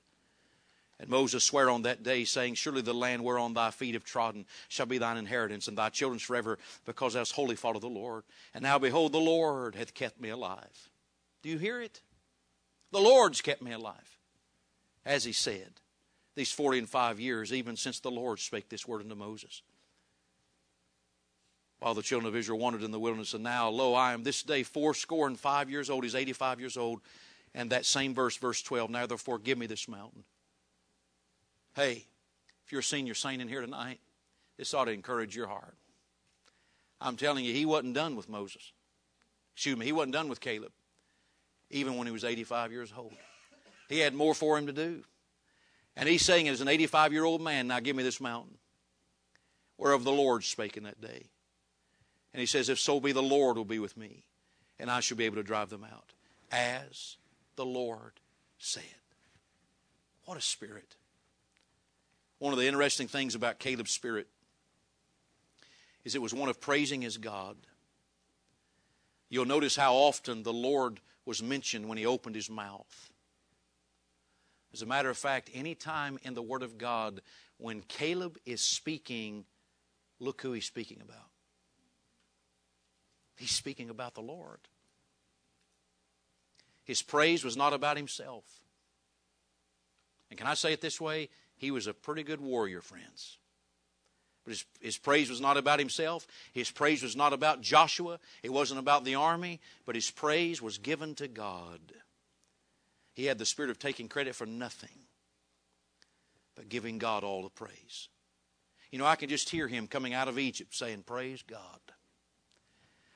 And 1.00 1.08
Moses 1.10 1.44
sware 1.44 1.70
on 1.70 1.82
that 1.82 2.02
day, 2.02 2.24
saying, 2.24 2.54
Surely 2.54 2.82
the 2.82 2.94
land 2.94 3.22
whereon 3.22 3.54
thy 3.54 3.70
feet 3.70 3.94
have 3.94 4.04
trodden 4.04 4.44
shall 4.68 4.86
be 4.86 4.98
thine 4.98 5.16
inheritance, 5.16 5.68
and 5.68 5.76
thy 5.78 5.90
children's 5.90 6.22
forever, 6.22 6.58
because 6.86 7.14
thou 7.14 7.20
hast 7.20 7.32
wholly 7.32 7.56
followed 7.56 7.82
the 7.82 7.88
Lord. 7.88 8.24
And 8.54 8.62
now 8.62 8.78
behold, 8.78 9.12
the 9.12 9.18
Lord 9.20 9.74
hath 9.74 9.94
kept 9.94 10.20
me 10.20 10.28
alive. 10.30 10.88
Do 11.42 11.48
you 11.50 11.58
hear 11.58 11.80
it? 11.80 12.00
The 12.92 13.00
Lord's 13.00 13.42
kept 13.42 13.62
me 13.62 13.72
alive, 13.72 14.18
as 15.04 15.24
he 15.24 15.32
said 15.32 15.70
these 16.38 16.52
40 16.52 16.78
and 16.78 16.88
5 16.88 17.18
years, 17.20 17.52
even 17.52 17.74
since 17.76 17.98
the 18.00 18.10
Lord 18.12 18.38
spake 18.38 18.68
this 18.70 18.86
word 18.86 19.02
unto 19.02 19.14
Moses. 19.16 19.62
While 21.80 21.94
the 21.94 22.02
children 22.02 22.28
of 22.28 22.36
Israel 22.36 22.58
wandered 22.60 22.84
in 22.84 22.92
the 22.92 22.98
wilderness, 23.00 23.34
and 23.34 23.42
now, 23.42 23.68
lo, 23.68 23.92
I 23.92 24.12
am 24.14 24.22
this 24.22 24.42
day 24.44 24.62
fourscore 24.62 25.26
and 25.26 25.38
five 25.38 25.68
years 25.70 25.90
old. 25.90 26.02
He's 26.04 26.14
85 26.16 26.60
years 26.60 26.76
old. 26.76 27.00
And 27.54 27.70
that 27.70 27.84
same 27.84 28.14
verse, 28.14 28.36
verse 28.36 28.62
12, 28.62 28.88
now 28.90 29.06
therefore 29.06 29.38
give 29.38 29.58
me 29.58 29.66
this 29.66 29.86
mountain. 29.88 30.22
Hey, 31.76 32.04
if 32.64 32.72
you're 32.72 32.80
a 32.80 32.84
senior 32.84 33.14
saint 33.14 33.40
in 33.42 33.48
here 33.48 33.60
tonight, 33.60 33.98
this 34.56 34.72
ought 34.74 34.84
to 34.86 34.92
encourage 34.92 35.34
your 35.36 35.46
heart. 35.48 35.74
I'm 37.00 37.16
telling 37.16 37.44
you, 37.44 37.52
he 37.52 37.64
wasn't 37.66 37.94
done 37.94 38.14
with 38.16 38.28
Moses. 38.28 38.72
Excuse 39.54 39.76
me, 39.76 39.86
he 39.86 39.92
wasn't 39.92 40.12
done 40.12 40.28
with 40.28 40.40
Caleb, 40.40 40.72
even 41.70 41.96
when 41.96 42.06
he 42.08 42.12
was 42.12 42.24
85 42.24 42.70
years 42.72 42.92
old. 42.96 43.12
He 43.88 43.98
had 44.00 44.14
more 44.14 44.34
for 44.34 44.56
him 44.58 44.66
to 44.66 44.72
do. 44.72 45.02
And 45.98 46.08
he's 46.08 46.24
saying, 46.24 46.46
as 46.48 46.60
an 46.60 46.68
85 46.68 47.12
year 47.12 47.24
old 47.24 47.40
man, 47.42 47.66
now 47.66 47.80
give 47.80 47.96
me 47.96 48.04
this 48.04 48.20
mountain. 48.20 48.54
Whereof 49.76 50.04
the 50.04 50.12
Lord 50.12 50.44
spake 50.44 50.76
in 50.76 50.84
that 50.84 51.00
day. 51.00 51.26
And 52.32 52.38
he 52.40 52.46
says, 52.46 52.68
If 52.68 52.78
so 52.78 53.00
be, 53.00 53.10
the 53.12 53.22
Lord 53.22 53.56
will 53.56 53.64
be 53.64 53.80
with 53.80 53.96
me, 53.96 54.24
and 54.78 54.90
I 54.90 55.00
shall 55.00 55.16
be 55.16 55.24
able 55.24 55.36
to 55.36 55.42
drive 55.42 55.70
them 55.70 55.82
out, 55.84 56.12
as 56.52 57.16
the 57.56 57.66
Lord 57.66 58.12
said. 58.58 58.82
What 60.24 60.38
a 60.38 60.40
spirit. 60.40 60.94
One 62.38 62.52
of 62.52 62.58
the 62.60 62.66
interesting 62.68 63.08
things 63.08 63.34
about 63.34 63.58
Caleb's 63.58 63.90
spirit 63.90 64.28
is 66.04 66.14
it 66.14 66.22
was 66.22 66.32
one 66.34 66.48
of 66.48 66.60
praising 66.60 67.02
his 67.02 67.16
God. 67.16 67.56
You'll 69.30 69.44
notice 69.46 69.74
how 69.74 69.94
often 69.94 70.42
the 70.44 70.52
Lord 70.52 71.00
was 71.26 71.42
mentioned 71.42 71.88
when 71.88 71.98
he 71.98 72.06
opened 72.06 72.36
his 72.36 72.48
mouth. 72.48 73.10
As 74.78 74.82
a 74.82 74.86
matter 74.86 75.10
of 75.10 75.18
fact, 75.18 75.50
any 75.54 75.74
time 75.74 76.20
in 76.22 76.34
the 76.34 76.42
Word 76.42 76.62
of 76.62 76.78
God 76.78 77.20
when 77.56 77.80
Caleb 77.88 78.38
is 78.46 78.60
speaking, 78.60 79.44
look 80.20 80.40
who 80.40 80.52
he's 80.52 80.66
speaking 80.66 81.00
about. 81.02 81.26
He's 83.36 83.50
speaking 83.50 83.90
about 83.90 84.14
the 84.14 84.20
Lord. 84.20 84.60
His 86.84 87.02
praise 87.02 87.42
was 87.42 87.56
not 87.56 87.72
about 87.72 87.96
himself. 87.96 88.44
And 90.30 90.38
can 90.38 90.46
I 90.46 90.54
say 90.54 90.72
it 90.74 90.80
this 90.80 91.00
way? 91.00 91.28
He 91.56 91.72
was 91.72 91.88
a 91.88 91.92
pretty 91.94 92.22
good 92.22 92.40
warrior, 92.40 92.80
friends. 92.80 93.36
But 94.44 94.52
his, 94.52 94.64
his, 94.80 94.96
praise 94.96 95.28
was 95.28 95.40
not 95.40 95.56
about 95.56 95.80
himself. 95.80 96.24
His 96.52 96.70
praise 96.70 97.02
was 97.02 97.16
not 97.16 97.32
about 97.32 97.62
Joshua. 97.62 98.20
It 98.44 98.52
wasn't 98.52 98.78
about 98.78 99.02
the 99.04 99.16
army. 99.16 99.58
But 99.86 99.96
his 99.96 100.08
praise 100.12 100.62
was 100.62 100.78
given 100.78 101.16
to 101.16 101.26
God. 101.26 101.80
He 103.18 103.26
had 103.26 103.38
the 103.38 103.44
spirit 103.44 103.72
of 103.72 103.80
taking 103.80 104.06
credit 104.08 104.36
for 104.36 104.46
nothing, 104.46 104.96
but 106.54 106.68
giving 106.68 106.98
God 106.98 107.24
all 107.24 107.42
the 107.42 107.48
praise. 107.50 108.06
You 108.92 108.98
know, 109.00 109.06
I 109.06 109.16
can 109.16 109.28
just 109.28 109.50
hear 109.50 109.66
him 109.66 109.88
coming 109.88 110.14
out 110.14 110.28
of 110.28 110.38
Egypt 110.38 110.72
saying, 110.72 111.02
Praise 111.02 111.42
God. 111.42 111.80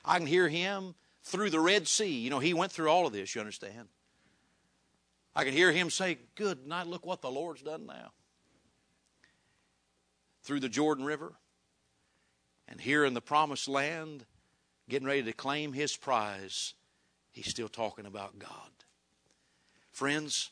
I 0.03 0.17
can 0.17 0.27
hear 0.27 0.49
him 0.49 0.95
through 1.21 1.51
the 1.51 1.59
Red 1.61 1.87
Sea. 1.87 2.19
You 2.19 2.29
know, 2.31 2.39
he 2.39 2.53
went 2.53 2.73
through 2.73 2.89
all 2.89 3.07
of 3.07 3.13
this, 3.13 3.33
you 3.33 3.39
understand? 3.39 3.87
I 5.33 5.45
can 5.45 5.53
hear 5.53 5.71
him 5.71 5.89
say, 5.89 6.17
Good 6.35 6.67
night, 6.67 6.87
look 6.87 7.05
what 7.05 7.21
the 7.21 7.31
Lord's 7.31 7.61
done 7.61 7.85
now. 7.85 8.11
Through 10.41 10.59
the 10.59 10.67
Jordan 10.69 11.05
River 11.05 11.31
and 12.67 12.81
here 12.81 13.05
in 13.05 13.13
the 13.13 13.21
promised 13.21 13.69
land, 13.69 14.25
getting 14.89 15.07
ready 15.07 15.23
to 15.23 15.31
claim 15.31 15.71
his 15.71 15.95
prize, 15.95 16.73
he's 17.31 17.47
still 17.49 17.69
talking 17.69 18.05
about 18.05 18.37
God. 18.37 18.51
Friends, 19.93 20.49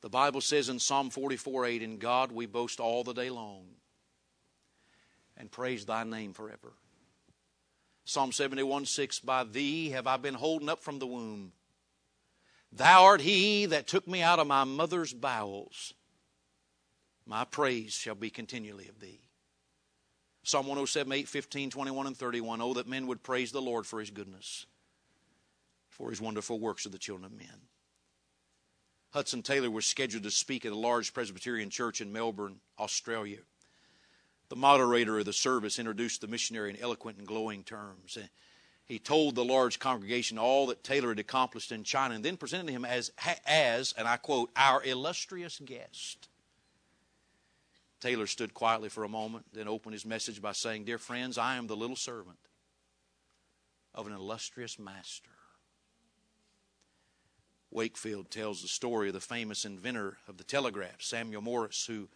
the 0.00 0.08
Bible 0.08 0.40
says 0.40 0.68
in 0.68 0.80
Psalm 0.80 1.10
44 1.10 1.64
8, 1.64 1.82
In 1.82 1.98
God 1.98 2.32
we 2.32 2.44
boast 2.46 2.80
all 2.80 3.04
the 3.04 3.12
day 3.14 3.30
long 3.30 3.64
and 5.38 5.50
praise 5.50 5.86
thy 5.86 6.02
name 6.02 6.32
forever. 6.32 6.72
Psalm 8.04 8.32
71 8.32 8.86
6, 8.86 9.20
By 9.20 9.44
thee 9.44 9.90
have 9.90 10.08
I 10.08 10.16
been 10.16 10.34
holden 10.34 10.68
up 10.68 10.82
from 10.82 10.98
the 10.98 11.06
womb. 11.06 11.52
Thou 12.72 13.04
art 13.04 13.20
he 13.20 13.66
that 13.66 13.86
took 13.86 14.08
me 14.08 14.22
out 14.22 14.40
of 14.40 14.48
my 14.48 14.64
mother's 14.64 15.12
bowels. 15.12 15.94
My 17.28 17.44
praise 17.44 17.92
shall 17.94 18.14
be 18.16 18.28
continually 18.30 18.88
of 18.88 18.98
thee. 18.98 19.20
Psalm 20.42 20.66
107, 20.66 21.12
8, 21.12 21.28
15, 21.28 21.70
21, 21.70 22.06
and 22.08 22.16
31. 22.16 22.60
Oh, 22.60 22.74
that 22.74 22.88
men 22.88 23.06
would 23.06 23.22
praise 23.22 23.50
the 23.52 23.62
Lord 23.62 23.86
for 23.86 23.98
his 24.00 24.10
goodness 24.10 24.66
for 25.96 26.10
his 26.10 26.20
wonderful 26.20 26.58
works 26.60 26.84
of 26.84 26.92
the 26.92 26.98
children 26.98 27.24
of 27.24 27.32
men. 27.36 27.62
Hudson 29.12 29.42
Taylor 29.42 29.70
was 29.70 29.86
scheduled 29.86 30.24
to 30.24 30.30
speak 30.30 30.66
at 30.66 30.72
a 30.72 30.76
large 30.76 31.14
Presbyterian 31.14 31.70
church 31.70 32.02
in 32.02 32.12
Melbourne, 32.12 32.56
Australia. 32.78 33.38
The 34.50 34.56
moderator 34.56 35.18
of 35.18 35.24
the 35.24 35.32
service 35.32 35.78
introduced 35.78 36.20
the 36.20 36.28
missionary 36.28 36.68
in 36.70 36.76
eloquent 36.76 37.16
and 37.16 37.26
glowing 37.26 37.64
terms. 37.64 38.18
He 38.84 38.98
told 38.98 39.34
the 39.34 39.44
large 39.44 39.78
congregation 39.78 40.38
all 40.38 40.66
that 40.66 40.84
Taylor 40.84 41.08
had 41.08 41.18
accomplished 41.18 41.72
in 41.72 41.82
China 41.82 42.14
and 42.14 42.24
then 42.24 42.36
presented 42.36 42.70
him 42.70 42.84
as, 42.84 43.10
as 43.46 43.94
and 43.96 44.06
I 44.06 44.18
quote, 44.18 44.50
our 44.54 44.84
illustrious 44.84 45.60
guest. 45.64 46.28
Taylor 48.00 48.26
stood 48.26 48.52
quietly 48.52 48.90
for 48.90 49.02
a 49.02 49.08
moment, 49.08 49.46
then 49.54 49.66
opened 49.66 49.94
his 49.94 50.04
message 50.04 50.42
by 50.42 50.52
saying, 50.52 50.84
Dear 50.84 50.98
friends, 50.98 51.38
I 51.38 51.56
am 51.56 51.66
the 51.66 51.76
little 51.76 51.96
servant 51.96 52.38
of 53.94 54.06
an 54.06 54.12
illustrious 54.12 54.78
master. 54.78 55.30
Wakefield 57.70 58.30
tells 58.30 58.62
the 58.62 58.68
story 58.68 59.08
of 59.08 59.14
the 59.14 59.20
famous 59.20 59.64
inventor 59.64 60.18
of 60.28 60.36
the 60.38 60.44
telegraph, 60.44 61.00
Samuel 61.02 61.42
Morse, 61.42 61.86
who 61.86 62.08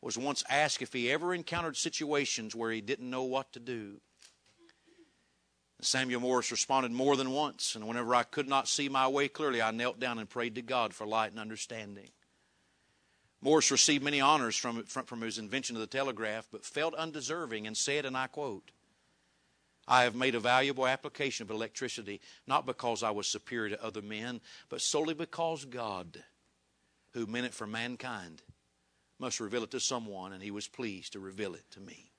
was 0.00 0.18
once 0.18 0.44
asked 0.50 0.82
if 0.82 0.92
he 0.92 1.10
ever 1.10 1.32
encountered 1.32 1.76
situations 1.76 2.54
where 2.54 2.70
he 2.72 2.80
didn't 2.80 3.08
know 3.08 3.22
what 3.22 3.52
to 3.52 3.60
do. 3.60 4.00
Samuel 5.80 6.20
Morse 6.20 6.50
responded 6.50 6.92
more 6.92 7.16
than 7.16 7.30
once, 7.32 7.74
and 7.74 7.86
whenever 7.86 8.14
I 8.14 8.22
could 8.22 8.48
not 8.48 8.68
see 8.68 8.88
my 8.88 9.06
way 9.08 9.28
clearly, 9.28 9.60
I 9.60 9.70
knelt 9.70 10.00
down 10.00 10.18
and 10.18 10.28
prayed 10.28 10.54
to 10.56 10.62
God 10.62 10.94
for 10.94 11.06
light 11.06 11.30
and 11.30 11.40
understanding. 11.40 12.08
Morse 13.40 13.70
received 13.70 14.02
many 14.02 14.20
honors 14.20 14.56
from, 14.56 14.84
from, 14.84 15.04
from 15.04 15.20
his 15.20 15.36
invention 15.38 15.76
of 15.76 15.80
the 15.80 15.86
telegraph, 15.86 16.48
but 16.50 16.64
felt 16.64 16.94
undeserving 16.94 17.66
and 17.66 17.76
said, 17.76 18.06
and 18.06 18.16
I 18.16 18.26
quote, 18.28 18.70
I 19.86 20.04
have 20.04 20.14
made 20.14 20.34
a 20.34 20.40
valuable 20.40 20.86
application 20.86 21.44
of 21.46 21.50
electricity, 21.50 22.20
not 22.46 22.64
because 22.66 23.02
I 23.02 23.10
was 23.10 23.26
superior 23.26 23.76
to 23.76 23.84
other 23.84 24.02
men, 24.02 24.40
but 24.68 24.80
solely 24.80 25.14
because 25.14 25.64
God, 25.64 26.22
who 27.12 27.26
meant 27.26 27.46
it 27.46 27.54
for 27.54 27.66
mankind, 27.66 28.42
must 29.18 29.40
reveal 29.40 29.62
it 29.64 29.70
to 29.72 29.80
someone, 29.80 30.32
and 30.32 30.42
He 30.42 30.50
was 30.50 30.66
pleased 30.68 31.12
to 31.12 31.20
reveal 31.20 31.54
it 31.54 31.70
to 31.72 31.80
me. 31.80 32.10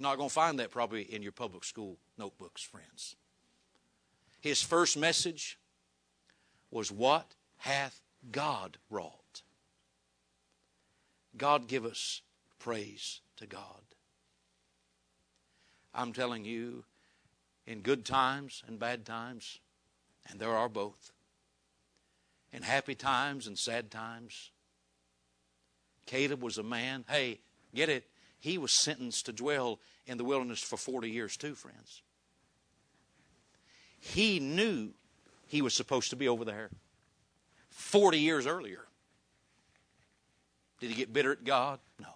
Not 0.00 0.16
going 0.16 0.28
to 0.28 0.32
find 0.34 0.58
that 0.58 0.70
probably 0.70 1.02
in 1.02 1.22
your 1.22 1.32
public 1.32 1.64
school 1.64 1.96
notebooks, 2.18 2.62
friends. 2.62 3.16
His 4.40 4.62
first 4.62 4.96
message 4.96 5.58
was, 6.70 6.90
What 6.92 7.34
hath 7.58 8.00
God 8.30 8.78
wrought? 8.90 9.42
God 11.36 11.68
give 11.68 11.84
us 11.84 12.22
praise 12.58 13.20
to 13.36 13.46
God. 13.46 13.80
I'm 15.94 16.12
telling 16.12 16.44
you, 16.44 16.84
in 17.66 17.80
good 17.80 18.04
times 18.04 18.62
and 18.66 18.78
bad 18.78 19.04
times, 19.04 19.58
and 20.30 20.38
there 20.40 20.54
are 20.56 20.68
both, 20.68 21.12
in 22.52 22.62
happy 22.62 22.94
times 22.94 23.46
and 23.46 23.58
sad 23.58 23.90
times, 23.90 24.50
Caleb 26.06 26.42
was 26.42 26.58
a 26.58 26.62
man, 26.62 27.04
hey, 27.08 27.40
get 27.74 27.88
it, 27.88 28.08
he 28.38 28.56
was 28.58 28.72
sentenced 28.72 29.26
to 29.26 29.32
dwell 29.32 29.80
in 30.06 30.16
the 30.16 30.24
wilderness 30.24 30.62
for 30.62 30.76
40 30.76 31.10
years, 31.10 31.36
too, 31.36 31.54
friends. 31.54 32.02
He 34.00 34.38
knew 34.40 34.90
he 35.48 35.60
was 35.60 35.74
supposed 35.74 36.10
to 36.10 36.16
be 36.16 36.28
over 36.28 36.44
there 36.44 36.70
40 37.70 38.18
years 38.18 38.46
earlier. 38.46 38.84
Did 40.80 40.90
he 40.90 40.96
get 40.96 41.12
bitter 41.12 41.32
at 41.32 41.42
God? 41.44 41.80
No. 42.00 42.08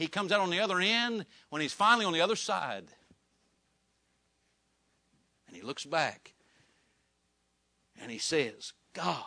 He 0.00 0.06
comes 0.06 0.32
out 0.32 0.40
on 0.40 0.48
the 0.48 0.60
other 0.60 0.80
end 0.80 1.26
when 1.50 1.60
he's 1.60 1.74
finally 1.74 2.06
on 2.06 2.14
the 2.14 2.22
other 2.22 2.34
side. 2.34 2.84
And 5.46 5.54
he 5.54 5.60
looks 5.60 5.84
back 5.84 6.32
and 8.00 8.10
he 8.10 8.16
says, 8.16 8.72
God 8.94 9.26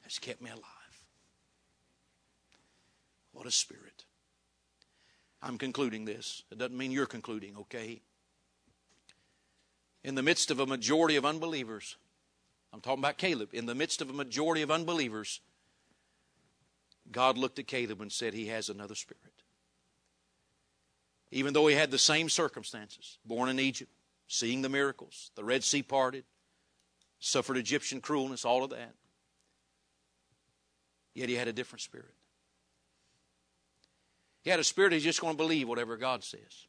has 0.00 0.18
kept 0.18 0.40
me 0.40 0.48
alive. 0.50 0.64
What 3.32 3.44
a 3.44 3.50
spirit. 3.50 4.06
I'm 5.42 5.58
concluding 5.58 6.06
this. 6.06 6.42
It 6.50 6.56
doesn't 6.56 6.78
mean 6.78 6.90
you're 6.90 7.04
concluding, 7.04 7.54
okay? 7.58 8.00
In 10.02 10.14
the 10.14 10.22
midst 10.22 10.50
of 10.50 10.58
a 10.58 10.64
majority 10.64 11.16
of 11.16 11.26
unbelievers, 11.26 11.96
I'm 12.72 12.80
talking 12.80 13.00
about 13.00 13.18
Caleb, 13.18 13.50
in 13.52 13.66
the 13.66 13.74
midst 13.74 14.00
of 14.00 14.08
a 14.08 14.14
majority 14.14 14.62
of 14.62 14.70
unbelievers, 14.70 15.40
God 17.12 17.36
looked 17.36 17.58
at 17.58 17.66
Caleb 17.66 18.00
and 18.00 18.10
said, 18.10 18.32
He 18.32 18.46
has 18.46 18.70
another 18.70 18.94
spirit 18.94 19.39
even 21.32 21.52
though 21.52 21.66
he 21.66 21.74
had 21.74 21.90
the 21.90 21.98
same 21.98 22.28
circumstances 22.28 23.18
born 23.24 23.48
in 23.48 23.58
Egypt, 23.60 23.90
seeing 24.26 24.62
the 24.62 24.68
miracles, 24.68 25.30
the 25.36 25.44
Red 25.44 25.62
Sea 25.62 25.82
parted, 25.82 26.24
suffered 27.18 27.56
Egyptian 27.56 28.00
cruelness, 28.00 28.44
all 28.44 28.64
of 28.64 28.70
that. 28.70 28.94
Yet 31.14 31.28
he 31.28 31.34
had 31.34 31.48
a 31.48 31.52
different 31.52 31.82
spirit. 31.82 32.14
He 34.42 34.50
had 34.50 34.58
a 34.60 34.64
spirit 34.64 34.92
he's 34.92 35.04
just 35.04 35.20
going 35.20 35.34
to 35.34 35.36
believe 35.36 35.68
whatever 35.68 35.96
God 35.96 36.24
says. 36.24 36.66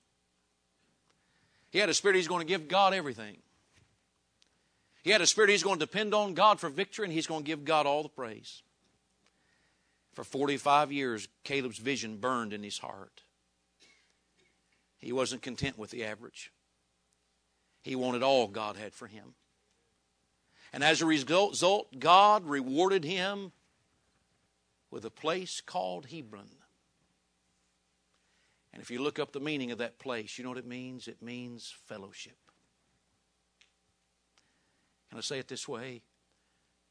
He 1.70 1.80
had 1.80 1.89
a 1.89 1.93
spirit 1.93 2.18
he's 2.18 2.28
going 2.28 2.45
to 2.45 2.47
give 2.47 2.68
God 2.68 2.93
everything. 2.93 3.38
He 5.03 5.09
had 5.09 5.22
a 5.22 5.28
spirit 5.28 5.49
he's 5.51 5.64
going 5.64 5.80
to 5.80 5.86
depend 5.86 6.14
on 6.14 6.34
God 6.34 6.59
for 6.59 6.70
victory 6.70 7.05
and 7.05 7.14
he's 7.14 7.28
going 7.28 7.43
to 7.43 7.47
give 7.47 7.64
God 7.64 7.86
all 7.88 8.03
the 8.03 8.09
praise. 8.09 8.62
For 10.14 10.24
45 10.26 10.91
years, 10.91 11.30
Caleb's 11.45 11.78
vision 11.78 12.18
burned 12.18 12.51
in 12.51 12.62
his 12.62 12.78
heart. 12.78 13.24
He 15.02 15.12
wasn't 15.12 15.41
content 15.41 15.78
with 15.78 15.89
the 15.89 16.06
average. 16.06 16.52
He 17.84 17.95
wanted 17.95 18.22
all 18.22 18.47
God 18.47 18.78
had 18.78 18.93
for 18.93 19.08
him. 19.08 19.34
And 20.72 20.84
as 20.84 21.02
a 21.02 21.06
result, 21.06 21.58
God 21.99 22.45
rewarded 22.45 23.04
him 23.04 23.52
with 24.91 25.04
a 25.04 25.10
place 25.10 25.60
called 25.60 26.06
Hebron. 26.08 26.49
And 28.74 28.82
if 28.82 28.89
you 28.89 29.02
look 29.02 29.20
up 29.20 29.32
the 29.32 29.39
meaning 29.39 29.72
of 29.72 29.80
that 29.80 29.99
place, 29.99 30.38
you 30.38 30.43
know 30.43 30.49
what 30.52 30.58
it 30.60 30.66
means? 30.68 31.08
It 31.08 31.22
means 31.22 31.74
fellowship. 31.88 32.38
Can 35.10 35.18
I 35.18 35.22
say 35.22 35.39
it 35.39 35.49
this 35.49 35.68
way? 35.68 36.04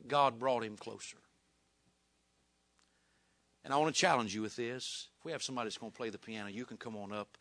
God 0.06 0.38
brought 0.38 0.64
him 0.64 0.76
closer. 0.76 1.16
And 3.64 3.72
I 3.72 3.76
want 3.78 3.94
to 3.94 3.98
challenge 3.98 4.34
you 4.34 4.42
with 4.42 4.56
this. 4.56 5.06
If 5.20 5.24
we 5.24 5.32
have 5.32 5.42
somebody 5.42 5.66
that's 5.68 5.78
going 5.78 5.92
to 5.92 5.96
play 5.96 6.10
the 6.10 6.18
piano, 6.18 6.50
you 6.50 6.64
can 6.66 6.76
come 6.76 6.96
on 6.96 7.12
up 7.12 7.38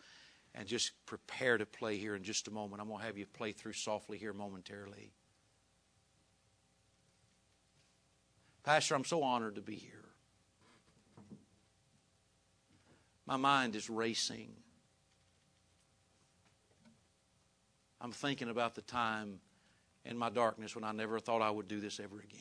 and 0.60 0.68
just 0.68 0.91
prepare 1.05 1.57
to 1.57 1.66
play 1.66 1.95
here 1.95 2.16
in 2.18 2.22
just 2.24 2.49
a 2.49 2.51
moment. 2.51 2.82
I'm 2.82 2.89
going 2.89 2.99
to 2.99 3.05
have 3.05 3.18
you 3.18 3.26
play 3.26 3.53
through 3.53 3.72
softly 3.72 4.18
here 4.18 4.34
momentarily. 4.34 5.14
Pastor, 8.66 8.93
I'm 8.95 9.05
so 9.05 9.24
honored 9.24 9.55
to 9.55 9.62
be 9.62 9.76
here. 9.76 10.03
My 13.26 13.38
mind 13.38 13.74
is 13.78 13.89
racing. 13.89 14.51
I'm 18.01 18.12
thinking 18.12 18.49
about 18.49 18.76
the 18.76 18.82
time 18.82 19.39
in 20.03 20.18
my 20.18 20.30
darkness 20.30 20.76
when 20.76 20.84
I 20.84 20.91
never 20.91 21.20
thought 21.22 21.41
I 21.41 21.49
would 21.49 21.70
do 21.70 21.80
this 21.80 22.01
ever 22.01 22.18
again. 22.20 22.34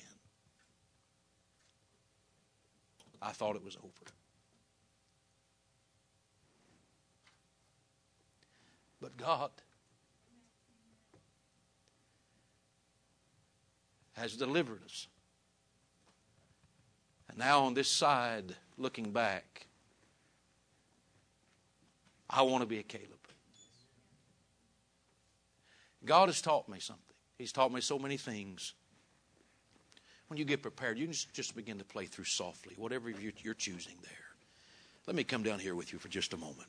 I 3.23 3.31
thought 3.31 3.55
it 3.55 3.65
was 3.65 3.77
over. 3.77 4.13
but 9.01 9.17
God. 9.17 9.51
Has 14.15 14.37
delivered 14.37 14.83
us. 14.85 15.07
And 17.29 17.39
now, 17.39 17.61
on 17.67 17.75
this 17.75 17.87
side, 17.89 18.53
looking 18.77 19.13
back, 19.13 19.65
I 22.29 22.43
want 22.43 22.63
to 22.63 22.67
be 22.67 22.79
a 22.81 22.83
Caleb. 22.83 23.13
God 26.05 26.29
has 26.29 26.43
taught 26.43 26.69
me 26.69 26.81
something. 26.81 27.05
He's 27.39 27.53
taught 27.53 27.71
me 27.73 27.81
so 27.81 27.97
many 27.99 28.17
things. 28.17 28.73
When 30.27 30.37
you 30.37 30.45
get 30.45 30.63
prepared, 30.63 30.99
you 30.99 31.07
can 31.07 31.15
just 31.33 31.55
begin 31.55 31.79
to 31.79 31.85
play 31.85 32.07
through 32.07 32.25
softly, 32.25 32.75
whatever 32.77 33.09
you're 33.09 33.55
choosing 33.55 33.95
there. 34.03 34.13
Let 35.07 35.15
me 35.15 35.23
come 35.23 35.45
down 35.45 35.61
here 35.61 35.77
with 35.77 35.93
you 35.93 35.99
for 36.01 36.09
just 36.09 36.33
a 36.33 36.37
moment. 36.37 36.69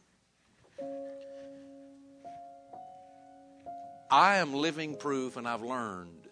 I 4.11 4.37
am 4.37 4.53
living 4.55 4.95
proof, 4.95 5.37
and 5.37 5.47
I've 5.47 5.61
learned 5.61 6.27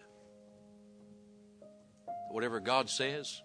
whatever 2.32 2.58
God 2.58 2.90
says, 2.90 3.40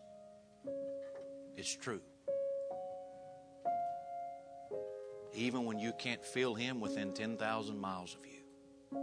it's 1.56 1.76
true. 1.76 2.02
Even 5.36 5.66
when 5.66 5.78
you 5.80 5.94
can't 6.00 6.24
feel 6.26 6.56
Him 6.56 6.82
within 6.82 7.14
10,000 7.14 7.78
miles 7.80 8.16
of 8.16 8.26
you. 8.26 9.02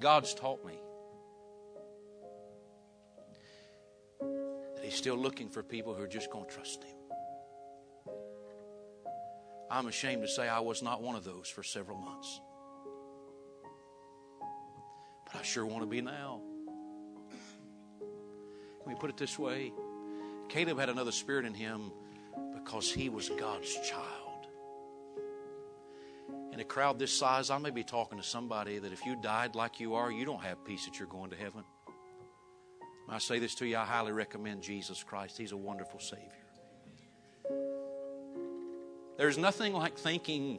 God's 0.00 0.34
taught 0.34 0.64
me 0.66 0.74
that 4.20 4.84
He's 4.84 4.94
still 4.94 5.16
looking 5.16 5.48
for 5.50 5.62
people 5.62 5.94
who 5.94 6.02
are 6.02 6.06
just 6.08 6.30
going 6.30 6.46
to 6.46 6.50
trust 6.52 6.82
Him. 6.82 6.94
I'm 9.70 9.86
ashamed 9.86 10.22
to 10.22 10.28
say 10.28 10.48
I 10.48 10.60
was 10.60 10.82
not 10.82 11.00
one 11.00 11.14
of 11.14 11.22
those 11.22 11.48
for 11.48 11.62
several 11.62 11.96
months. 11.96 12.40
But 15.26 15.36
I 15.38 15.42
sure 15.44 15.64
want 15.64 15.82
to 15.82 15.86
be 15.86 16.00
now. 16.00 16.40
Let 18.80 18.88
me 18.88 18.94
put 18.98 19.10
it 19.10 19.16
this 19.16 19.38
way 19.38 19.72
Caleb 20.48 20.78
had 20.80 20.88
another 20.88 21.12
spirit 21.12 21.44
in 21.44 21.54
him 21.54 21.92
because 22.52 22.90
he 22.90 23.08
was 23.08 23.28
God's 23.28 23.72
child. 23.88 24.48
In 26.52 26.58
a 26.58 26.64
crowd 26.64 26.98
this 26.98 27.12
size, 27.16 27.48
I 27.50 27.58
may 27.58 27.70
be 27.70 27.84
talking 27.84 28.18
to 28.18 28.24
somebody 28.24 28.78
that 28.78 28.92
if 28.92 29.06
you 29.06 29.14
died 29.22 29.54
like 29.54 29.78
you 29.78 29.94
are, 29.94 30.10
you 30.10 30.24
don't 30.24 30.42
have 30.42 30.64
peace 30.64 30.84
that 30.86 30.98
you're 30.98 31.06
going 31.08 31.30
to 31.30 31.36
heaven. 31.36 31.62
When 33.06 33.14
I 33.14 33.18
say 33.18 33.38
this 33.38 33.54
to 33.56 33.66
you, 33.66 33.76
I 33.76 33.84
highly 33.84 34.10
recommend 34.12 34.62
Jesus 34.62 35.04
Christ. 35.04 35.38
He's 35.38 35.52
a 35.52 35.56
wonderful 35.56 36.00
Savior. 36.00 36.39
There's 39.20 39.36
nothing 39.36 39.74
like 39.74 39.98
thinking 39.98 40.58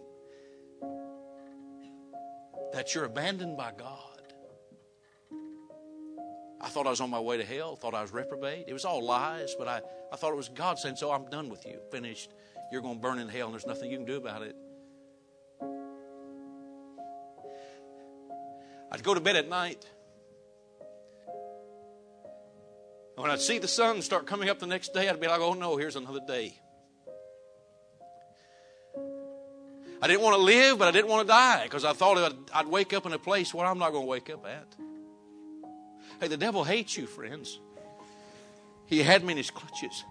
that 2.73 2.93
you're 2.93 3.05
abandoned 3.05 3.57
by 3.57 3.71
God. 3.75 4.21
I 6.61 6.67
thought 6.69 6.85
I 6.85 6.91
was 6.91 7.01
on 7.01 7.09
my 7.09 7.19
way 7.19 7.37
to 7.37 7.43
hell, 7.43 7.75
thought 7.75 7.95
I 7.95 8.03
was 8.03 8.11
reprobate. 8.13 8.65
It 8.67 8.73
was 8.73 8.85
all 8.85 9.03
lies, 9.03 9.55
but 9.57 9.67
I, 9.67 9.81
I 10.13 10.15
thought 10.15 10.31
it 10.31 10.35
was 10.35 10.47
God 10.49 10.77
saying, 10.77 10.97
So 10.97 11.11
I'm 11.11 11.25
done 11.31 11.49
with 11.49 11.65
you, 11.65 11.79
finished. 11.91 12.29
You're 12.71 12.83
going 12.83 12.97
to 12.97 13.01
burn 13.01 13.17
in 13.17 13.29
hell, 13.29 13.47
and 13.47 13.53
there's 13.55 13.65
nothing 13.65 13.89
you 13.89 13.97
can 13.97 14.05
do 14.05 14.17
about 14.17 14.43
it. 14.43 14.55
I'd 18.91 19.01
go 19.01 19.15
to 19.15 19.19
bed 19.21 19.37
at 19.37 19.49
night. 19.49 19.83
And 23.17 23.23
when 23.23 23.31
I'd 23.31 23.41
see 23.41 23.57
the 23.57 23.67
sun 23.67 24.03
start 24.03 24.27
coming 24.27 24.49
up 24.49 24.59
the 24.59 24.67
next 24.67 24.93
day, 24.93 25.09
I'd 25.09 25.19
be 25.19 25.25
like, 25.27 25.41
oh 25.41 25.55
no, 25.55 25.77
here's 25.77 25.95
another 25.95 26.19
day. 26.27 26.60
I 30.01 30.07
didn't 30.07 30.21
want 30.23 30.35
to 30.37 30.41
live, 30.41 30.79
but 30.79 30.87
I 30.87 30.91
didn't 30.91 31.09
want 31.09 31.27
to 31.27 31.27
die 31.27 31.61
because 31.63 31.85
I 31.85 31.93
thought 31.93 32.17
I'd, 32.17 32.33
I'd 32.53 32.67
wake 32.67 32.91
up 32.91 33.05
in 33.05 33.13
a 33.13 33.19
place 33.19 33.53
where 33.53 33.67
I'm 33.67 33.77
not 33.77 33.91
going 33.91 34.03
to 34.03 34.07
wake 34.07 34.31
up 34.31 34.45
at. 34.47 34.75
Hey, 36.19 36.27
the 36.27 36.37
devil 36.37 36.63
hates 36.63 36.97
you, 36.97 37.05
friends. 37.05 37.59
He 38.87 39.03
had 39.03 39.23
me 39.23 39.31
in 39.33 39.37
his 39.37 39.51
clutches. 39.51 40.03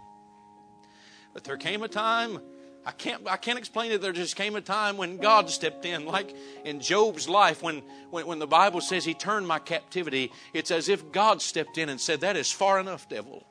But 1.34 1.42
there 1.44 1.56
came 1.56 1.82
a 1.82 1.88
time, 1.88 2.38
I 2.86 2.92
can't, 2.92 3.26
I 3.28 3.36
can't 3.36 3.58
explain 3.58 3.90
it, 3.92 4.00
there 4.00 4.12
just 4.12 4.36
came 4.36 4.54
a 4.56 4.60
time 4.60 4.96
when 4.96 5.16
God 5.18 5.50
stepped 5.50 5.84
in, 5.84 6.06
like 6.06 6.34
in 6.64 6.80
Job's 6.80 7.28
life, 7.28 7.62
when, 7.62 7.82
when, 8.10 8.26
when 8.26 8.38
the 8.38 8.46
Bible 8.46 8.80
says 8.80 9.04
he 9.04 9.14
turned 9.14 9.46
my 9.46 9.58
captivity, 9.58 10.32
it's 10.54 10.70
as 10.70 10.88
if 10.88 11.12
God 11.12 11.42
stepped 11.42 11.78
in 11.78 11.88
and 11.88 12.00
said, 12.00 12.20
That 12.20 12.36
is 12.36 12.50
far 12.50 12.78
enough, 12.78 13.08
devil. 13.08 13.44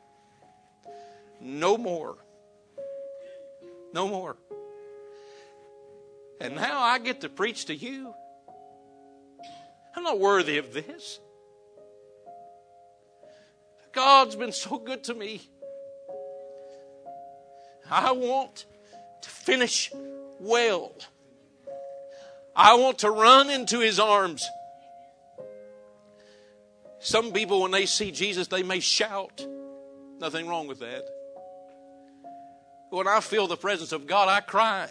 No 1.42 1.78
more. 1.78 2.18
No 3.94 4.08
more. 4.08 4.38
And 6.40 6.56
now 6.56 6.80
I 6.80 7.00
get 7.00 7.22
to 7.22 7.30
preach 7.30 7.66
to 7.66 7.76
you. 7.76 8.14
I'm 9.96 10.04
not 10.04 10.20
worthy 10.20 10.58
of 10.58 10.74
this. 10.74 11.20
God's 13.92 14.36
been 14.36 14.54
so 14.54 14.78
good 14.78 15.04
to 15.06 15.14
me. 15.14 15.42
I 17.92 18.12
want 18.14 18.66
to 19.24 19.30
finish 19.30 19.92
well. 20.40 20.94
I 22.56 22.76
want 22.76 23.00
to 23.00 23.10
run 23.12 23.50
into 23.50 23.80
his 23.80 24.00
arms. 24.00 24.46
Some 27.00 27.32
people, 27.34 27.62
when 27.64 27.72
they 27.72 27.86
see 27.86 28.12
Jesus, 28.12 28.48
they 28.48 28.64
may 28.64 28.80
shout. 28.80 29.46
Nothing 30.20 30.48
wrong 30.48 30.68
with 30.68 30.80
that. 30.80 31.04
When 32.92 33.08
I 33.08 33.20
feel 33.22 33.48
the 33.48 33.58
presence 33.58 33.92
of 33.92 34.08
God, 34.08 34.30
I 34.30 34.40
cry. 34.42 34.90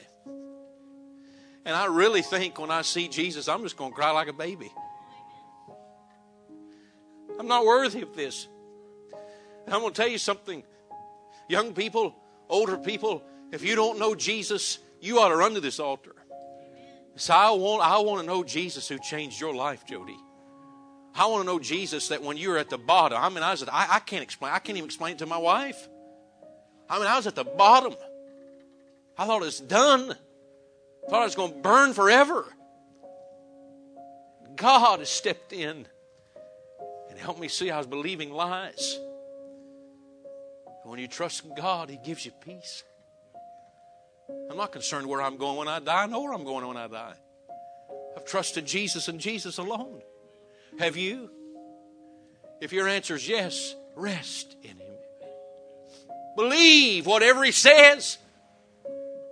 And 1.69 1.77
I 1.77 1.85
really 1.85 2.23
think 2.23 2.59
when 2.59 2.71
I 2.71 2.81
see 2.81 3.09
Jesus, 3.09 3.47
I'm 3.47 3.61
just 3.63 3.77
going 3.77 3.91
to 3.91 3.95
cry 3.95 4.11
like 4.11 4.27
a 4.29 4.33
baby. 4.33 4.73
I'm 7.39 7.47
not 7.47 7.67
worthy 7.67 8.01
of 8.01 8.17
this. 8.17 8.49
And 9.67 9.75
I'm 9.75 9.83
going 9.83 9.93
to 9.93 9.95
tell 10.01 10.09
you 10.11 10.17
something. 10.17 10.63
Young 11.47 11.75
people, 11.75 12.15
older 12.49 12.79
people, 12.79 13.23
if 13.53 13.63
you 13.63 13.77
don't 13.77 13.99
know 13.99 14.15
Jesus, 14.15 14.79
you 15.03 15.21
ought 15.21 15.29
to 15.29 15.37
run 15.37 15.53
to 15.55 15.61
this 15.61 15.79
altar. 15.79 16.13
So 17.17 17.35
I 17.35 17.51
want, 17.51 17.83
I 17.87 17.99
want 17.99 18.23
to 18.23 18.27
know 18.27 18.43
Jesus 18.43 18.89
who 18.89 18.99
changed 18.99 19.39
your 19.39 19.55
life, 19.55 19.85
Jody. 19.85 20.17
I 21.15 21.27
want 21.27 21.43
to 21.43 21.47
know 21.47 21.59
Jesus 21.59 22.09
that 22.09 22.23
when 22.23 22.39
you 22.39 22.49
were 22.49 22.57
at 22.57 22.71
the 22.71 22.79
bottom, 22.79 23.19
I 23.21 23.29
mean, 23.29 23.43
I 23.43 23.51
was 23.51 23.61
at, 23.63 23.69
I, 23.71 23.97
I 23.97 23.99
can't 23.99 24.23
explain, 24.23 24.55
I 24.55 24.59
can't 24.59 24.79
even 24.79 24.89
explain 24.89 25.17
it 25.17 25.19
to 25.19 25.27
my 25.27 25.37
wife. 25.37 25.87
I 26.89 26.97
mean, 26.99 27.09
I 27.09 27.17
was 27.17 27.27
at 27.27 27.35
the 27.35 27.45
bottom. 27.45 27.95
I 29.19 29.27
thought 29.27 29.43
it's 29.43 29.61
done. 29.61 30.17
Thought 31.09 31.23
I 31.23 31.25
was 31.25 31.35
going 31.35 31.53
to 31.53 31.59
burn 31.59 31.95
forever. 31.95 32.45
God 34.57 34.99
has 34.99 35.09
stepped 35.09 35.53
in 35.55 35.87
and 37.11 37.19
helped 37.19 37.41
me 37.41 37.49
see 37.49 37.71
I 37.71 37.79
was 37.79 37.87
believing 37.87 38.31
lies. 38.31 38.99
when 40.85 40.99
you 40.99 41.09
trust 41.09 41.43
God, 41.57 41.89
He 41.89 41.99
gives 42.05 42.27
you 42.27 42.33
peace. 42.43 42.83
I'm 44.51 44.57
not 44.59 44.73
concerned 44.73 45.07
where 45.07 45.23
I'm 45.23 45.39
going 45.39 45.57
when 45.57 45.69
I 45.69 45.79
die. 45.79 46.03
I 46.03 46.07
know 46.07 46.21
where 46.23 46.33
I'm 46.35 46.45
going 46.45 46.67
when 46.67 46.77
I 46.77 46.89
die. 46.89 47.15
I've 48.15 48.27
trusted 48.27 48.67
Jesus 48.67 49.09
and 49.09 49.19
Jesus 49.19 49.57
alone. 49.59 50.03
Have 50.79 50.97
you? 50.99 51.31
If 52.61 52.73
your 52.73 52.87
answer 52.89 53.15
is 53.15 53.27
yes, 53.27 53.75
rest 53.97 54.57
in 54.63 54.73
Him. 54.73 54.97
Believe 56.37 57.07
whatever 57.07 57.45
He 57.45 57.53
says. 57.53 58.19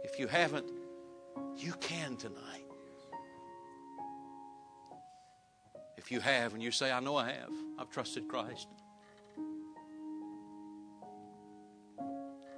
If 0.04 0.18
you 0.18 0.26
haven't, 0.28 0.66
you 1.58 1.72
can 1.80 2.16
tonight. 2.16 2.64
If 5.96 6.12
you 6.12 6.20
have, 6.20 6.52
and 6.52 6.62
you 6.62 6.70
say, 6.70 6.92
I 6.92 7.00
know 7.00 7.16
I 7.16 7.26
have, 7.32 7.48
I've 7.78 7.90
trusted 7.90 8.28
Christ. 8.28 8.68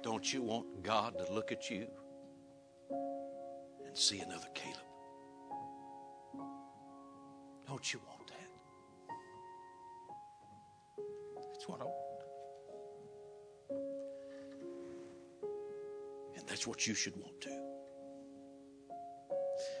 Don't 0.03 0.33
you 0.33 0.41
want 0.41 0.83
God 0.83 1.17
to 1.17 1.33
look 1.33 1.51
at 1.51 1.69
you 1.69 1.87
and 3.85 3.95
see 3.97 4.19
another 4.19 4.47
Caleb? 4.53 4.77
Don't 7.67 7.93
you 7.93 7.99
want 8.07 8.27
that? 8.27 9.15
That's 11.53 11.69
what 11.69 11.81
I 11.81 11.85
want. 11.85 11.97
And 16.37 16.47
that's 16.47 16.67
what 16.67 16.85
you 16.85 16.93
should 16.93 17.15
want 17.15 17.39
too. 17.39 17.68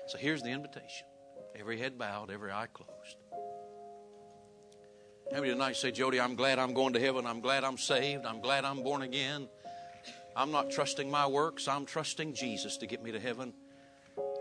So 0.09 0.17
here's 0.17 0.41
the 0.41 0.49
invitation 0.49 1.05
every 1.55 1.77
head 1.77 1.99
bowed, 1.99 2.31
every 2.31 2.51
eye 2.51 2.65
closed. 2.73 3.15
How 5.31 5.39
many 5.39 5.53
tonight 5.53 5.75
say, 5.75 5.91
Jody, 5.91 6.19
I'm 6.19 6.33
glad 6.35 6.57
I'm 6.57 6.73
going 6.73 6.93
to 6.93 6.99
heaven. 6.99 7.27
I'm 7.27 7.41
glad 7.41 7.63
I'm 7.63 7.77
saved. 7.77 8.25
I'm 8.25 8.41
glad 8.41 8.65
I'm 8.65 8.81
born 8.81 9.03
again. 9.03 9.47
I'm 10.35 10.51
not 10.51 10.71
trusting 10.71 11.11
my 11.11 11.27
works. 11.27 11.67
I'm 11.67 11.85
trusting 11.85 12.33
Jesus 12.33 12.77
to 12.77 12.87
get 12.87 13.03
me 13.03 13.11
to 13.11 13.19
heaven. 13.19 13.53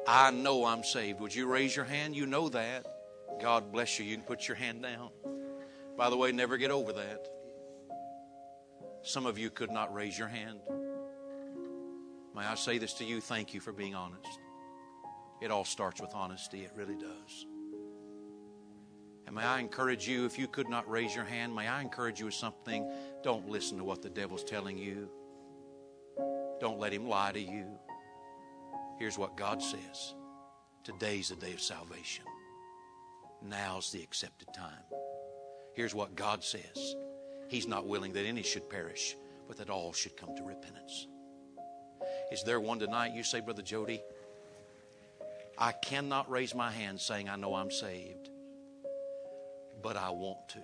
I 0.07 0.31
know 0.31 0.65
I'm 0.65 0.83
saved. 0.85 1.21
Would 1.21 1.35
you 1.35 1.47
raise 1.47 1.77
your 1.77 1.85
hand? 1.85 2.17
You 2.17 2.25
know 2.25 2.49
that. 2.49 2.87
God 3.43 3.71
bless 3.71 3.99
you. 3.99 4.07
You 4.07 4.17
can 4.17 4.25
put 4.25 4.49
your 4.49 4.57
hand 4.57 4.83
down. 4.83 5.11
By 5.99 6.09
the 6.09 6.17
way, 6.17 6.33
never 6.33 6.57
get 6.57 6.71
over 6.71 6.95
that. 6.95 7.27
Some 9.03 9.27
of 9.27 9.37
you 9.39 9.51
could 9.51 9.71
not 9.71 9.93
raise 9.93 10.19
your 10.19 10.29
hand. 10.29 10.61
May 12.35 12.43
I 12.43 12.55
say 12.55 12.79
this 12.79 12.95
to 12.95 13.05
you? 13.05 13.21
Thank 13.21 13.53
you 13.53 13.61
for 13.61 13.73
being 13.73 13.95
honest. 13.95 14.25
It 15.41 15.51
all 15.51 15.65
starts 15.65 16.01
with 16.01 16.15
honesty, 16.15 16.63
it 16.65 16.73
really 16.75 16.97
does. 16.97 17.47
And 19.27 19.35
may 19.37 19.43
I 19.43 19.61
encourage 19.61 20.09
you, 20.09 20.25
if 20.25 20.39
you 20.39 20.49
could 20.49 20.69
not 20.69 20.89
raise 20.91 21.15
your 21.15 21.25
hand, 21.25 21.55
may 21.55 21.69
I 21.69 21.81
encourage 21.83 22.19
you 22.19 22.25
with 22.27 22.35
something? 22.35 22.91
Don't 23.23 23.49
listen 23.49 23.77
to 23.79 23.85
what 23.85 24.03
the 24.03 24.09
devil's 24.11 24.43
telling 24.43 24.79
you. 24.79 25.09
Don't 26.61 26.79
let 26.79 26.93
him 26.93 27.07
lie 27.09 27.33
to 27.33 27.41
you. 27.41 27.67
Here's 28.99 29.19
what 29.19 29.37
God 29.37 29.63
says 29.63 30.15
Today's 30.83 31.29
the 31.29 31.37
day 31.37 31.53
of 31.53 31.61
salvation. 31.61 32.25
Now's 33.43 33.93
the 33.93 34.03
accepted 34.03 34.49
time. 34.55 34.83
Here's 35.75 35.95
what 35.95 36.17
God 36.17 36.43
says 36.43 36.97
He's 37.49 37.69
not 37.69 37.87
willing 37.87 38.13
that 38.15 38.25
any 38.27 38.43
should 38.43 38.69
perish, 38.69 39.17
but 39.47 39.57
that 39.59 39.71
all 39.71 39.93
should 39.93 40.17
come 40.17 40.35
to 40.37 40.43
repentance. 40.43 41.07
Is 42.33 42.43
there 42.43 42.59
one 42.59 42.79
tonight 42.81 43.15
you 43.15 43.23
say, 43.23 43.39
Brother 43.41 43.63
Jody? 43.63 44.01
I 45.61 45.73
cannot 45.73 46.31
raise 46.31 46.55
my 46.55 46.71
hand 46.71 47.01
saying 47.01 47.29
I 47.29 47.35
know 47.35 47.55
I'm 47.55 47.71
saved, 47.71 48.31
but 49.83 49.97
I 49.97 50.11
want 50.11 50.49
to. 50.51 50.61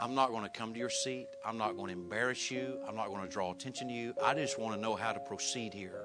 I'm 0.00 0.14
not 0.14 0.30
going 0.30 0.44
to 0.44 0.48
come 0.48 0.72
to 0.72 0.78
your 0.78 0.88
seat. 0.90 1.26
I'm 1.44 1.58
not 1.58 1.76
going 1.76 1.88
to 1.88 1.92
embarrass 1.92 2.50
you. 2.50 2.78
I'm 2.88 2.96
not 2.96 3.08
going 3.08 3.20
to 3.20 3.28
draw 3.28 3.52
attention 3.52 3.88
to 3.88 3.94
you. 3.94 4.14
I 4.24 4.32
just 4.32 4.58
want 4.58 4.74
to 4.74 4.80
know 4.80 4.94
how 4.96 5.12
to 5.12 5.20
proceed 5.20 5.74
here. 5.74 6.04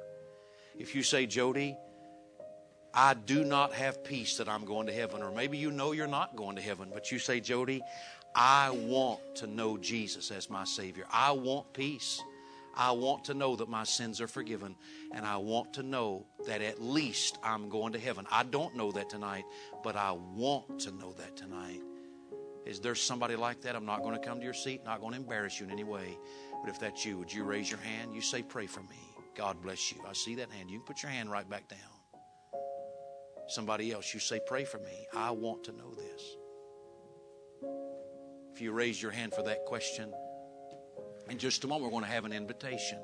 If 0.78 0.96
you 0.96 1.02
say, 1.02 1.26
Jody, 1.28 1.78
I 2.94 3.14
do 3.14 3.46
not 3.46 3.72
have 3.74 4.04
peace 4.04 4.36
that 4.38 4.50
I'm 4.50 4.66
going 4.66 4.88
to 4.88 4.94
heaven, 4.94 5.24
or 5.24 5.32
maybe 5.32 5.58
you 5.58 5.72
know 5.72 5.94
you're 5.94 6.08
not 6.08 6.36
going 6.36 6.58
to 6.58 6.62
heaven, 6.62 6.90
but 6.94 7.10
you 7.10 7.20
say, 7.20 7.40
Jody, 7.40 7.82
I 8.36 8.72
want 8.72 9.22
to 9.36 9.48
know 9.48 9.78
Jesus 9.78 10.30
as 10.30 10.50
my 10.50 10.66
Savior. 10.66 11.06
I 11.10 11.32
want 11.32 11.72
peace. 11.72 12.22
I 12.76 12.92
want 12.92 13.26
to 13.26 13.34
know 13.34 13.56
that 13.56 13.70
my 13.70 13.84
sins 13.86 14.20
are 14.20 14.28
forgiven, 14.28 14.76
and 15.14 15.26
I 15.26 15.38
want 15.38 15.74
to 15.74 15.84
know 15.84 16.26
that 16.46 16.62
at 16.62 16.82
least 16.82 17.38
I'm 17.42 17.70
going 17.70 17.94
to 17.94 18.00
heaven. 18.00 18.28
I 18.30 18.44
don't 18.44 18.76
know 18.76 18.92
that 18.92 19.10
tonight, 19.10 19.46
but 19.84 19.96
I 19.96 20.12
want 20.12 20.80
to 20.82 20.92
know 20.92 21.14
that 21.14 21.38
tonight. 21.38 21.82
Is 22.66 22.80
there 22.82 22.96
somebody 22.96 23.36
like 23.36 23.62
that? 23.62 23.76
I'm 23.76 23.86
not 23.86 24.02
going 24.02 24.20
to 24.20 24.26
come 24.26 24.40
to 24.40 24.44
your 24.44 24.54
seat, 24.54 24.82
not 24.84 25.00
going 25.00 25.14
to 25.14 25.20
embarrass 25.20 25.60
you 25.60 25.66
in 25.68 25.72
any 25.72 25.84
way. 25.84 26.18
But 26.62 26.70
if 26.70 26.80
that's 26.80 27.06
you, 27.06 27.18
would 27.20 27.32
you 27.32 27.44
raise 27.44 27.70
your 27.70 27.80
hand? 27.80 28.14
You 28.14 28.22
say, 28.22 28.42
Pray 28.42 28.66
for 28.66 28.82
me. 28.82 29.00
God 29.36 29.62
bless 29.62 29.92
you. 29.92 30.00
I 30.08 30.14
see 30.14 30.36
that 30.36 30.50
hand. 30.52 30.72
You 30.72 30.80
can 30.80 30.86
put 30.86 31.04
your 31.04 31.12
hand 31.12 31.30
right 31.30 31.48
back 31.48 31.68
down. 31.68 31.80
Somebody 33.48 33.92
else, 33.92 34.14
you 34.14 34.20
say, 34.20 34.40
Pray 34.48 34.66
for 34.66 34.80
me. 34.80 35.06
I 35.16 35.32
want 35.32 35.64
to 35.66 35.74
know 35.74 35.94
this. 35.94 36.36
If 38.54 38.62
you 38.62 38.72
raise 38.72 39.00
your 39.00 39.12
hand 39.12 39.34
for 39.34 39.44
that 39.44 39.66
question, 39.66 40.12
in 41.30 41.38
just 41.38 41.64
a 41.64 41.68
moment, 41.68 41.86
we're 41.86 41.98
going 42.00 42.06
to 42.06 42.12
have 42.14 42.26
an 42.26 42.34
invitation. 42.34 43.00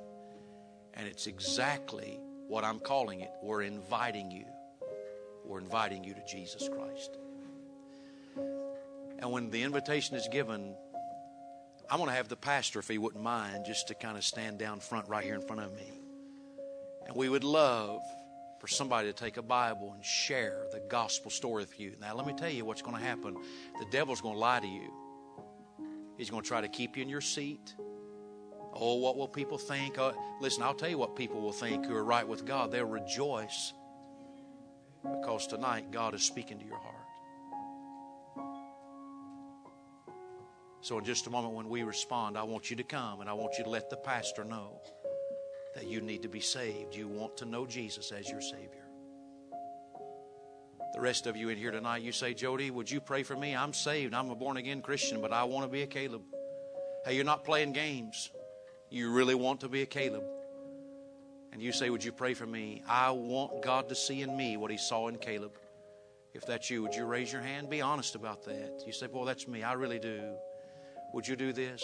And 0.93 1.07
it's 1.07 1.28
exactly 1.28 2.19
what 2.47 2.63
I'm 2.63 2.80
calling 2.80 3.22
it. 3.22 3.32
We're 3.41 3.63
inviting 3.63 4.30
you. 4.30 4.45
We're 5.45 5.59
inviting 5.59 6.03
you 6.03 6.13
to 6.13 6.24
Jesus 6.30 6.69
Christ. 6.69 7.17
And 9.19 9.32
when 9.32 9.49
the 9.49 9.63
invitation 9.63 10.15
is 10.15 10.28
given, 10.32 10.76
I 11.89 11.95
want 11.95 12.09
to 12.11 12.15
have 12.15 12.28
the 12.28 12.36
pastor, 12.36 12.80
if 12.80 12.88
he 12.88 12.97
wouldn't 12.97 13.24
mind, 13.24 13.65
just 13.65 13.88
to 13.88 13.95
kind 13.95 14.17
of 14.17 14.24
stand 14.24 14.59
down 14.59 14.80
front 14.80 15.09
right 15.09 15.24
here 15.24 15.36
in 15.36 15.41
front 15.41 15.61
of 15.61 15.74
me. 15.76 15.91
And 17.07 17.15
we 17.15 17.28
would 17.28 17.43
love 17.43 18.01
for 18.59 18.67
somebody 18.67 19.07
to 19.07 19.13
take 19.13 19.38
a 19.38 19.41
Bible 19.41 19.93
and 19.95 20.05
share 20.05 20.65
the 20.72 20.80
gospel 20.88 21.32
story 21.32 21.63
with 21.63 21.80
you. 21.80 21.93
Now, 21.99 22.15
let 22.15 22.28
me 22.28 22.34
tell 22.38 22.49
you 22.51 22.65
what's 22.65 22.84
going 22.84 22.95
to 22.95 23.01
happen. 23.03 23.36
The 23.80 23.86
devil's 23.89 24.22
going 24.22 24.36
to 24.36 24.39
lie 24.39 24.59
to 24.59 24.67
you, 24.67 24.91
he's 26.17 26.30
going 26.30 26.43
to 26.43 26.47
try 26.47 26.61
to 26.61 26.67
keep 26.67 26.95
you 26.97 27.01
in 27.01 27.09
your 27.09 27.22
seat. 27.22 27.74
Oh, 28.74 28.95
what 28.95 29.17
will 29.17 29.28
people 29.28 29.57
think? 29.57 29.97
Uh, 29.97 30.13
listen, 30.39 30.63
I'll 30.63 30.74
tell 30.74 30.89
you 30.89 30.97
what 30.97 31.15
people 31.15 31.41
will 31.41 31.51
think 31.51 31.86
who 31.86 31.95
are 31.95 32.03
right 32.03 32.28
with 32.28 32.45
God. 32.45 32.72
They'll 32.72 32.86
rejoice 32.86 33.74
because 35.03 35.47
tonight 35.47 35.91
God 35.91 36.13
is 36.13 36.24
speaking 36.24 36.59
to 36.59 36.65
your 36.65 36.78
heart. 36.78 36.95
So, 40.84 40.97
in 40.97 41.05
just 41.05 41.28
a 41.28 41.30
moment, 41.30 41.53
when 41.53 41.69
we 41.69 41.84
respond, 41.84 42.38
I 42.38 42.43
want 42.43 42.69
you 42.69 42.76
to 42.78 42.84
come 42.84 43.22
and 43.22 43.30
I 43.30 43.34
want 43.34 43.57
you 43.57 43.63
to 43.65 43.69
let 43.69 43.89
the 43.89 43.97
pastor 43.97 44.43
know 44.43 44.80
that 45.76 45.88
you 45.88 46.01
need 46.01 46.24
to 46.24 46.28
be 46.30 46.39
saved. 46.39 46.95
You 46.95 47.07
want 47.07 47.38
to 47.38 47.45
know 47.45 47.65
Jesus 47.67 48.11
as 48.11 48.30
your 48.30 48.41
Savior. 48.41 48.86
The 50.93 50.99
rest 50.99 51.28
of 51.28 51.38
you 51.38 51.49
in 51.49 51.57
here 51.57 51.72
tonight, 51.72 52.01
you 52.01 52.11
say, 52.11 52.34
Jody, 52.34 52.72
would 52.72 52.89
you 52.89 52.99
pray 52.99 53.24
for 53.24 53.36
me? 53.36 53.55
I'm 53.55 53.74
saved. 53.74 54.13
I'm 54.13 54.30
a 54.30 54.36
born 54.36 54.57
again 54.57 54.82
Christian, 54.82 55.22
but 55.22 55.32
I 55.32 55.43
want 55.43 55.65
to 55.65 55.72
be 55.72 55.84
a 55.84 55.88
Caleb. 55.88 56.24
Hey, 57.05 57.15
you're 57.15 57.24
not 57.26 57.45
playing 57.45 57.74
games 57.74 58.32
you 58.92 59.10
really 59.10 59.36
want 59.36 59.62
to 59.62 59.70
be 59.70 59.82
a 59.82 59.86
Caleb, 59.86 60.26
and 61.54 61.62
you 61.62 61.72
say, 61.72 61.89
Would 61.89 62.04
you 62.04 62.12
pray 62.12 62.34
for 62.34 62.46
me? 62.46 62.84
I 62.88 63.12
want 63.12 63.64
God 63.64 63.89
to 63.89 63.96
see 63.96 64.22
in 64.22 64.36
me 64.36 64.58
what 64.58 64.70
He 64.70 64.78
saw 64.78 65.08
in 65.08 65.18
Caleb. 65.18 65.54
If 66.34 66.46
that's 66.46 66.70
you, 66.70 66.84
would 66.84 66.94
you 66.94 67.06
raise 67.06 67.32
your 67.32 67.42
hand? 67.42 67.70
Be 67.70 67.82
honest 67.82 68.16
about 68.16 68.44
that. 68.46 68.84
You 68.86 68.92
say, 68.92 69.08
Boy, 69.08 69.26
that's 69.26 69.48
me. 69.48 69.64
I 69.64 69.74
really 69.74 70.00
do. 70.00 70.36
Would 71.14 71.28
you 71.28 71.36
do 71.36 71.54
this? 71.54 71.84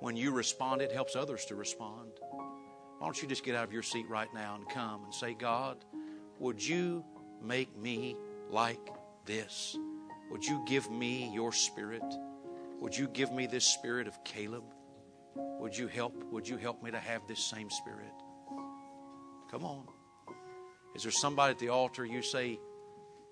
When 0.00 0.16
you 0.16 0.32
respond, 0.32 0.82
it 0.82 0.92
helps 0.92 1.16
others 1.16 1.44
to 1.46 1.54
respond. 1.56 2.10
Why 2.30 3.06
don't 3.08 3.20
you 3.20 3.28
just 3.28 3.44
get 3.44 3.54
out 3.54 3.64
of 3.64 3.72
your 3.72 3.82
seat 3.82 4.06
right 4.08 4.28
now 4.34 4.54
and 4.54 4.68
come 4.68 5.04
and 5.04 5.14
say, 5.14 5.34
God, 5.34 5.78
would 6.38 6.64
you 6.64 7.04
make 7.42 7.76
me 7.76 8.16
like 8.50 8.78
this? 9.24 9.76
Would 10.30 10.44
you 10.44 10.64
give 10.66 10.90
me 10.90 11.32
your 11.32 11.52
spirit? 11.52 12.02
Would 12.80 12.96
you 12.96 13.08
give 13.08 13.32
me 13.32 13.46
this 13.46 13.64
spirit 13.64 14.08
of 14.08 14.22
Caleb? 14.24 14.64
Would 15.36 15.76
you 15.76 15.88
help? 15.88 16.14
Would 16.32 16.48
you 16.48 16.56
help 16.56 16.82
me 16.82 16.90
to 16.90 16.98
have 16.98 17.26
this 17.26 17.40
same 17.40 17.70
spirit? 17.70 18.12
Come 19.50 19.64
on. 19.64 19.86
Is 20.94 21.02
there 21.02 21.12
somebody 21.12 21.50
at 21.52 21.58
the 21.58 21.70
altar 21.70 22.04
you 22.04 22.22
say, 22.22 22.60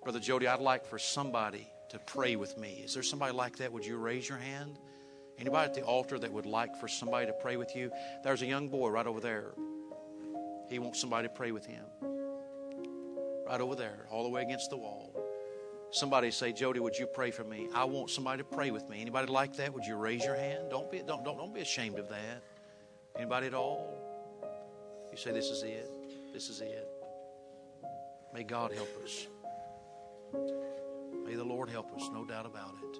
Brother 0.03 0.19
Jody, 0.19 0.47
I'd 0.47 0.59
like 0.59 0.85
for 0.85 0.99
somebody 0.99 1.65
to 1.89 1.99
pray 1.99 2.35
with 2.35 2.57
me? 2.57 2.81
Is 2.83 2.93
there 2.93 3.03
somebody 3.03 3.33
like 3.33 3.57
that? 3.57 3.71
Would 3.71 3.85
you 3.85 3.97
raise 3.97 4.27
your 4.27 4.37
hand? 4.37 4.77
Anybody 5.37 5.65
at 5.65 5.73
the 5.73 5.81
altar 5.83 6.19
that 6.19 6.31
would 6.31 6.45
like 6.45 6.75
for 6.79 6.87
somebody 6.87 7.25
to 7.27 7.33
pray 7.33 7.55
with 7.57 7.73
you? 7.75 7.91
There's 8.23 8.41
a 8.41 8.45
young 8.45 8.67
boy 8.69 8.89
right 8.89 9.07
over 9.07 9.19
there. 9.19 9.53
He 10.69 10.79
wants 10.79 10.99
somebody 10.99 11.27
to 11.27 11.33
pray 11.33 11.51
with 11.51 11.65
him. 11.65 11.85
Right 13.47 13.59
over 13.61 13.75
there, 13.75 14.07
all 14.11 14.23
the 14.23 14.29
way 14.29 14.41
against 14.41 14.69
the 14.69 14.77
wall 14.77 15.12
somebody 15.93 16.31
say, 16.31 16.51
Jody, 16.51 16.79
would 16.79 16.97
you 16.97 17.07
pray 17.07 17.31
for 17.31 17.43
me? 17.43 17.67
I 17.73 17.85
want 17.85 18.09
somebody 18.09 18.39
to 18.39 18.43
pray 18.43 18.71
with 18.71 18.89
me. 18.89 18.99
Anybody 18.99 19.31
like 19.31 19.55
that? 19.57 19.73
Would 19.73 19.85
you 19.85 19.95
raise 19.95 20.23
your 20.25 20.35
hand? 20.35 20.69
Don't 20.69 20.91
be, 20.91 20.99
don't, 20.99 21.23
don't, 21.23 21.37
don't 21.37 21.53
be 21.53 21.61
ashamed 21.61 21.99
of 21.99 22.09
that. 22.09 22.43
Anybody 23.15 23.47
at 23.47 23.53
all? 23.53 23.93
You 25.11 25.17
say, 25.17 25.31
This 25.31 25.49
is 25.49 25.63
it. 25.63 25.89
This 26.33 26.49
is 26.49 26.61
it. 26.61 26.87
May 28.33 28.43
God 28.43 28.73
help 28.73 28.89
us. 29.03 29.27
May 31.27 31.35
the 31.35 31.43
Lord 31.43 31.69
help 31.69 31.93
us, 31.95 32.09
no 32.11 32.25
doubt 32.25 32.47
about 32.47 32.73
it. 32.83 32.99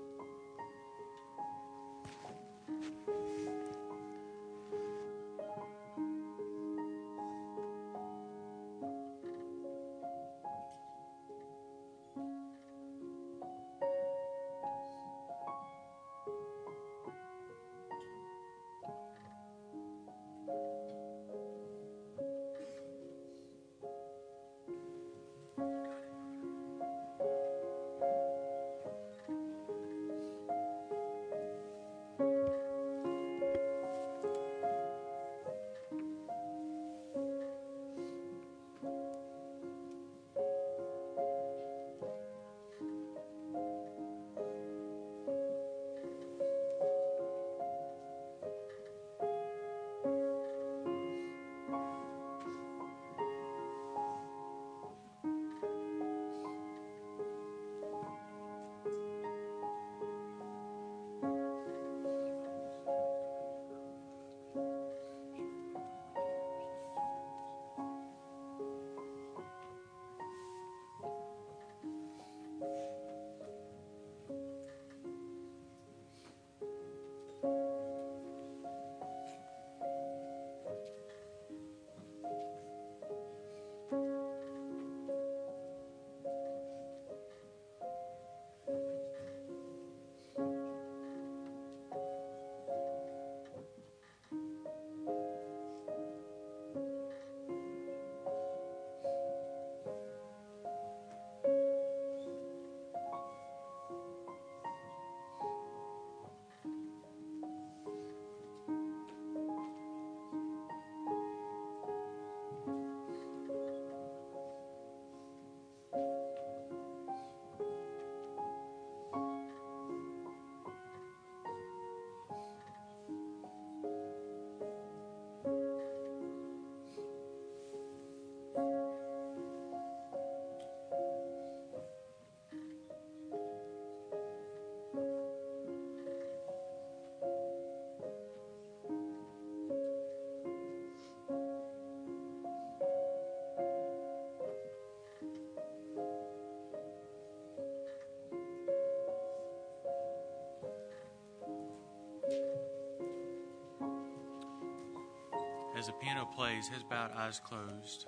as 155.83 155.87
the 155.87 155.93
piano 155.93 156.23
plays, 156.23 156.69
heads 156.69 156.81
bowed, 156.81 157.11
eyes 157.11 157.41
closed. 157.43 158.05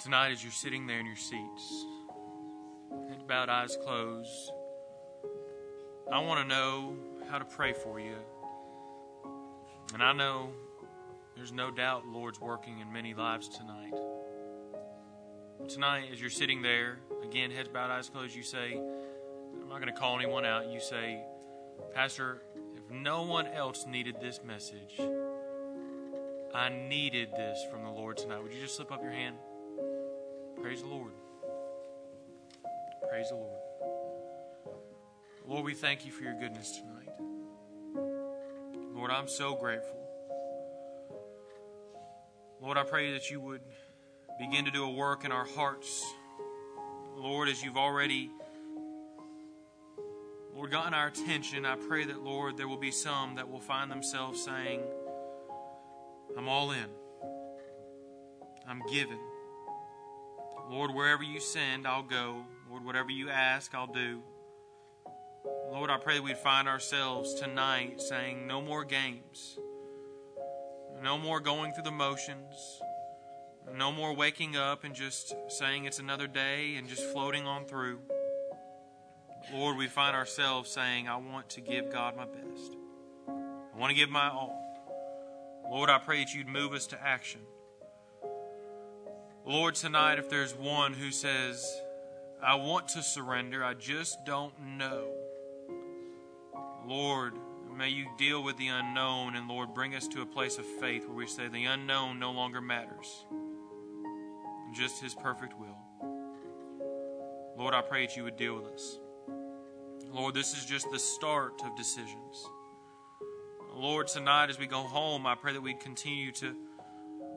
Tonight, 0.00 0.30
as 0.32 0.42
you're 0.42 0.50
sitting 0.50 0.84
there 0.84 0.98
in 0.98 1.06
your 1.06 1.14
seats, 1.14 1.86
heads 3.08 3.22
bowed, 3.22 3.48
eyes 3.48 3.78
closed, 3.84 4.50
I 6.12 6.18
want 6.18 6.40
to 6.40 6.44
know 6.52 6.96
how 7.30 7.38
to 7.38 7.44
pray 7.44 7.72
for 7.72 8.00
you. 8.00 8.16
And 9.92 10.02
I 10.02 10.12
know 10.12 10.48
there's 11.36 11.52
no 11.52 11.70
doubt 11.70 12.04
Lord's 12.04 12.40
working 12.40 12.80
in 12.80 12.92
many 12.92 13.14
lives 13.14 13.46
tonight. 13.48 13.94
Tonight, 15.68 16.08
as 16.10 16.20
you're 16.20 16.30
sitting 16.30 16.62
there, 16.62 16.98
again, 17.22 17.52
heads 17.52 17.68
bowed, 17.68 17.92
eyes 17.92 18.10
closed, 18.10 18.34
you 18.34 18.42
say, 18.42 18.72
I'm 18.72 19.68
not 19.68 19.80
going 19.80 19.86
to 19.86 19.92
call 20.00 20.16
anyone 20.18 20.44
out. 20.44 20.66
You 20.72 20.80
say, 20.80 21.22
Pastor, 21.94 22.42
if 22.74 22.90
no 22.90 23.22
one 23.22 23.46
else 23.46 23.86
needed 23.86 24.16
this 24.20 24.40
message, 24.44 24.98
I 26.54 26.68
needed 26.68 27.32
this 27.32 27.64
from 27.68 27.82
the 27.82 27.90
Lord 27.90 28.16
tonight. 28.16 28.40
Would 28.40 28.52
you 28.54 28.62
just 28.62 28.76
slip 28.76 28.92
up 28.92 29.02
your 29.02 29.10
hand? 29.10 29.34
Praise 30.62 30.82
the 30.82 30.86
Lord. 30.86 31.10
Praise 33.10 33.28
the 33.30 33.34
Lord. 33.34 33.60
Lord, 35.48 35.64
we 35.64 35.74
thank 35.74 36.06
you 36.06 36.12
for 36.12 36.22
your 36.22 36.38
goodness 36.38 36.78
tonight. 36.78 37.08
Lord, 38.94 39.10
I'm 39.10 39.26
so 39.26 39.56
grateful. 39.56 39.98
Lord, 42.60 42.78
I 42.78 42.84
pray 42.84 43.12
that 43.14 43.28
you 43.32 43.40
would 43.40 43.60
begin 44.38 44.64
to 44.66 44.70
do 44.70 44.84
a 44.84 44.90
work 44.90 45.24
in 45.24 45.32
our 45.32 45.44
hearts. 45.44 46.04
Lord, 47.16 47.48
as 47.48 47.64
you've 47.64 47.76
already, 47.76 48.30
Lord, 50.54 50.70
gotten 50.70 50.94
our 50.94 51.08
attention, 51.08 51.66
I 51.66 51.74
pray 51.74 52.04
that, 52.04 52.22
Lord, 52.22 52.56
there 52.56 52.68
will 52.68 52.76
be 52.78 52.92
some 52.92 53.34
that 53.36 53.50
will 53.50 53.60
find 53.60 53.90
themselves 53.90 54.40
saying, 54.42 54.82
I'm 56.36 56.48
all 56.48 56.72
in. 56.72 56.86
I'm 58.66 58.82
given. 58.90 59.18
Lord, 60.68 60.92
wherever 60.94 61.22
you 61.22 61.38
send, 61.40 61.86
I'll 61.86 62.02
go. 62.02 62.44
Lord, 62.70 62.84
whatever 62.84 63.10
you 63.10 63.28
ask, 63.30 63.74
I'll 63.74 63.86
do. 63.86 64.20
Lord, 65.70 65.90
I 65.90 65.98
pray 65.98 66.18
we'd 66.20 66.38
find 66.38 66.66
ourselves 66.66 67.34
tonight 67.34 68.00
saying, 68.00 68.46
No 68.46 68.60
more 68.60 68.84
games. 68.84 69.58
No 71.02 71.18
more 71.18 71.38
going 71.38 71.72
through 71.74 71.84
the 71.84 71.90
motions. 71.90 72.80
No 73.72 73.92
more 73.92 74.14
waking 74.14 74.56
up 74.56 74.84
and 74.84 74.94
just 74.94 75.34
saying 75.48 75.84
it's 75.84 75.98
another 75.98 76.26
day 76.26 76.76
and 76.76 76.88
just 76.88 77.04
floating 77.12 77.46
on 77.46 77.64
through. 77.66 77.98
Lord, 79.52 79.76
we 79.76 79.86
find 79.86 80.16
ourselves 80.16 80.70
saying, 80.70 81.06
I 81.06 81.16
want 81.16 81.50
to 81.50 81.60
give 81.60 81.92
God 81.92 82.16
my 82.16 82.24
best. 82.24 82.76
I 83.28 83.78
want 83.78 83.90
to 83.90 83.94
give 83.96 84.08
my 84.10 84.28
all. 84.30 84.63
Lord, 85.68 85.90
I 85.90 85.98
pray 85.98 86.18
that 86.20 86.34
you'd 86.34 86.46
move 86.46 86.72
us 86.72 86.86
to 86.88 87.02
action. 87.02 87.40
Lord, 89.46 89.74
tonight, 89.74 90.18
if 90.18 90.28
there's 90.28 90.54
one 90.54 90.92
who 90.92 91.10
says, 91.10 91.66
I 92.42 92.54
want 92.56 92.88
to 92.88 93.02
surrender, 93.02 93.64
I 93.64 93.74
just 93.74 94.24
don't 94.24 94.58
know. 94.78 95.08
Lord, 96.86 97.34
may 97.74 97.88
you 97.88 98.06
deal 98.18 98.42
with 98.44 98.56
the 98.58 98.68
unknown, 98.68 99.36
and 99.36 99.48
Lord, 99.48 99.74
bring 99.74 99.94
us 99.94 100.06
to 100.08 100.20
a 100.22 100.26
place 100.26 100.58
of 100.58 100.66
faith 100.66 101.06
where 101.06 101.16
we 101.16 101.26
say, 101.26 101.48
The 101.48 101.64
unknown 101.64 102.18
no 102.18 102.32
longer 102.32 102.60
matters, 102.60 103.06
just 104.74 105.02
His 105.02 105.14
perfect 105.14 105.54
will. 105.58 105.78
Lord, 107.56 107.72
I 107.74 107.80
pray 107.82 108.06
that 108.06 108.16
you 108.16 108.24
would 108.24 108.36
deal 108.36 108.54
with 108.56 108.66
us. 108.72 108.98
Lord, 110.10 110.34
this 110.34 110.56
is 110.56 110.64
just 110.66 110.90
the 110.90 110.98
start 110.98 111.62
of 111.64 111.74
decisions. 111.76 112.46
Lord, 113.76 114.06
tonight 114.06 114.50
as 114.50 114.58
we 114.58 114.66
go 114.66 114.78
home, 114.82 115.26
I 115.26 115.34
pray 115.34 115.52
that 115.52 115.60
we 115.60 115.72
would 115.72 115.80
continue 115.82 116.30
to 116.32 116.54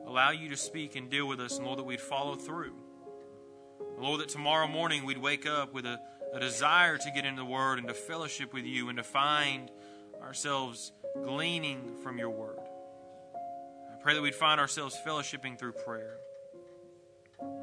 allow 0.06 0.30
you 0.30 0.48
to 0.50 0.56
speak 0.56 0.94
and 0.94 1.10
deal 1.10 1.26
with 1.26 1.40
us, 1.40 1.56
and 1.58 1.66
Lord, 1.66 1.80
that 1.80 1.84
we'd 1.84 2.00
follow 2.00 2.36
through. 2.36 2.74
Lord, 3.98 4.20
that 4.20 4.28
tomorrow 4.28 4.68
morning 4.68 5.04
we'd 5.04 5.18
wake 5.18 5.46
up 5.46 5.74
with 5.74 5.84
a, 5.84 6.00
a 6.32 6.38
desire 6.38 6.96
to 6.96 7.10
get 7.12 7.24
into 7.24 7.40
the 7.40 7.44
Word 7.44 7.80
and 7.80 7.88
to 7.88 7.94
fellowship 7.94 8.54
with 8.54 8.64
you 8.64 8.88
and 8.88 8.98
to 8.98 9.02
find 9.02 9.70
ourselves 10.22 10.92
gleaning 11.24 11.96
from 12.04 12.18
your 12.18 12.30
Word. 12.30 12.58
I 13.92 14.00
pray 14.00 14.14
that 14.14 14.22
we'd 14.22 14.34
find 14.34 14.60
ourselves 14.60 14.96
fellowshipping 15.04 15.58
through 15.58 15.72
prayer. 15.72 16.18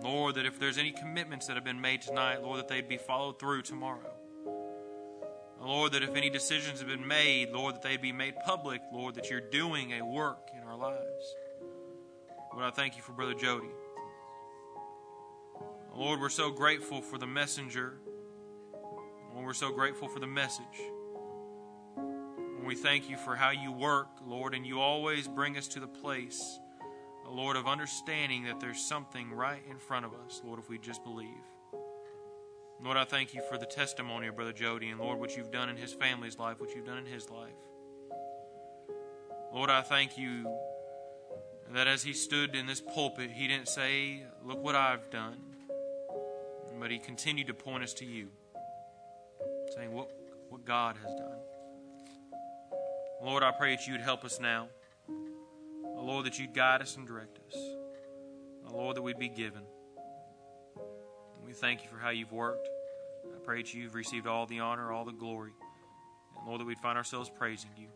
Lord, 0.04 0.36
that 0.36 0.46
if 0.46 0.60
there's 0.60 0.78
any 0.78 0.92
commitments 0.92 1.48
that 1.48 1.56
have 1.56 1.64
been 1.64 1.80
made 1.80 2.02
tonight, 2.02 2.42
Lord, 2.44 2.60
that 2.60 2.68
they'd 2.68 2.90
be 2.90 2.98
followed 2.98 3.40
through 3.40 3.62
tomorrow. 3.62 4.15
Lord, 5.66 5.94
that 5.94 6.04
if 6.04 6.16
any 6.16 6.30
decisions 6.30 6.80
have 6.80 6.88
been 6.90 7.08
made, 7.08 7.52
Lord, 7.52 7.76
that 7.76 7.82
they 7.82 7.98
be 7.98 8.12
made 8.12 8.36
public, 8.38 8.82
Lord, 8.92 9.16
that 9.16 9.30
you're 9.32 9.42
doing 9.42 9.94
a 9.94 10.06
work 10.06 10.52
in 10.56 10.62
our 10.68 10.76
lives. 10.78 11.36
Lord, 12.54 12.66
I 12.66 12.70
thank 12.70 12.96
you 12.96 13.02
for 13.02 13.14
Brother 13.14 13.34
Jody. 13.34 13.70
Lord, 15.94 16.20
we're 16.22 16.30
so 16.30 16.52
grateful 16.52 17.02
for 17.02 17.18
the 17.18 17.26
messenger. 17.26 17.96
Lord, 19.34 19.46
we're 19.46 19.54
so 19.54 19.72
grateful 19.72 20.08
for 20.08 20.20
the 20.20 20.28
message. 20.28 20.66
And 21.98 22.66
we 22.68 22.76
thank 22.76 23.10
you 23.10 23.18
for 23.18 23.36
how 23.36 23.50
you 23.50 23.72
work, 23.72 24.08
Lord, 24.26 24.54
and 24.54 24.68
you 24.68 24.80
always 24.80 25.28
bring 25.28 25.58
us 25.58 25.68
to 25.70 25.80
the 25.80 25.88
place, 25.88 26.60
Lord, 27.28 27.58
of 27.58 27.66
understanding 27.68 28.44
that 28.44 28.60
there's 28.60 28.80
something 28.80 29.34
right 29.34 29.64
in 29.68 29.80
front 29.80 30.06
of 30.06 30.12
us, 30.26 30.42
Lord, 30.46 30.60
if 30.60 30.70
we 30.70 30.78
just 30.78 31.04
believe. 31.04 31.30
Lord, 32.84 32.98
I 32.98 33.06
thank 33.06 33.34
you 33.34 33.42
for 33.50 33.58
the 33.58 33.66
testimony 33.66 34.28
of 34.28 34.36
Brother 34.36 34.52
Jody 34.52 34.90
and, 34.90 35.00
Lord, 35.00 35.20
what 35.20 35.36
you've 35.36 35.52
done 35.52 35.70
in 35.70 35.78
his 35.78 35.94
family's 35.94 36.38
life, 36.38 36.60
what 36.60 36.76
you've 36.76 36.86
done 36.86 36.98
in 36.98 37.06
his 37.06 37.30
life. 37.30 37.54
Lord, 39.54 39.70
I 39.70 39.82
thank 39.82 40.18
you 40.18 40.54
that 41.72 41.88
as 41.88 42.04
he 42.04 42.14
stood 42.14 42.54
in 42.54 42.66
this 42.68 42.82
pulpit, 42.82 43.32
he 43.32 43.48
didn't 43.48 43.70
say, 43.70 44.24
Look 44.44 44.62
what 44.62 44.76
I've 44.76 45.10
done, 45.10 45.40
but 46.80 46.92
he 46.92 47.00
continued 47.00 47.48
to 47.48 47.54
point 47.54 47.84
us 47.84 47.94
to 47.96 48.06
you, 48.06 48.28
saying, 49.76 49.92
What, 49.92 50.10
what 50.50 50.66
God 50.66 50.98
has 51.04 51.16
done. 51.16 51.38
Lord, 53.24 53.42
I 53.44 53.52
pray 53.52 53.76
that 53.76 53.88
you'd 53.88 54.02
help 54.02 54.26
us 54.26 54.40
now. 54.40 54.68
Lord, 55.88 56.26
that 56.28 56.38
you'd 56.38 56.54
guide 56.54 56.82
us 56.84 56.98
and 56.98 57.08
direct 57.08 57.40
us. 57.52 57.60
Lord, 58.70 58.98
that 58.98 59.02
we'd 59.02 59.18
be 59.18 59.30
given 59.30 59.62
thank 61.56 61.84
you 61.84 61.90
for 61.90 61.98
how 61.98 62.10
you've 62.10 62.32
worked. 62.32 62.70
I 63.26 63.30
pray 63.46 63.58
that 63.62 63.74
you've 63.74 63.96
received 63.96 64.28
all 64.28 64.46
the 64.46 64.60
honor, 64.60 64.92
all 64.92 65.06
the 65.06 65.12
glory. 65.12 65.52
And 66.38 66.48
Lord, 66.48 66.62
that 66.62 66.66
we'd 66.66 66.78
find 66.80 66.98
ourselves 66.98 67.30
praising 67.30 67.72
you. 67.78 67.88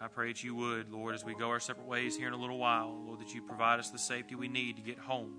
I 0.00 0.06
pray 0.08 0.28
that 0.28 0.42
you 0.44 0.54
would, 0.54 0.90
Lord, 0.92 1.14
as 1.16 1.24
we 1.24 1.34
go 1.34 1.48
our 1.48 1.58
separate 1.60 1.86
ways 1.88 2.16
here 2.16 2.28
in 2.28 2.32
a 2.32 2.36
little 2.38 2.58
while, 2.58 2.96
Lord, 3.04 3.18
that 3.20 3.34
you 3.34 3.42
provide 3.42 3.80
us 3.80 3.90
the 3.90 3.98
safety 3.98 4.34
we 4.36 4.46
need 4.48 4.76
to 4.76 4.82
get 4.82 4.96
home 4.98 5.34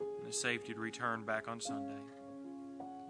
and 0.00 0.28
the 0.28 0.32
safety 0.32 0.74
to 0.74 0.80
return 0.80 1.24
back 1.24 1.46
on 1.46 1.60
Sunday. 1.60 2.00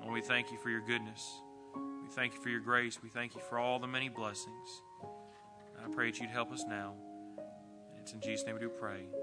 Lord, 0.03 0.13
we 0.13 0.21
thank 0.21 0.51
you 0.53 0.59
for 0.59 0.69
your 0.69 0.83
goodness. 0.85 1.27
We 1.75 2.09
thank 2.11 2.35
you 2.35 2.43
for 2.43 2.51
your 2.51 2.61
grace. 2.61 3.03
We 3.03 3.09
thank 3.09 3.35
you 3.35 3.41
for 3.49 3.59
all 3.59 3.79
the 3.79 3.87
many 3.87 4.09
blessings. 4.11 4.69
I 5.85 5.89
pray 5.91 6.11
that 6.11 6.21
you'd 6.21 6.29
help 6.31 6.53
us 6.53 6.65
now. 6.69 6.95
And 7.39 8.01
it's 8.03 8.13
in 8.13 8.21
Jesus' 8.21 8.45
name 8.47 8.55
we 8.57 8.61
do 8.61 8.69
pray. 8.69 9.22